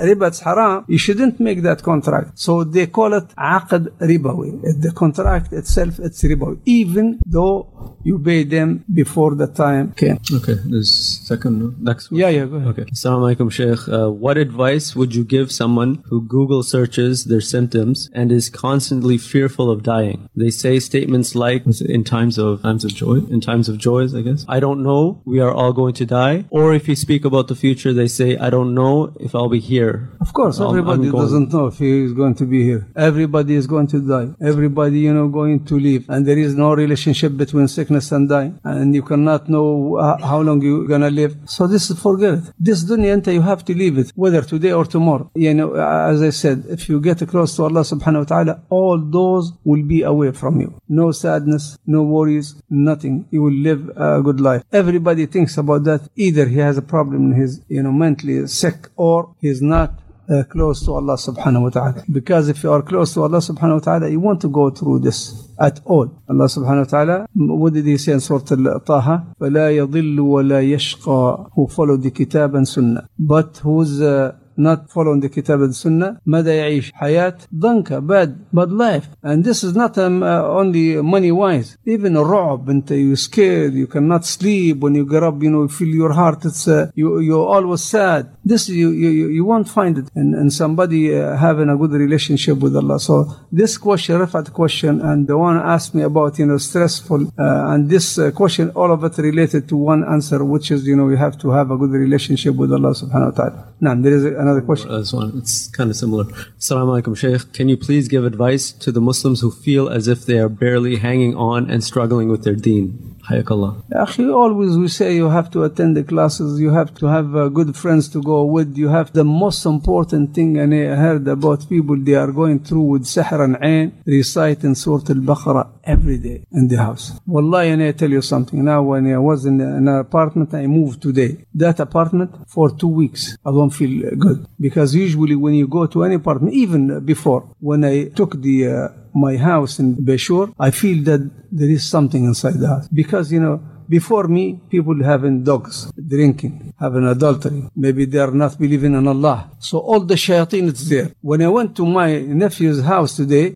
riba 0.00 0.30
is 0.30 0.40
haram, 0.40 0.84
you 0.88 0.98
shouldn't 0.98 1.40
make 1.40 1.62
that 1.62 1.82
contract. 1.82 2.38
So 2.38 2.64
they 2.64 2.86
call 2.86 3.14
it 3.14 3.28
عقد 3.36 3.92
ribawi. 4.00 4.80
The 4.80 4.92
contract 4.92 5.52
itself, 5.52 5.98
it's 5.98 6.22
ribawi. 6.22 6.58
Even 6.64 7.20
though 7.26 7.75
you 8.07 8.17
pay 8.27 8.43
them 8.55 8.69
before 9.01 9.31
the 9.41 9.47
time 9.63 9.85
came. 10.01 10.17
Okay. 10.39 10.55
There's 10.71 10.91
second 11.31 11.55
next 11.89 12.09
one. 12.11 12.19
Yeah, 12.21 12.29
yeah, 12.37 12.45
go 12.45 12.55
ahead. 12.57 12.69
Okay. 12.73 12.85
Assalamu 12.95 13.23
alaikum, 13.27 13.51
Sheikh. 13.57 13.81
Uh, 13.97 14.09
what 14.25 14.37
advice 14.47 14.95
would 14.95 15.13
you 15.17 15.23
give 15.35 15.51
someone 15.51 15.91
who 16.09 16.17
Google 16.35 16.63
searches 16.63 17.25
their 17.31 17.41
symptoms 17.53 18.09
and 18.13 18.31
is 18.31 18.49
constantly 18.49 19.17
fearful 19.17 19.69
of 19.73 19.83
dying? 19.83 20.29
They 20.43 20.51
say 20.63 20.73
statements 20.79 21.35
like, 21.45 21.63
in 21.95 22.03
times 22.03 22.37
of 22.37 22.61
times 22.61 22.83
of 22.87 22.91
joy, 23.03 23.17
in 23.35 23.41
times 23.41 23.67
of 23.71 23.77
joys, 23.89 24.15
I 24.19 24.21
guess. 24.27 24.45
I 24.57 24.59
don't 24.65 24.81
know. 24.89 25.21
We 25.25 25.39
are 25.45 25.51
all 25.59 25.73
going 25.81 25.95
to 26.01 26.05
die. 26.05 26.45
Or 26.49 26.73
if 26.79 26.87
you 26.87 26.95
speak 26.95 27.25
about 27.31 27.47
the 27.51 27.55
future, 27.65 27.91
they 27.99 28.07
say, 28.19 28.29
I 28.37 28.49
don't 28.55 28.73
know 28.81 28.93
if 29.27 29.35
I'll 29.35 29.49
be 29.49 29.59
here. 29.73 29.93
Of 30.25 30.33
course, 30.39 30.59
I'm- 30.59 30.69
everybody 30.69 31.07
I'm 31.09 31.15
doesn't 31.23 31.49
know 31.53 31.65
if 31.71 31.77
he 31.85 31.91
is 32.07 32.13
going 32.21 32.35
to 32.41 32.45
be 32.55 32.63
here. 32.69 32.81
Everybody 33.09 33.55
is 33.61 33.67
going 33.75 33.87
to 33.95 33.99
die. 34.15 34.27
Everybody, 34.51 34.99
you 35.07 35.13
know, 35.17 35.27
going 35.41 35.65
to 35.71 35.75
leave. 35.87 36.03
And 36.13 36.25
there 36.25 36.41
is 36.47 36.55
no 36.65 36.69
relationship 36.83 37.31
between 37.43 37.67
sickness 37.67 37.96
and 38.11 38.29
dying. 38.29 38.59
And 38.63 38.93
you 38.95 39.03
cannot 39.03 39.49
know 39.49 39.97
uh, 39.97 40.17
how 40.25 40.41
long 40.41 40.61
you're 40.61 40.87
to 40.87 41.09
live. 41.09 41.37
So 41.45 41.67
this 41.67 41.89
is 41.89 41.99
forget 41.99 42.33
it. 42.39 42.43
This 42.59 42.83
dunya, 42.83 43.15
anta, 43.15 43.33
you 43.33 43.41
have 43.41 43.63
to 43.65 43.73
leave 43.73 43.97
it, 43.97 44.11
whether 44.15 44.41
today 44.41 44.71
or 44.71 44.85
tomorrow. 44.85 45.29
You 45.35 45.53
know, 45.53 45.75
uh, 45.75 46.11
as 46.11 46.21
I 46.21 46.29
said, 46.29 46.65
if 46.69 46.89
you 46.89 46.99
get 46.99 47.27
close 47.27 47.55
to 47.55 47.63
Allah 47.63 47.81
subhanahu 47.81 48.19
wa 48.19 48.23
ta'ala, 48.23 48.61
all 48.69 48.97
those 48.97 49.53
will 49.63 49.83
be 49.83 50.01
away 50.03 50.31
from 50.31 50.61
you. 50.61 50.79
No 50.87 51.11
sadness, 51.11 51.77
no 51.85 52.03
worries, 52.03 52.61
nothing. 52.69 53.27
You 53.31 53.43
will 53.43 53.53
live 53.53 53.89
a 53.95 54.21
good 54.21 54.39
life. 54.39 54.63
Everybody 54.71 55.25
thinks 55.25 55.57
about 55.57 55.83
that. 55.85 56.09
Either 56.15 56.47
he 56.47 56.59
has 56.59 56.77
a 56.77 56.81
problem 56.81 57.33
his, 57.33 57.61
you 57.67 57.83
know, 57.83 57.91
mentally 57.91 58.47
sick 58.47 58.89
or 58.95 59.35
he's 59.39 59.61
not 59.61 59.99
uh, 60.30 60.42
close 60.44 60.84
to 60.84 60.92
Allah 60.92 61.14
subhanahu 61.14 61.62
wa 61.62 61.70
ta'ala. 61.70 62.04
Because 62.10 62.48
if 62.48 62.62
you 62.62 62.72
are 62.72 62.82
close 62.82 63.14
to 63.14 63.22
Allah 63.22 63.38
subhanahu 63.38 63.74
wa 63.74 63.78
ta'ala, 63.80 64.08
you 64.08 64.20
want 64.20 64.40
to 64.42 64.48
go 64.48 64.70
through 64.70 65.00
this 65.00 65.48
at 65.58 65.80
all. 65.84 66.22
Allah 66.28 66.46
subhanahu 66.46 66.86
wa 66.86 66.90
ta'ala, 66.90 67.26
what 67.34 67.72
did 67.74 67.86
he 67.86 67.98
say 67.98 68.12
in 68.12 68.20
Surah 68.20 68.44
Al-Taha? 68.50 69.34
فَلَا 69.40 69.66
يَضِلُّ 69.86 70.18
وَلَا 70.18 70.62
يَشْقَى 70.74 71.50
Who 71.54 71.66
follow 71.68 71.96
the 71.96 72.10
kitab 72.10 72.54
and 72.54 72.66
sunnah. 72.66 73.08
But 73.18 73.58
whose 73.58 74.00
uh, 74.00 74.36
not 74.56 74.90
following 74.90 75.20
the 75.20 75.28
Kitab 75.28 75.60
and 75.62 75.74
Sunnah 75.74 76.18
ماذا 76.26 76.54
يعيش 76.54 76.92
حياة 76.92 77.34
ضنكة 77.54 78.00
bad 78.00 78.34
bad 78.52 78.70
life 78.72 79.08
and 79.22 79.44
this 79.44 79.64
is 79.64 79.74
not 79.74 79.96
um, 79.98 80.22
uh, 80.22 80.42
only 80.42 80.96
money 81.02 81.32
wise 81.32 81.76
even 81.86 82.16
الرعب 82.16 82.70
انت 82.70 82.92
you 82.92 83.16
scared 83.16 83.72
you 83.74 83.86
cannot 83.86 84.24
sleep 84.24 84.78
when 84.78 84.94
you 84.94 85.06
get 85.06 85.22
up 85.22 85.42
you 85.42 85.50
know 85.50 85.62
you 85.62 85.68
feel 85.68 85.88
your 85.88 86.12
heart 86.12 86.44
it's 86.44 86.68
uh, 86.68 86.90
you 86.94 87.20
you're 87.20 87.46
always 87.46 87.82
sad 87.82 88.26
this 88.44 88.68
you 88.68 88.90
you, 88.90 89.08
you 89.08 89.28
you 89.28 89.44
won't 89.44 89.68
find 89.68 89.98
it 89.98 90.08
in, 90.14 90.34
in 90.34 90.50
somebody 90.50 91.14
uh, 91.14 91.36
having 91.36 91.68
a 91.68 91.76
good 91.76 91.92
relationship 91.92 92.58
with 92.58 92.76
Allah 92.76 92.98
so 93.00 93.14
this 93.50 93.78
question 93.78 94.18
Rafat 94.18 94.52
question 94.52 95.00
and 95.00 95.26
the 95.26 95.36
one 95.38 95.56
asked 95.56 95.94
me 95.94 96.02
about 96.02 96.38
you 96.38 96.46
know 96.46 96.58
stressful 96.58 97.20
uh, 97.38 97.72
and 97.72 97.88
this 97.88 98.18
uh, 98.18 98.30
question 98.30 98.70
all 98.70 98.92
of 98.92 99.02
it 99.04 99.16
related 99.18 99.68
to 99.70 99.76
one 99.76 100.04
answer 100.04 100.44
which 100.44 100.70
is 100.70 100.86
you 100.86 100.96
know 100.96 101.08
you 101.08 101.16
have 101.16 101.38
to 101.38 101.50
have 101.50 101.70
a 101.70 101.76
good 101.82 101.92
relationship 102.06 102.54
with 102.54 102.70
Allah 102.72 102.92
subhanahu 103.02 103.30
wa 103.30 103.36
ta'ala 103.40 103.60
now 103.80 103.94
there 103.94 104.16
is 104.18 104.24
another 104.47 104.61
question 104.69 104.89
Uh, 104.89 104.99
this 104.99 105.13
one, 105.13 105.29
it's 105.41 105.67
kind 105.77 105.89
of 105.89 105.97
similar. 106.03 106.25
Assalamu 106.61 106.91
alaikum, 106.95 107.15
Shaykh. 107.23 107.53
Can 107.57 107.67
you 107.69 107.77
please 107.77 108.07
give 108.07 108.23
advice 108.33 108.71
to 108.83 108.91
the 108.91 109.01
Muslims 109.09 109.41
who 109.41 109.51
feel 109.51 109.89
as 109.89 110.07
if 110.07 110.25
they 110.25 110.39
are 110.43 110.49
barely 110.49 110.95
hanging 111.07 111.35
on 111.35 111.69
and 111.69 111.83
struggling 111.83 112.29
with 112.33 112.43
their 112.45 112.55
deen? 112.55 112.87
Hayakallah. 113.29 113.71
Akhi, 113.91 114.33
always 114.33 114.77
we 114.77 114.87
say 114.87 115.13
you 115.15 115.29
have 115.29 115.51
to 115.51 115.63
attend 115.63 115.97
the 115.97 116.03
classes, 116.03 116.61
you 116.61 116.71
have 116.71 116.93
to 116.95 117.07
have 117.07 117.35
uh, 117.35 117.49
good 117.49 117.75
friends 117.75 118.07
to 118.13 118.21
go 118.21 118.45
with, 118.45 118.77
you 118.77 118.87
have 118.87 119.11
the 119.11 119.25
most 119.25 119.65
important 119.65 120.33
thing, 120.33 120.57
and 120.57 120.73
I 120.73 120.95
heard 120.95 121.27
about 121.27 121.67
people 121.67 121.97
they 121.97 122.15
are 122.15 122.31
going 122.31 122.59
through 122.59 122.87
with 122.93 123.03
Sihr 123.03 123.43
and 123.43 123.57
Ain, 123.61 124.01
reciting 124.05 124.75
Surah 124.75 125.09
Al-Baqarah 125.09 125.67
every 125.87 126.17
day 126.17 126.45
in 126.51 126.67
the 126.67 126.77
house. 126.77 127.19
Wallahi, 127.25 127.69
and 127.69 127.83
I 127.83 127.91
tell 127.93 128.11
you 128.11 128.21
something, 128.21 128.63
now 128.63 128.83
when 128.83 129.11
I 129.11 129.17
was 129.17 129.45
in 129.45 129.61
an 129.61 129.87
apartment, 129.87 130.53
I 130.53 130.67
moved 130.67 131.01
today. 131.01 131.45
That 131.55 131.79
apartment 131.79 132.31
for 132.47 132.69
two 132.69 132.89
weeks, 132.89 133.37
I 133.45 133.51
don't 133.51 133.71
feel 133.71 134.15
good. 134.15 134.45
Because 134.59 134.93
usually 134.93 135.35
when 135.35 135.53
you 135.53 135.67
go 135.67 135.87
to 135.87 136.03
any 136.03 136.15
apartment, 136.15 136.53
even 136.53 136.99
before, 137.05 137.41
when 137.59 137.83
I 137.83 138.09
took 138.09 138.41
the 138.41 138.67
uh, 138.67 138.87
my 139.13 139.37
house 139.37 139.79
in 139.79 139.95
Beshur, 139.95 140.53
I 140.59 140.71
feel 140.71 141.03
that 141.05 141.21
there 141.51 141.69
is 141.69 141.89
something 141.89 142.23
inside 142.23 142.61
house. 142.61 142.87
Because, 142.89 143.31
you 143.31 143.39
know, 143.39 143.61
before 143.89 144.27
me, 144.27 144.59
people 144.69 145.01
having 145.03 145.43
dogs, 145.43 145.91
drinking, 145.95 146.73
having 146.79 147.05
adultery. 147.05 147.63
Maybe 147.75 148.05
they 148.05 148.19
are 148.19 148.31
not 148.31 148.59
believing 148.59 148.93
in 148.95 149.07
Allah. 149.07 149.49
So 149.59 149.79
all 149.79 150.01
the 150.01 150.15
shayateen 150.15 150.67
is 150.67 150.89
there. 150.89 151.11
When 151.21 151.41
I 151.41 151.47
went 151.47 151.75
to 151.77 151.85
my 151.85 152.19
nephew's 152.19 152.83
house 152.83 153.15
today, 153.15 153.53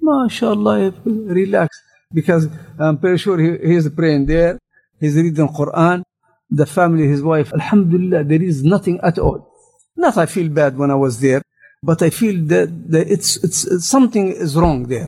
mashallah, 0.00 0.86
I 0.86 0.92
relaxed. 1.04 1.82
Because 2.12 2.48
I'm 2.78 2.98
pretty 2.98 3.18
sure 3.18 3.38
he, 3.38 3.68
he's 3.68 3.88
praying 3.88 4.26
there. 4.26 4.58
He's 4.98 5.14
reading 5.14 5.48
Quran. 5.48 6.02
The 6.50 6.66
family, 6.66 7.06
his 7.06 7.22
wife, 7.22 7.52
Alhamdulillah, 7.52 8.24
there 8.24 8.42
is 8.42 8.64
nothing 8.64 8.98
at 9.02 9.18
all. 9.18 9.52
Not 9.96 10.16
I 10.16 10.26
feel 10.26 10.48
bad 10.48 10.76
when 10.76 10.90
I 10.90 10.96
was 10.96 11.20
there, 11.20 11.42
but 11.82 12.02
I 12.02 12.10
feel 12.10 12.44
that, 12.46 12.90
that 12.90 13.08
it's, 13.08 13.36
it's 13.44 13.86
something 13.86 14.32
is 14.32 14.56
wrong 14.56 14.82
there. 14.84 15.06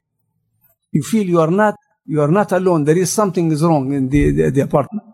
You 0.93 1.03
feel 1.03 1.25
you 1.27 1.41
are 1.41 1.51
not 1.51 1.75
you 2.05 2.21
are 2.21 2.29
not 2.29 2.53
alone. 2.53 2.85
There 2.85 2.99
is 2.99 3.13
something 3.13 3.51
is 3.53 3.63
wrong 3.63 3.93
in 3.93 4.09
the, 4.09 4.31
the, 4.31 4.51
the 4.51 4.61
apartment. 4.63 5.12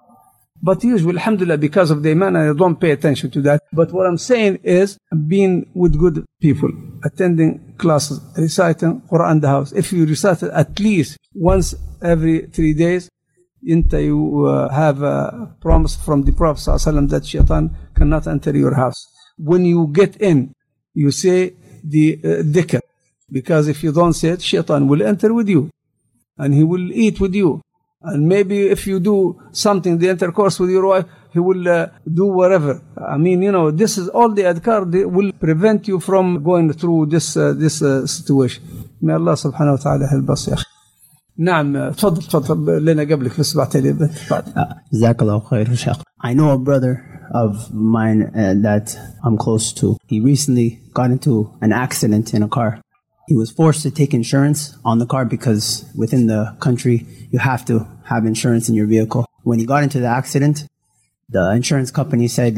But 0.60 0.82
usually, 0.82 1.14
alhamdulillah, 1.14 1.58
because 1.58 1.90
of 1.90 2.02
the 2.02 2.10
iman, 2.10 2.36
I 2.36 2.52
don't 2.52 2.80
pay 2.80 2.90
attention 2.90 3.30
to 3.30 3.40
that. 3.42 3.62
But 3.72 3.92
what 3.92 4.06
I'm 4.06 4.18
saying 4.18 4.60
is 4.64 4.98
being 5.26 5.70
with 5.74 5.98
good 5.98 6.24
people, 6.40 6.70
attending 7.04 7.74
classes, 7.78 8.20
reciting 8.36 9.02
Quran 9.02 9.32
in 9.32 9.40
the 9.40 9.48
house. 9.48 9.72
If 9.72 9.92
you 9.92 10.04
recite 10.04 10.42
it 10.42 10.50
at 10.52 10.78
least 10.80 11.16
once 11.34 11.74
every 12.02 12.46
three 12.46 12.74
days, 12.74 13.08
until 13.62 14.00
you 14.00 14.46
uh, 14.46 14.68
have 14.68 15.02
a 15.02 15.54
promise 15.60 15.96
from 15.96 16.22
the 16.22 16.32
Prophet 16.32 16.60
ﷺ 16.60 17.08
that 17.10 17.26
shaitan 17.26 17.76
cannot 17.94 18.26
enter 18.26 18.56
your 18.56 18.74
house. 18.74 19.06
When 19.36 19.64
you 19.64 19.88
get 19.88 20.16
in, 20.20 20.52
you 20.94 21.10
say 21.10 21.54
the 21.84 22.20
uh, 22.22 22.28
dhikr. 22.42 22.80
Because 23.30 23.68
if 23.68 23.82
you 23.82 23.92
don't 23.92 24.14
say 24.14 24.30
it, 24.30 24.42
shaitan 24.42 24.88
will 24.88 25.02
enter 25.02 25.34
with 25.34 25.48
you 25.48 25.70
and 26.38 26.54
he 26.54 26.64
will 26.64 26.92
eat 26.92 27.20
with 27.20 27.34
you. 27.34 27.60
And 28.01 28.27
maybe 28.27 28.67
if 28.67 28.85
you 28.85 28.99
do 28.99 29.41
something, 29.51 29.97
the 29.97 30.09
intercourse 30.09 30.59
with 30.59 30.69
your 30.69 30.85
wife, 30.87 31.05
he 31.31 31.39
will 31.39 31.67
uh, 31.69 31.87
do 32.21 32.25
whatever. 32.25 32.81
I 32.97 33.17
mean, 33.17 33.41
you 33.41 33.51
know, 33.51 33.71
this 33.71 33.97
is 33.97 34.09
all 34.09 34.29
the 34.29 34.43
adhkar 34.43 34.91
they 34.91 35.05
will 35.05 35.31
prevent 35.31 35.87
you 35.87 35.99
from 35.99 36.43
going 36.43 36.73
through 36.73 37.05
this 37.07 37.37
uh, 37.37 37.53
this 37.53 37.81
uh, 37.81 38.05
situation. 38.05 38.61
May 39.01 39.13
Allah 39.13 39.35
subhanahu 39.45 39.77
wa 39.77 39.83
ta'ala 39.85 40.07
help 40.07 40.29
us 40.29 40.47
يا 40.47 40.53
أخي. 40.53 40.65
نعم 41.37 41.89
تفضل 41.89 42.23
تفضل 42.23 42.85
لنا 42.85 43.03
قبلك 43.03 43.39
بس 43.39 43.57
بعتلي 43.57 44.09
بعد. 44.31 44.43
جزاك 44.93 45.21
الله 45.21 45.39
خير 45.39 45.73
شيخ. 45.73 46.01
I 46.23 46.33
know 46.33 46.51
a 46.51 46.57
brother 46.57 46.93
of 47.33 47.73
mine 47.73 48.21
uh, 48.23 48.53
that 48.61 48.95
I'm 49.23 49.37
close 49.37 49.73
to. 49.73 49.97
He 50.07 50.19
recently 50.19 50.81
got 50.93 51.09
into 51.09 51.51
an 51.61 51.71
accident 51.71 52.33
in 52.33 52.43
a 52.43 52.47
car. 52.47 52.81
he 53.30 53.36
was 53.42 53.50
forced 53.60 53.82
to 53.86 53.90
take 54.00 54.12
insurance 54.14 54.60
on 54.90 54.98
the 55.02 55.06
car 55.12 55.24
because 55.36 55.64
within 56.02 56.22
the 56.32 56.56
country 56.66 56.96
you 57.32 57.38
have 57.50 57.62
to 57.70 57.74
have 58.10 58.22
insurance 58.32 58.64
in 58.70 58.74
your 58.74 58.86
vehicle. 58.86 59.22
When 59.48 59.58
he 59.58 59.66
got 59.66 59.82
into 59.86 60.00
the 60.00 60.06
accident, 60.20 60.56
the 61.36 61.44
insurance 61.60 61.90
company 61.90 62.26
said, 62.38 62.54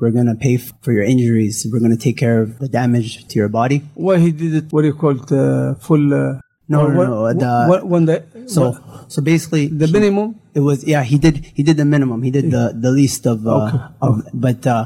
We're 0.00 0.10
going 0.18 0.26
to 0.26 0.34
pay 0.34 0.56
for 0.56 0.92
your 0.92 1.04
injuries. 1.14 1.54
We're 1.70 1.78
going 1.86 1.96
to 1.98 2.02
take 2.08 2.16
care 2.24 2.42
of 2.42 2.58
the 2.58 2.68
damage 2.68 3.10
to 3.28 3.34
your 3.38 3.48
body. 3.60 3.78
Why 3.94 4.18
he 4.18 4.32
did 4.32 4.54
it? 4.54 4.64
What 4.72 4.82
do 4.82 4.88
you 4.88 4.94
call 4.94 5.14
it? 5.22 5.30
Uh, 5.30 5.74
full. 5.86 6.12
Uh, 6.12 6.40
No, 6.70 6.80
no, 6.86 6.96
what- 6.98 7.08
no. 7.08 7.32
The, 7.42 7.52
what- 7.70 7.84
when 7.92 8.04
the 8.10 8.16
so, 8.54 8.60
what- 8.70 9.12
so 9.12 9.22
basically, 9.22 9.64
the 9.82 9.86
he- 9.86 9.92
minimum. 9.98 10.28
It 10.58 10.60
was 10.68 10.78
yeah. 10.92 11.02
He 11.12 11.16
did 11.24 11.36
he 11.58 11.62
did 11.68 11.76
the 11.82 11.86
minimum. 11.94 12.18
He 12.28 12.32
did 12.38 12.46
the 12.56 12.64
the 12.84 12.90
least 13.00 13.22
of 13.32 13.46
uh, 13.46 13.54
Okay. 13.56 13.78
of 14.06 14.12
but 14.46 14.60
uh, 14.66 14.84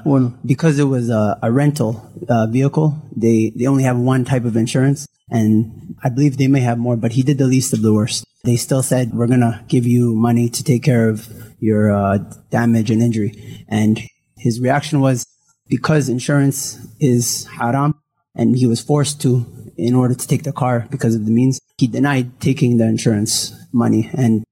because 0.53 0.75
it 0.79 0.89
was 0.97 1.09
a, 1.21 1.23
a 1.43 1.51
rental 1.51 1.93
uh, 2.29 2.47
vehicle, 2.57 2.89
they 3.25 3.51
they 3.59 3.67
only 3.73 3.83
have 3.91 3.99
one 4.13 4.23
type 4.33 4.45
of 4.51 4.55
insurance, 4.65 5.01
and 5.33 5.97
I 6.05 6.11
believe 6.11 6.37
they 6.37 6.47
may 6.47 6.61
have 6.61 6.79
more, 6.79 6.97
but 6.97 7.13
he 7.13 7.23
did 7.23 7.39
the 7.39 7.47
least 7.47 7.73
of 7.73 7.83
the 7.83 7.93
worst. 7.93 8.25
They 8.45 8.57
still 8.57 8.83
said 8.83 9.15
we're 9.15 9.27
gonna 9.27 9.65
give 9.69 9.87
you 9.87 10.15
money 10.15 10.49
to 10.51 10.63
take 10.63 10.83
care 10.83 11.09
of 11.09 11.29
your 11.59 11.91
uh, 11.91 12.19
damage 12.51 12.91
and 12.91 13.03
injury, 13.03 13.65
and 13.69 14.01
his 14.37 14.61
reaction 14.61 15.01
was 15.01 15.25
because 15.69 16.09
insurance 16.09 16.79
is 17.01 17.47
haram, 17.47 17.95
and 18.35 18.57
he 18.57 18.67
was 18.67 18.81
forced 18.81 19.21
to 19.23 19.47
in 19.77 19.95
order 19.95 20.15
to 20.15 20.27
take 20.27 20.43
the 20.43 20.53
car 20.53 20.87
because 20.91 21.15
of 21.15 21.25
the 21.25 21.31
means. 21.31 21.61
He 21.79 21.87
denied 21.87 22.41
taking 22.41 22.77
the 22.77 22.87
insurance 22.87 23.53
money 23.73 24.11
and 24.13 24.45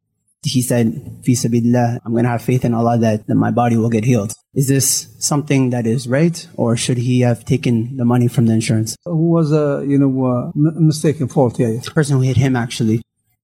he 0.43 0.61
said, 0.61 1.19
Fi 1.23 1.33
sabilillah, 1.33 1.99
I'm 2.05 2.11
going 2.11 2.23
to 2.23 2.29
have 2.29 2.41
faith 2.41 2.63
in 2.63 2.73
Allah 2.73 2.97
that, 2.99 3.27
that 3.27 3.35
my 3.35 3.51
body 3.51 3.77
will 3.77 3.89
get 3.89 4.03
healed. 4.03 4.33
Is 4.53 4.67
this 4.67 5.07
something 5.19 5.71
that 5.71 5.85
is 5.87 6.07
right, 6.07 6.47
or 6.55 6.77
should 6.77 6.97
he 6.97 7.21
have 7.21 7.43
taken 7.45 7.97
the 7.97 8.05
money 8.05 8.27
from 8.27 8.45
the 8.45 8.53
insurance? 8.53 8.95
Who 9.05 9.29
was 9.31 9.51
a 9.51 9.83
you 9.85 9.97
know 9.97 10.25
uh, 10.25 10.51
m- 10.55 10.87
mistaken 10.87 11.27
fault? 11.27 11.59
Yeah, 11.59 11.69
yeah. 11.69 11.79
The 11.81 11.91
person 11.91 12.15
who 12.17 12.21
hit 12.21 12.37
him 12.37 12.55
actually, 12.55 13.01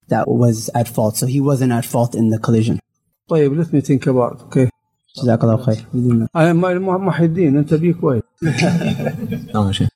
that 0.08 0.28
was 0.28 0.70
at 0.76 0.88
fault. 0.88 1.18
So 1.18 1.26
he 1.26 1.42
wasn't 1.42 1.72
at 1.74 1.86
fault 1.86 2.16
in 2.16 2.30
the 2.30 2.40
collision. 2.40 2.80
طيب 3.30 3.58
let 3.58 3.74
me 3.74 3.82
think 3.82 4.08
about 4.08 4.34
it. 4.34 4.42
okay. 4.44 4.70
جزاك 5.18 5.44
الله 5.44 5.58
خير. 5.58 6.28
I 6.34 6.46
am 6.46 6.62
محي 6.62 7.26
الدين 7.26 7.58
انت 7.58 7.74
بي 7.74 7.94
كويس. 7.94 8.24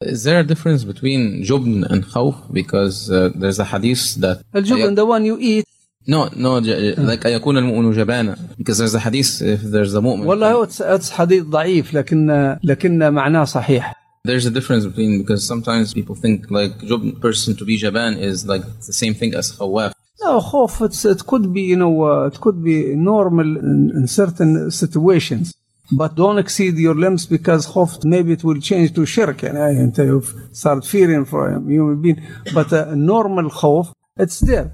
Is 0.01 0.23
there 0.23 0.39
a 0.39 0.43
difference 0.43 0.83
between 0.83 1.43
jubn 1.43 1.83
and 1.89 2.03
khawf? 2.03 2.35
Because 2.51 3.09
uh, 3.09 3.29
there's 3.35 3.59
a 3.59 3.65
hadith 3.65 4.15
that 4.15 4.41
الجبن 4.55 4.95
the 4.95 5.05
one 5.05 5.23
you 5.25 5.37
eat 5.39 5.65
no 6.07 6.29
no 6.35 6.59
j- 6.61 6.95
like 6.97 7.25
أيكون 7.25 7.57
المؤمن 7.57 7.91
جبانا 7.91 8.37
because 8.59 8.77
there's 8.77 8.95
a 8.95 8.99
hadith 8.99 9.41
if 9.41 9.61
there's 9.61 9.95
a 9.95 10.01
mu'min 10.01 10.25
والله 10.25 10.65
it's, 10.67 10.81
it's 10.81 11.09
حديث 11.09 11.43
ضعيف 11.43 11.93
لكن 11.93 12.57
لكن 12.63 13.13
معناه 13.13 13.43
صحيح. 13.43 13.93
there's 14.27 14.45
a 14.45 14.49
difference 14.51 14.85
between 14.85 15.21
because 15.23 15.47
sometimes 15.47 15.93
people 15.93 16.15
think 16.15 16.49
like 16.51 16.73
jubn 16.89 17.11
person 17.21 17.55
to 17.55 17.65
be 17.65 17.77
jaban 17.79 18.17
is 18.17 18.45
like 18.47 18.63
the 18.87 18.93
same 18.93 19.13
thing 19.13 19.33
as 19.35 19.51
khawaf 19.51 19.91
No, 20.25 20.39
خوف 20.39 20.83
it's, 20.83 21.05
it 21.05 21.25
could 21.25 21.53
be 21.53 21.61
you 21.61 21.75
know 21.75 21.93
uh, 22.03 22.27
it 22.31 22.39
could 22.39 22.63
be 22.63 22.95
normal 22.95 23.49
in, 23.57 23.91
in 23.97 24.07
certain 24.07 24.71
situations. 24.71 25.53
But 25.91 26.15
don't 26.15 26.39
exceed 26.39 26.73
your 26.77 26.95
limbs 26.95 27.25
because 27.27 27.65
خوف 27.65 28.05
maybe 28.05 28.31
it 28.37 28.43
will 28.43 28.61
change 28.61 28.89
to 28.95 29.05
shirk 29.05 29.43
يعني 29.43 29.83
انت 29.83 30.01
you 30.01 30.23
start 30.57 30.83
fearing 30.85 31.25
for 31.25 31.49
a 31.49 31.59
human 31.59 32.01
being. 32.01 32.19
But 32.53 32.71
a 32.73 32.95
normal 32.95 33.49
خوف 33.49 33.87
it's 34.19 34.39
there. 34.39 34.69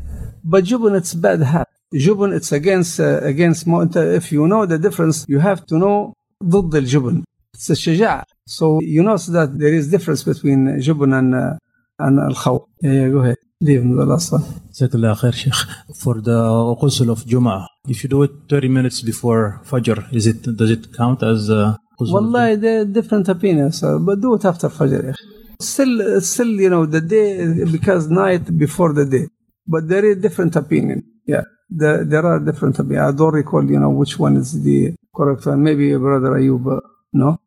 But 0.46 0.64
jubn 0.66 0.96
it's 0.96 1.14
bad 1.14 1.42
habit. 1.42 1.68
Jubn 1.94 2.32
it's 2.38 2.52
against 2.52 3.00
uh, 3.00 3.20
against 3.24 3.68
mo- 3.68 3.82
انت 3.82 3.98
if 3.98 4.32
you 4.32 4.48
know 4.48 4.66
the 4.66 4.78
difference 4.78 5.26
you 5.28 5.40
have 5.40 5.66
to 5.66 5.76
know 5.78 6.14
ضد 6.44 6.76
الجبن. 6.76 7.24
It's 7.58 7.70
a 7.70 7.76
شجاعة. 7.76 8.24
So 8.50 8.80
you 8.82 9.04
know 9.04 9.18
that 9.18 9.50
there 9.60 9.74
is 9.74 9.88
difference 9.90 10.24
between 10.24 10.80
جبن 10.80 11.14
and 11.14 11.34
uh, 11.36 11.58
and 12.00 12.20
الخوف. 12.20 12.62
Yeah, 12.84 12.92
yeah, 12.94 13.10
go 13.10 13.18
ahead. 13.20 13.38
Leave 13.64 13.84
the 13.84 14.06
last 14.06 14.32
one. 14.32 14.44
Jazakallah 14.74 15.16
khair, 15.22 15.34
Sheikh. 15.34 15.60
For 16.02 16.16
the 16.22 16.40
ghusl 16.82 17.10
of 17.12 17.20
Jum'ah, 17.26 17.68
if 17.88 18.04
you 18.04 18.10
do 18.10 18.24
it 18.24 18.32
30 18.50 18.68
minutes 18.70 19.02
before 19.02 19.62
Fajr, 19.70 20.12
is 20.12 20.26
it 20.26 20.42
does 20.58 20.72
it 20.72 20.84
count 20.98 21.22
as 21.22 21.50
uh, 21.52 21.76
ghusl? 22.00 22.14
والله 22.14 22.56
the 22.60 22.86
different 22.86 23.30
opinions 23.30 23.84
uh, 23.84 24.00
but 24.00 24.20
do 24.20 24.34
it 24.34 24.46
after 24.46 24.68
Fajr 24.70 25.04
يا 25.04 25.12
أخي. 25.12 25.24
still 25.62 26.20
still 26.22 26.48
you 26.60 26.70
know 26.72 26.86
the 26.88 27.02
day 27.02 27.64
because 27.72 28.10
night 28.10 28.46
before 28.58 28.94
the 28.94 29.06
day 29.06 29.28
but 29.67 29.89
there 29.89 30.05
is 30.05 30.17
different 30.19 30.55
opinion 30.57 31.05
yeah 31.27 31.43
the, 31.69 32.05
there 32.07 32.25
are 32.25 32.39
different 32.39 32.79
opinion 32.79 33.05
I 33.05 33.13
don't 33.13 33.35
recall 33.35 33.65
you 33.69 33.81
know 33.81 33.91
which 33.91 34.19
one 34.19 34.37
is 34.37 34.63
the 34.63 34.95
correct 35.15 35.47
one 35.47 35.63
maybe 35.63 35.97
brother 35.97 36.31
Ayub 36.31 36.77
uh, 36.77 36.81
no 37.13 37.39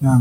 Yeah, 0.00 0.20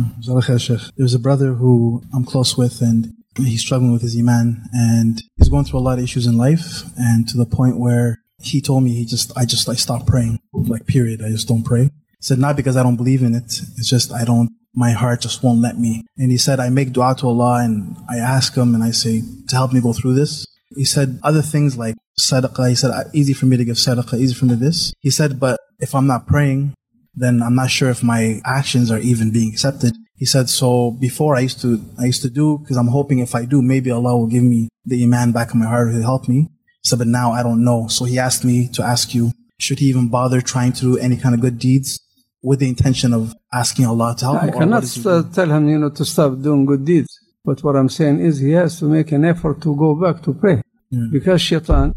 There's 0.97 1.13
a 1.13 1.19
brother 1.19 1.53
who 1.53 2.03
I'm 2.13 2.25
close 2.25 2.55
with 2.55 2.81
and 2.81 3.13
he's 3.35 3.61
struggling 3.61 3.91
with 3.91 4.03
his 4.03 4.17
iman 4.17 4.63
and 4.71 5.21
he's 5.37 5.49
going 5.49 5.65
through 5.65 5.79
a 5.79 5.81
lot 5.87 5.97
of 5.97 6.03
issues 6.03 6.27
in 6.27 6.37
life 6.37 6.83
and 6.97 7.27
to 7.29 7.37
the 7.37 7.45
point 7.45 7.79
where 7.79 8.19
he 8.39 8.61
told 8.61 8.83
me 8.83 8.93
he 8.93 9.05
just 9.05 9.35
I 9.37 9.45
just 9.45 9.67
I 9.69 9.75
stopped 9.75 10.07
praying. 10.07 10.39
Like 10.53 10.85
period. 10.85 11.21
I 11.23 11.29
just 11.29 11.47
don't 11.47 11.63
pray. 11.63 11.83
He 11.83 12.21
said 12.21 12.39
not 12.39 12.55
because 12.55 12.77
I 12.77 12.83
don't 12.83 12.97
believe 12.97 13.23
in 13.23 13.33
it. 13.35 13.45
It's 13.77 13.89
just 13.89 14.11
I 14.11 14.25
don't 14.25 14.49
my 14.75 14.91
heart 14.91 15.21
just 15.21 15.43
won't 15.43 15.61
let 15.61 15.77
me. 15.77 16.03
And 16.17 16.31
he 16.31 16.37
said 16.37 16.59
I 16.59 16.69
make 16.69 16.93
dua 16.93 17.15
to 17.19 17.27
Allah 17.27 17.63
and 17.63 17.95
I 18.09 18.17
ask 18.17 18.55
him 18.55 18.75
and 18.75 18.83
I 18.83 18.91
say 18.91 19.21
to 19.47 19.55
help 19.55 19.73
me 19.73 19.81
go 19.81 19.93
through 19.93 20.15
this. 20.15 20.45
He 20.75 20.85
said 20.85 21.19
other 21.23 21.41
things 21.41 21.77
like 21.77 21.95
sadaqah. 22.19 22.69
He 22.69 22.75
said 22.75 22.91
ah, 22.93 23.03
easy 23.13 23.33
for 23.33 23.45
me 23.45 23.57
to 23.57 23.65
give 23.65 23.75
sadaqah, 23.75 24.19
easy 24.19 24.33
for 24.33 24.45
me 24.45 24.55
this. 24.55 24.93
He 24.99 25.09
said 25.09 25.39
but 25.39 25.59
if 25.79 25.93
I'm 25.93 26.07
not 26.07 26.27
praying 26.27 26.73
then 27.15 27.41
I'm 27.41 27.55
not 27.55 27.69
sure 27.69 27.89
if 27.89 28.03
my 28.03 28.41
actions 28.45 28.91
are 28.91 28.99
even 28.99 29.31
being 29.31 29.51
accepted. 29.51 29.95
He 30.15 30.25
said, 30.25 30.49
so 30.49 30.91
before 30.91 31.35
I 31.35 31.41
used 31.41 31.61
to, 31.61 31.83
I 31.99 32.05
used 32.05 32.21
to 32.21 32.29
do, 32.29 32.57
because 32.59 32.77
I'm 32.77 32.87
hoping 32.87 33.19
if 33.19 33.35
I 33.35 33.45
do, 33.45 33.61
maybe 33.61 33.91
Allah 33.91 34.17
will 34.17 34.27
give 34.27 34.43
me 34.43 34.69
the 34.85 35.03
iman 35.03 35.31
back 35.31 35.53
in 35.53 35.59
my 35.59 35.65
heart, 35.65 35.91
he'll 35.91 36.01
help 36.01 36.27
me. 36.27 36.47
He 36.81 36.87
said, 36.87 36.99
but 36.99 37.07
now 37.07 37.31
I 37.31 37.43
don't 37.43 37.63
know. 37.63 37.87
So 37.87 38.05
he 38.05 38.19
asked 38.19 38.45
me 38.45 38.69
to 38.69 38.83
ask 38.83 39.13
you, 39.13 39.31
should 39.59 39.79
he 39.79 39.87
even 39.87 40.09
bother 40.09 40.41
trying 40.41 40.73
to 40.73 40.81
do 40.81 40.97
any 40.97 41.17
kind 41.17 41.35
of 41.35 41.41
good 41.41 41.59
deeds 41.59 41.99
with 42.41 42.59
the 42.59 42.67
intention 42.67 43.13
of 43.13 43.33
asking 43.53 43.85
Allah 43.85 44.15
to 44.19 44.25
help 44.25 44.37
I 44.37 44.47
him? 44.47 44.49
or 44.49 44.59
cannot 44.59 45.33
tell 45.33 45.49
him, 45.49 45.69
you 45.69 45.77
know, 45.77 45.89
to 45.89 46.05
stop 46.05 46.41
doing 46.41 46.65
good 46.65 46.85
deeds. 46.85 47.19
But 47.45 47.61
what 47.63 47.75
I'm 47.75 47.89
saying 47.89 48.19
is 48.19 48.39
he 48.39 48.51
has 48.51 48.79
to 48.79 48.85
make 48.85 49.11
an 49.11 49.25
effort 49.25 49.61
to 49.61 49.75
go 49.75 49.95
back 49.95 50.21
to 50.23 50.33
pray. 50.33 50.61
Yeah. 50.89 51.07
Because 51.11 51.41
shaitan, 51.41 51.93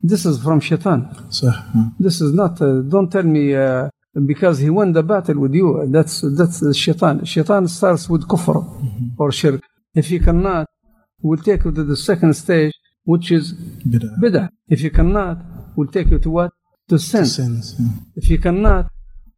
this 0.00 0.24
is 0.24 0.42
from 0.42 0.60
shaitan. 0.60 1.30
So, 1.30 1.50
hmm. 1.50 1.88
This 1.98 2.20
is 2.22 2.32
not, 2.32 2.60
uh, 2.62 2.80
don't 2.82 3.10
tell 3.12 3.22
me, 3.24 3.54
uh, 3.54 3.90
because 4.26 4.58
he 4.58 4.70
won 4.70 4.92
the 4.92 5.02
battle 5.02 5.38
with 5.38 5.54
you. 5.54 5.86
That's, 5.88 6.22
that's 6.36 6.76
shaitan. 6.76 7.24
Shaitan 7.26 7.68
starts 7.68 8.08
with 8.08 8.26
kufr 8.26 8.64
or 9.18 9.30
shirk. 9.32 9.60
If 9.94 10.06
he 10.08 10.18
cannot, 10.18 10.68
we'll 11.20 11.42
take 11.42 11.64
you 11.64 11.72
to 11.72 11.84
the 11.84 11.96
second 11.96 12.34
stage, 12.34 12.72
which 13.04 13.30
is 13.30 13.52
Bid'ah. 13.52 14.18
bid'ah. 14.18 14.48
If 14.68 14.80
you 14.80 14.90
cannot, 14.90 15.44
we'll 15.76 15.88
take 15.88 16.08
you 16.10 16.18
to 16.20 16.30
what? 16.30 16.52
To 16.88 16.98
sin. 16.98 17.26
sins. 17.26 17.76
yeah. 17.78 17.86
If 18.16 18.30
you 18.30 18.38
cannot, 18.38 18.90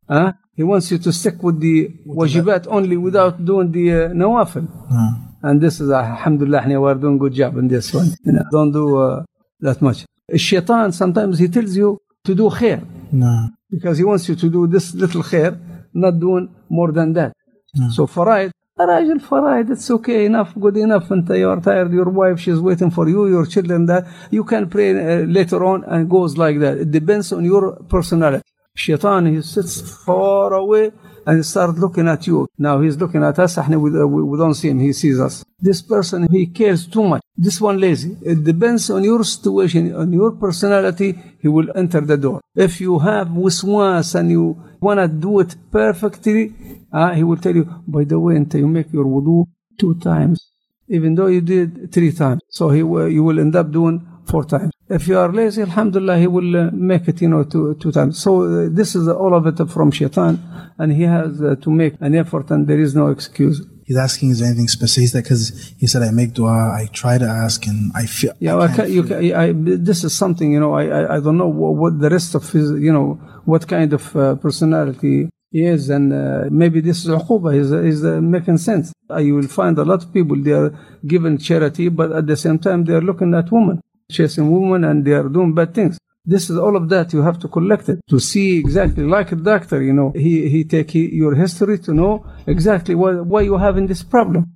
uh, 0.08 0.32
he 0.54 0.62
wants 0.62 0.90
you 0.90 0.98
to 0.98 1.12
stick 1.12 1.42
with 1.42 1.58
the 1.60 1.88
wajibat 2.06 2.66
only 2.68 2.96
without 2.96 3.44
doing 3.44 3.72
the 3.72 3.92
uh, 3.92 4.08
nawafil. 4.08 4.68
Ah. 4.90 5.31
And 5.43 5.61
this 5.61 5.79
is, 5.79 5.89
uh, 5.89 5.97
alhamdulillah, 5.97 6.63
we 6.67 6.89
are 6.89 6.95
doing 6.95 7.17
good 7.17 7.33
job 7.33 7.57
in 7.57 7.67
this 7.67 7.93
one. 7.93 8.13
You 8.23 8.33
know, 8.33 8.43
don't 8.51 8.71
do 8.71 8.97
uh, 8.97 9.23
that 9.61 9.81
much. 9.81 10.05
Shaitan, 10.35 10.91
sometimes 10.91 11.39
he 11.39 11.47
tells 11.47 11.75
you 11.75 11.99
to 12.25 12.35
do 12.35 12.49
khair 12.49 12.85
No. 13.11 13.49
because 13.69 13.97
he 13.97 14.03
wants 14.03 14.27
you 14.29 14.35
to 14.35 14.49
do 14.49 14.67
this 14.67 14.93
little 14.93 15.23
khair, 15.23 15.57
not 15.93 16.19
doing 16.19 16.49
more 16.69 16.91
than 16.91 17.13
that. 17.13 17.33
No. 17.75 17.89
So 17.89 18.07
faraid, 18.07 18.51
راجل 18.79 19.21
faraid, 19.21 19.69
it's 19.71 19.89
okay 19.89 20.25
enough, 20.25 20.53
good 20.59 20.77
enough. 20.77 21.09
And 21.11 21.27
you 21.29 21.49
are 21.49 21.59
tired, 21.61 21.91
your 21.93 22.09
wife, 22.09 22.39
she's 22.39 22.59
waiting 22.59 22.91
for 22.91 23.07
you, 23.07 23.27
your 23.27 23.45
children, 23.45 23.85
that 23.85 24.05
you 24.29 24.43
can 24.43 24.69
pray 24.69 24.89
uh, 24.91 25.25
later 25.25 25.63
on 25.63 25.83
and 25.85 26.09
goes 26.09 26.37
like 26.37 26.59
that. 26.59 26.77
It 26.77 26.91
depends 26.91 27.31
on 27.31 27.45
your 27.45 27.77
personality. 27.89 28.43
Shaitan, 28.75 29.25
he 29.33 29.41
sits 29.41 29.81
far 30.05 30.53
away 30.53 30.91
and 31.26 31.38
he 31.38 31.42
starts 31.42 31.78
looking 31.78 32.08
at 32.08 32.26
you. 32.26 32.48
Now 32.58 32.80
he's 32.80 32.96
looking 32.96 33.22
at 33.22 33.38
us, 33.38 33.58
uh, 33.58 33.64
we 33.68 33.90
we 34.30 34.38
don't 34.38 34.54
see 34.54 34.70
him, 34.70 34.80
he 34.80 34.92
sees 34.92 35.20
us. 35.20 35.44
This 35.60 35.80
person, 35.80 36.26
he 36.30 36.46
cares 36.46 36.86
too 36.86 37.04
much. 37.04 37.22
This 37.36 37.60
one 37.60 37.78
lazy. 37.78 38.16
It 38.22 38.42
depends 38.44 38.90
on 38.90 39.04
your 39.04 39.22
situation, 39.24 39.94
on 39.94 40.12
your 40.12 40.32
personality, 40.32 41.18
he 41.40 41.48
will 41.48 41.68
enter 41.76 42.00
the 42.00 42.16
door. 42.16 42.40
If 42.54 42.80
you 42.80 42.98
have 42.98 43.28
wiswas 43.28 44.14
and 44.14 44.30
you 44.30 44.60
want 44.80 44.98
to 45.00 45.08
do 45.08 45.40
it 45.40 45.54
perfectly, 45.70 46.54
uh, 46.92 47.12
he 47.14 47.22
will 47.22 47.36
tell 47.36 47.54
you, 47.54 47.64
by 47.86 48.04
the 48.04 48.18
way, 48.18 48.36
until 48.36 48.60
you 48.60 48.68
make 48.68 48.92
your 48.92 49.04
wudu 49.04 49.46
two 49.78 49.94
times, 50.00 50.50
even 50.88 51.14
though 51.14 51.28
you 51.28 51.40
did 51.40 51.92
three 51.92 52.12
times. 52.12 52.42
So 52.48 52.70
he 52.70 52.82
will, 52.82 53.08
you 53.08 53.22
will 53.22 53.38
end 53.38 53.54
up 53.54 53.70
doing 53.70 54.06
four 54.26 54.44
times. 54.44 54.71
If 54.92 55.08
you 55.08 55.18
are 55.18 55.32
lazy, 55.32 55.62
alhamdulillah, 55.62 56.18
he 56.18 56.26
will 56.26 56.54
uh, 56.54 56.70
make 56.70 57.08
it, 57.08 57.22
you 57.22 57.28
know, 57.28 57.44
two, 57.44 57.74
two 57.76 57.92
times. 57.92 58.18
So 58.18 58.42
uh, 58.42 58.68
this 58.70 58.94
is 58.94 59.08
all 59.08 59.34
of 59.34 59.46
it 59.46 59.58
from 59.70 59.90
shaitan, 59.90 60.38
and 60.76 60.92
he 60.92 61.04
has 61.04 61.40
uh, 61.40 61.56
to 61.62 61.70
make 61.70 61.94
an 62.00 62.14
effort, 62.14 62.50
and 62.50 62.66
there 62.68 62.78
is 62.78 62.94
no 62.94 63.06
excuse. 63.08 63.64
He's 63.86 63.96
asking, 63.96 64.32
is 64.32 64.40
there 64.40 64.48
anything 64.48 64.68
specific? 64.68 65.24
Because 65.24 65.72
he 65.78 65.86
said, 65.86 66.02
I 66.02 66.10
make 66.10 66.34
dua, 66.34 66.52
I 66.80 66.90
try 66.92 67.16
to 67.16 67.24
ask, 67.24 67.66
and 67.66 67.90
I 67.94 68.04
feel. 68.04 68.34
Yeah, 68.38 68.58
I 68.58 68.68
can, 68.68 68.92
you 68.92 69.02
can, 69.02 69.32
I, 69.34 69.52
this 69.54 70.04
is 70.04 70.14
something, 70.14 70.52
you 70.52 70.60
know, 70.60 70.74
I, 70.74 70.84
I, 70.84 71.16
I 71.16 71.20
don't 71.20 71.38
know 71.38 71.48
what, 71.48 71.74
what 71.74 71.98
the 71.98 72.10
rest 72.10 72.34
of 72.34 72.44
his, 72.52 72.70
you 72.72 72.92
know, 72.92 73.14
what 73.46 73.66
kind 73.66 73.94
of 73.94 74.14
uh, 74.14 74.34
personality 74.36 75.30
he 75.50 75.64
is, 75.64 75.88
and 75.88 76.12
uh, 76.12 76.44
maybe 76.50 76.82
this 76.82 76.98
is 77.04 77.08
uquba, 77.08 77.56
is, 77.56 77.72
is 77.72 78.04
uh, 78.04 78.20
making 78.20 78.58
sense. 78.58 78.92
You 79.18 79.36
will 79.36 79.48
find 79.48 79.78
a 79.78 79.84
lot 79.84 80.04
of 80.04 80.12
people, 80.12 80.36
they 80.36 80.52
are 80.52 80.78
given 81.06 81.38
charity, 81.38 81.88
but 81.88 82.12
at 82.12 82.26
the 82.26 82.36
same 82.36 82.58
time, 82.58 82.84
they 82.84 82.92
are 82.92 83.00
looking 83.00 83.34
at 83.34 83.50
women, 83.50 83.80
chasing 84.12 84.50
women, 84.50 84.84
and 84.84 85.04
they 85.04 85.12
are 85.12 85.28
doing 85.28 85.54
bad 85.54 85.74
things. 85.74 85.98
This 86.24 86.48
is 86.50 86.56
all 86.56 86.76
of 86.76 86.88
that. 86.90 87.12
You 87.12 87.22
have 87.22 87.38
to 87.40 87.48
collect 87.48 87.88
it 87.88 87.98
to 88.08 88.20
see 88.20 88.58
exactly, 88.58 89.04
like 89.04 89.32
a 89.32 89.36
doctor, 89.36 89.82
you 89.82 89.92
know, 89.92 90.12
he, 90.14 90.48
he 90.48 90.64
take 90.64 90.90
he, 90.92 91.12
your 91.22 91.34
history 91.34 91.78
to 91.80 91.92
know 91.92 92.24
exactly 92.46 92.94
what, 92.94 93.26
why 93.26 93.40
you 93.42 93.56
having 93.56 93.86
this 93.88 94.02
problem. 94.04 94.52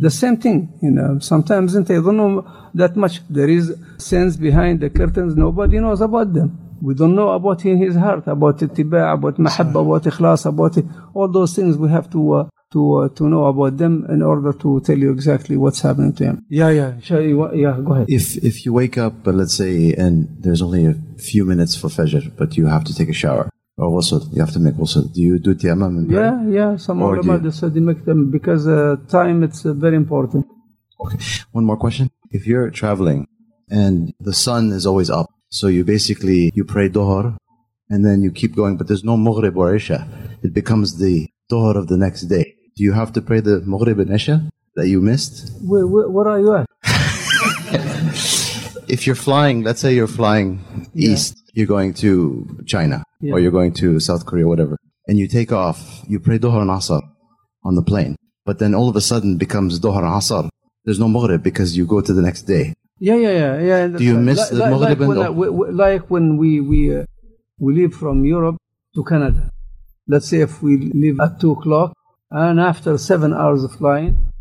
The 0.00 0.10
same 0.10 0.36
thing, 0.36 0.58
you 0.82 0.90
know, 0.90 1.18
sometimes 1.20 1.72
they 1.72 1.94
don't 1.94 2.16
know 2.16 2.46
that 2.74 2.96
much. 2.96 3.20
There 3.30 3.48
is 3.48 3.74
sense 3.98 4.36
behind 4.36 4.80
the 4.80 4.90
curtains. 4.90 5.36
Nobody 5.36 5.78
knows 5.78 6.00
about 6.00 6.34
them. 6.34 6.58
We 6.82 6.92
don't 6.94 7.14
know 7.14 7.30
about 7.30 7.64
in 7.64 7.78
his 7.78 7.94
heart, 7.94 8.26
about 8.26 8.58
ittiba, 8.58 9.14
about 9.14 9.36
mahabba, 9.38 9.80
about 9.86 10.02
ikhlas, 10.02 10.44
about 10.44 10.76
it. 10.76 10.84
all 11.14 11.28
those 11.28 11.54
things 11.56 11.78
we 11.78 11.88
have 11.88 12.10
to 12.10 12.32
uh, 12.34 12.48
to 12.76 12.82
uh, 13.00 13.08
to 13.18 13.22
know 13.32 13.44
about 13.52 13.74
them 13.82 13.94
in 14.14 14.20
order 14.32 14.52
to 14.62 14.68
tell 14.86 14.98
you 15.04 15.10
exactly 15.16 15.54
what's 15.62 15.80
happening 15.86 16.12
to 16.18 16.22
him. 16.28 16.36
Yeah, 16.60 16.70
yeah, 16.80 16.90
Sure, 17.08 17.22
you- 17.30 17.54
yeah. 17.64 17.74
Go 17.86 17.92
ahead. 17.94 18.06
If 18.18 18.24
if 18.50 18.54
you 18.64 18.70
wake 18.80 18.96
up, 19.06 19.14
uh, 19.26 19.32
let's 19.40 19.56
say, 19.62 19.74
and 20.04 20.14
there's 20.44 20.62
only 20.66 20.82
a 20.94 20.96
few 21.30 21.42
minutes 21.52 21.72
for 21.80 21.88
Fajr, 21.96 22.22
but 22.40 22.48
you 22.58 22.64
have 22.74 22.84
to 22.88 22.92
take 22.98 23.10
a 23.16 23.18
shower 23.22 23.46
or 23.80 23.86
ghusl, 23.94 24.18
you 24.34 24.40
have 24.44 24.52
to 24.56 24.62
make 24.66 24.74
ghusl. 24.80 25.02
Do 25.16 25.20
you 25.28 25.34
do 25.46 25.50
tayammum? 25.62 25.92
and 25.98 26.04
pray? 26.08 26.18
Yeah, 26.22 26.36
yeah. 26.58 26.70
Some 26.86 26.98
Or 27.02 27.10
do 27.16 27.20
ulama 27.22 27.34
they 27.44 27.54
said 27.58 27.70
they 27.76 27.84
make 27.92 28.02
them 28.10 28.20
because 28.36 28.62
uh, 28.66 28.96
time 29.18 29.38
it's 29.46 29.60
uh, 29.66 29.72
very 29.86 29.96
important. 30.04 30.42
Okay. 31.02 31.18
One 31.58 31.64
more 31.70 31.78
question. 31.86 32.06
If 32.38 32.42
you're 32.48 32.70
traveling 32.82 33.20
and 33.82 33.96
the 34.28 34.36
sun 34.46 34.62
is 34.78 34.84
always 34.90 35.10
up, 35.20 35.28
so 35.58 35.64
you 35.76 35.82
basically 35.96 36.40
you 36.58 36.64
pray 36.74 36.86
Dhuhr 36.96 37.24
and 37.92 38.00
then 38.06 38.18
you 38.24 38.30
keep 38.40 38.52
going, 38.60 38.74
but 38.78 38.84
there's 38.88 39.06
no 39.12 39.16
Maghrib 39.26 39.56
or 39.62 39.68
Isha. 39.80 40.00
It 40.46 40.52
becomes 40.60 40.88
the 41.04 41.14
Dhuhr 41.50 41.74
of 41.80 41.84
the 41.92 41.98
next 42.06 42.22
day. 42.36 42.45
Do 42.76 42.84
you 42.84 42.92
have 42.92 43.12
to 43.14 43.22
pray 43.22 43.40
the 43.40 43.60
Maghrib 43.62 43.98
and 44.00 44.12
Isha 44.12 44.48
that 44.74 44.88
you 44.88 45.00
missed? 45.00 45.50
Where, 45.62 45.86
where, 45.86 46.08
where 46.08 46.28
are 46.28 46.40
you 46.40 46.54
at? 46.56 46.66
If 48.88 49.04
you're 49.04 49.16
flying, 49.16 49.62
let's 49.64 49.80
say 49.80 49.94
you're 49.94 50.06
flying 50.22 50.60
east, 50.94 51.34
you're 51.54 51.66
going 51.66 51.92
to 51.94 52.62
China 52.66 53.02
Yeah. 53.20 53.32
or 53.34 53.40
you're 53.40 53.50
going 53.50 53.72
to 53.82 53.98
South 53.98 54.24
Korea, 54.26 54.46
whatever, 54.46 54.76
and 55.08 55.18
you 55.18 55.26
take 55.26 55.50
off, 55.50 55.78
you 56.06 56.20
pray 56.20 56.38
Dhuhr 56.38 56.60
and 56.62 56.70
Asr 56.70 57.02
on 57.64 57.74
the 57.74 57.82
plane, 57.82 58.14
but 58.44 58.60
then 58.60 58.76
all 58.76 58.88
of 58.88 58.94
a 58.94 59.00
sudden 59.00 59.38
becomes 59.38 59.80
Dhuhr 59.80 59.96
and 59.98 60.06
Asr. 60.06 60.48
There's 60.84 61.00
no 61.00 61.08
Maghrib 61.08 61.42
because 61.42 61.76
you 61.76 61.84
go 61.84 62.00
to 62.00 62.12
the 62.12 62.22
next 62.22 62.42
day. 62.42 62.74
Yeah, 63.00 63.16
yeah, 63.16 63.32
yeah, 63.42 63.60
yeah. 63.70 63.86
Do 63.88 64.04
you 64.04 64.16
miss 64.18 64.52
Li- 64.52 64.58
the 64.58 64.64
li- 64.66 64.70
Maghrib 64.78 65.00
like 65.00 65.08
when, 65.08 65.18
the- 65.18 65.32
we- 65.32 65.50
we- 65.58 65.70
like 65.72 66.02
when 66.08 66.36
we 66.36 66.60
we 66.60 66.96
uh, 66.96 67.04
we 67.58 67.74
leave 67.74 67.92
from 67.92 68.24
Europe 68.24 68.56
to 68.94 69.02
Canada. 69.02 69.50
Let's 70.06 70.28
say 70.28 70.40
if 70.42 70.62
we 70.62 70.76
leave 71.02 71.18
at 71.18 71.40
two 71.40 71.50
o'clock, 71.58 71.92
and 72.30 72.60
after 72.60 72.98
seven 72.98 73.32
hours 73.32 73.64
of 73.64 73.72
flying, 73.72 74.32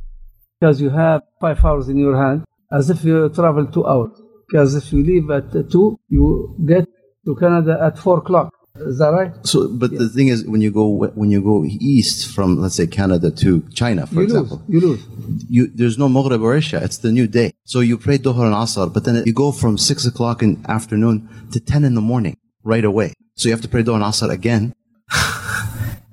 because 0.60 0.82
you 0.82 0.90
have 0.90 1.22
five 1.40 1.64
hours 1.64 1.90
in 1.90 1.98
your 1.98 2.18
hand, 2.18 2.44
as 2.72 2.90
if 2.90 3.04
you 3.04 3.30
travel 3.30 3.66
two 3.68 3.86
hours. 3.86 4.22
Because 4.48 4.76
if 4.76 4.92
you 4.94 5.04
leave 5.04 5.30
at 5.32 5.52
two, 5.72 6.00
you 6.08 6.56
get 6.66 6.88
to 7.26 7.36
Canada 7.36 7.80
at 7.82 7.98
four 7.98 8.20
o'clock. 8.20 8.52
Is 8.78 8.98
that 8.98 9.10
right? 9.10 9.32
So, 9.44 9.70
but 9.70 9.92
the 9.92 10.10
thing 10.10 10.28
is, 10.28 10.46
when 10.46 10.60
you 10.60 10.70
go 10.70 10.90
when 10.90 11.32
you 11.32 11.42
go 11.42 11.64
east 11.64 12.34
from 12.36 12.58
let's 12.58 12.76
say 12.76 12.88
Canada 12.88 13.32
to 13.32 13.62
China, 13.74 14.06
for 14.06 14.16
you 14.16 14.24
example, 14.24 14.62
lose. 14.68 14.82
You 14.82 14.88
lose. 14.88 15.06
you 15.50 15.68
there's 15.74 15.98
no 15.98 16.10
Maghrib 16.10 16.42
or 16.42 16.56
Isha. 16.56 16.84
It's 16.84 16.98
the 16.98 17.12
new 17.12 17.26
day. 17.26 17.54
So 17.64 17.80
you 17.80 17.98
pray 17.98 18.18
Dhuhr 18.18 18.44
and 18.44 18.54
Asr, 18.54 18.94
but 18.94 19.06
then 19.06 19.24
you 19.26 19.32
go 19.34 19.54
from 19.54 19.78
six 19.78 20.06
o'clock 20.06 20.44
in 20.44 20.64
afternoon 20.68 21.30
to 21.54 21.62
ten 21.62 21.86
in 21.86 21.96
the 21.96 22.02
morning 22.02 22.38
right 22.64 22.84
away. 22.84 23.14
So 23.36 23.48
you 23.48 23.54
have 23.54 23.62
to 23.62 23.70
pray 23.70 23.82
Dhuhr 23.82 23.96
and 23.96 24.04
Asr 24.04 24.30
again, 24.30 24.76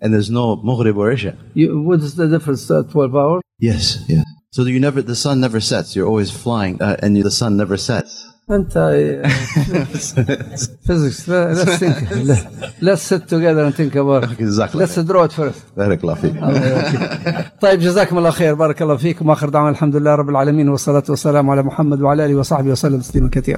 and 0.02 0.10
there's 0.14 0.32
no 0.40 0.46
Maghrib 0.70 0.98
or 0.98 1.12
Isha. 1.12 1.34
You, 1.60 1.68
what 1.88 2.00
is 2.08 2.16
the 2.16 2.28
difference? 2.34 2.64
Uh, 2.70 2.84
Twelve 2.94 3.16
hours. 3.22 3.42
Yes, 3.70 3.84
yes. 4.14 4.26
So 4.56 4.60
you 4.64 4.80
never 4.88 5.00
the 5.02 5.20
sun 5.26 5.36
never 5.46 5.60
sets. 5.72 5.88
You're 5.96 6.10
always 6.14 6.32
flying, 6.44 6.76
uh, 6.82 7.04
and 7.04 7.12
the 7.30 7.36
sun 7.42 7.52
never 7.58 7.78
sets. 7.78 8.14
أنت 8.50 8.74
physics. 10.88 11.28
Let's 11.28 11.78
think. 11.80 11.98
Let's 12.82 13.02
sit 13.02 13.28
together 13.28 13.64
and 13.66 13.76
think 13.76 13.94
about 13.96 14.24
it. 14.24 14.40
Exactly. 14.40 14.80
Let's 14.80 14.96
draw 15.04 15.24
it 15.26 15.34
first. 15.34 15.62
بارك 15.78 16.04
الله 16.04 16.14
فيك. 16.14 16.36
الله 16.36 16.66
يبارك. 16.66 17.52
طيب 17.62 17.80
جزاكم 17.80 18.18
الله 18.18 18.30
خير 18.30 18.54
بارك 18.54 18.82
الله 18.82 18.98
فيكم 18.98 19.30
واخر 19.30 19.50
دعوانا 19.50 19.70
الحمد 19.70 19.96
لله 19.96 20.16
رب 20.16 20.30
العالمين 20.30 20.70
والصلاه 20.70 21.04
والسلام 21.10 21.50
على 21.50 21.64
محمد 21.64 22.02
وعلى 22.02 22.26
اله 22.26 22.36
وصحبه 22.36 22.70
وسلم 22.70 23.00
تسليما 23.00 23.30
كثيرا 23.30 23.56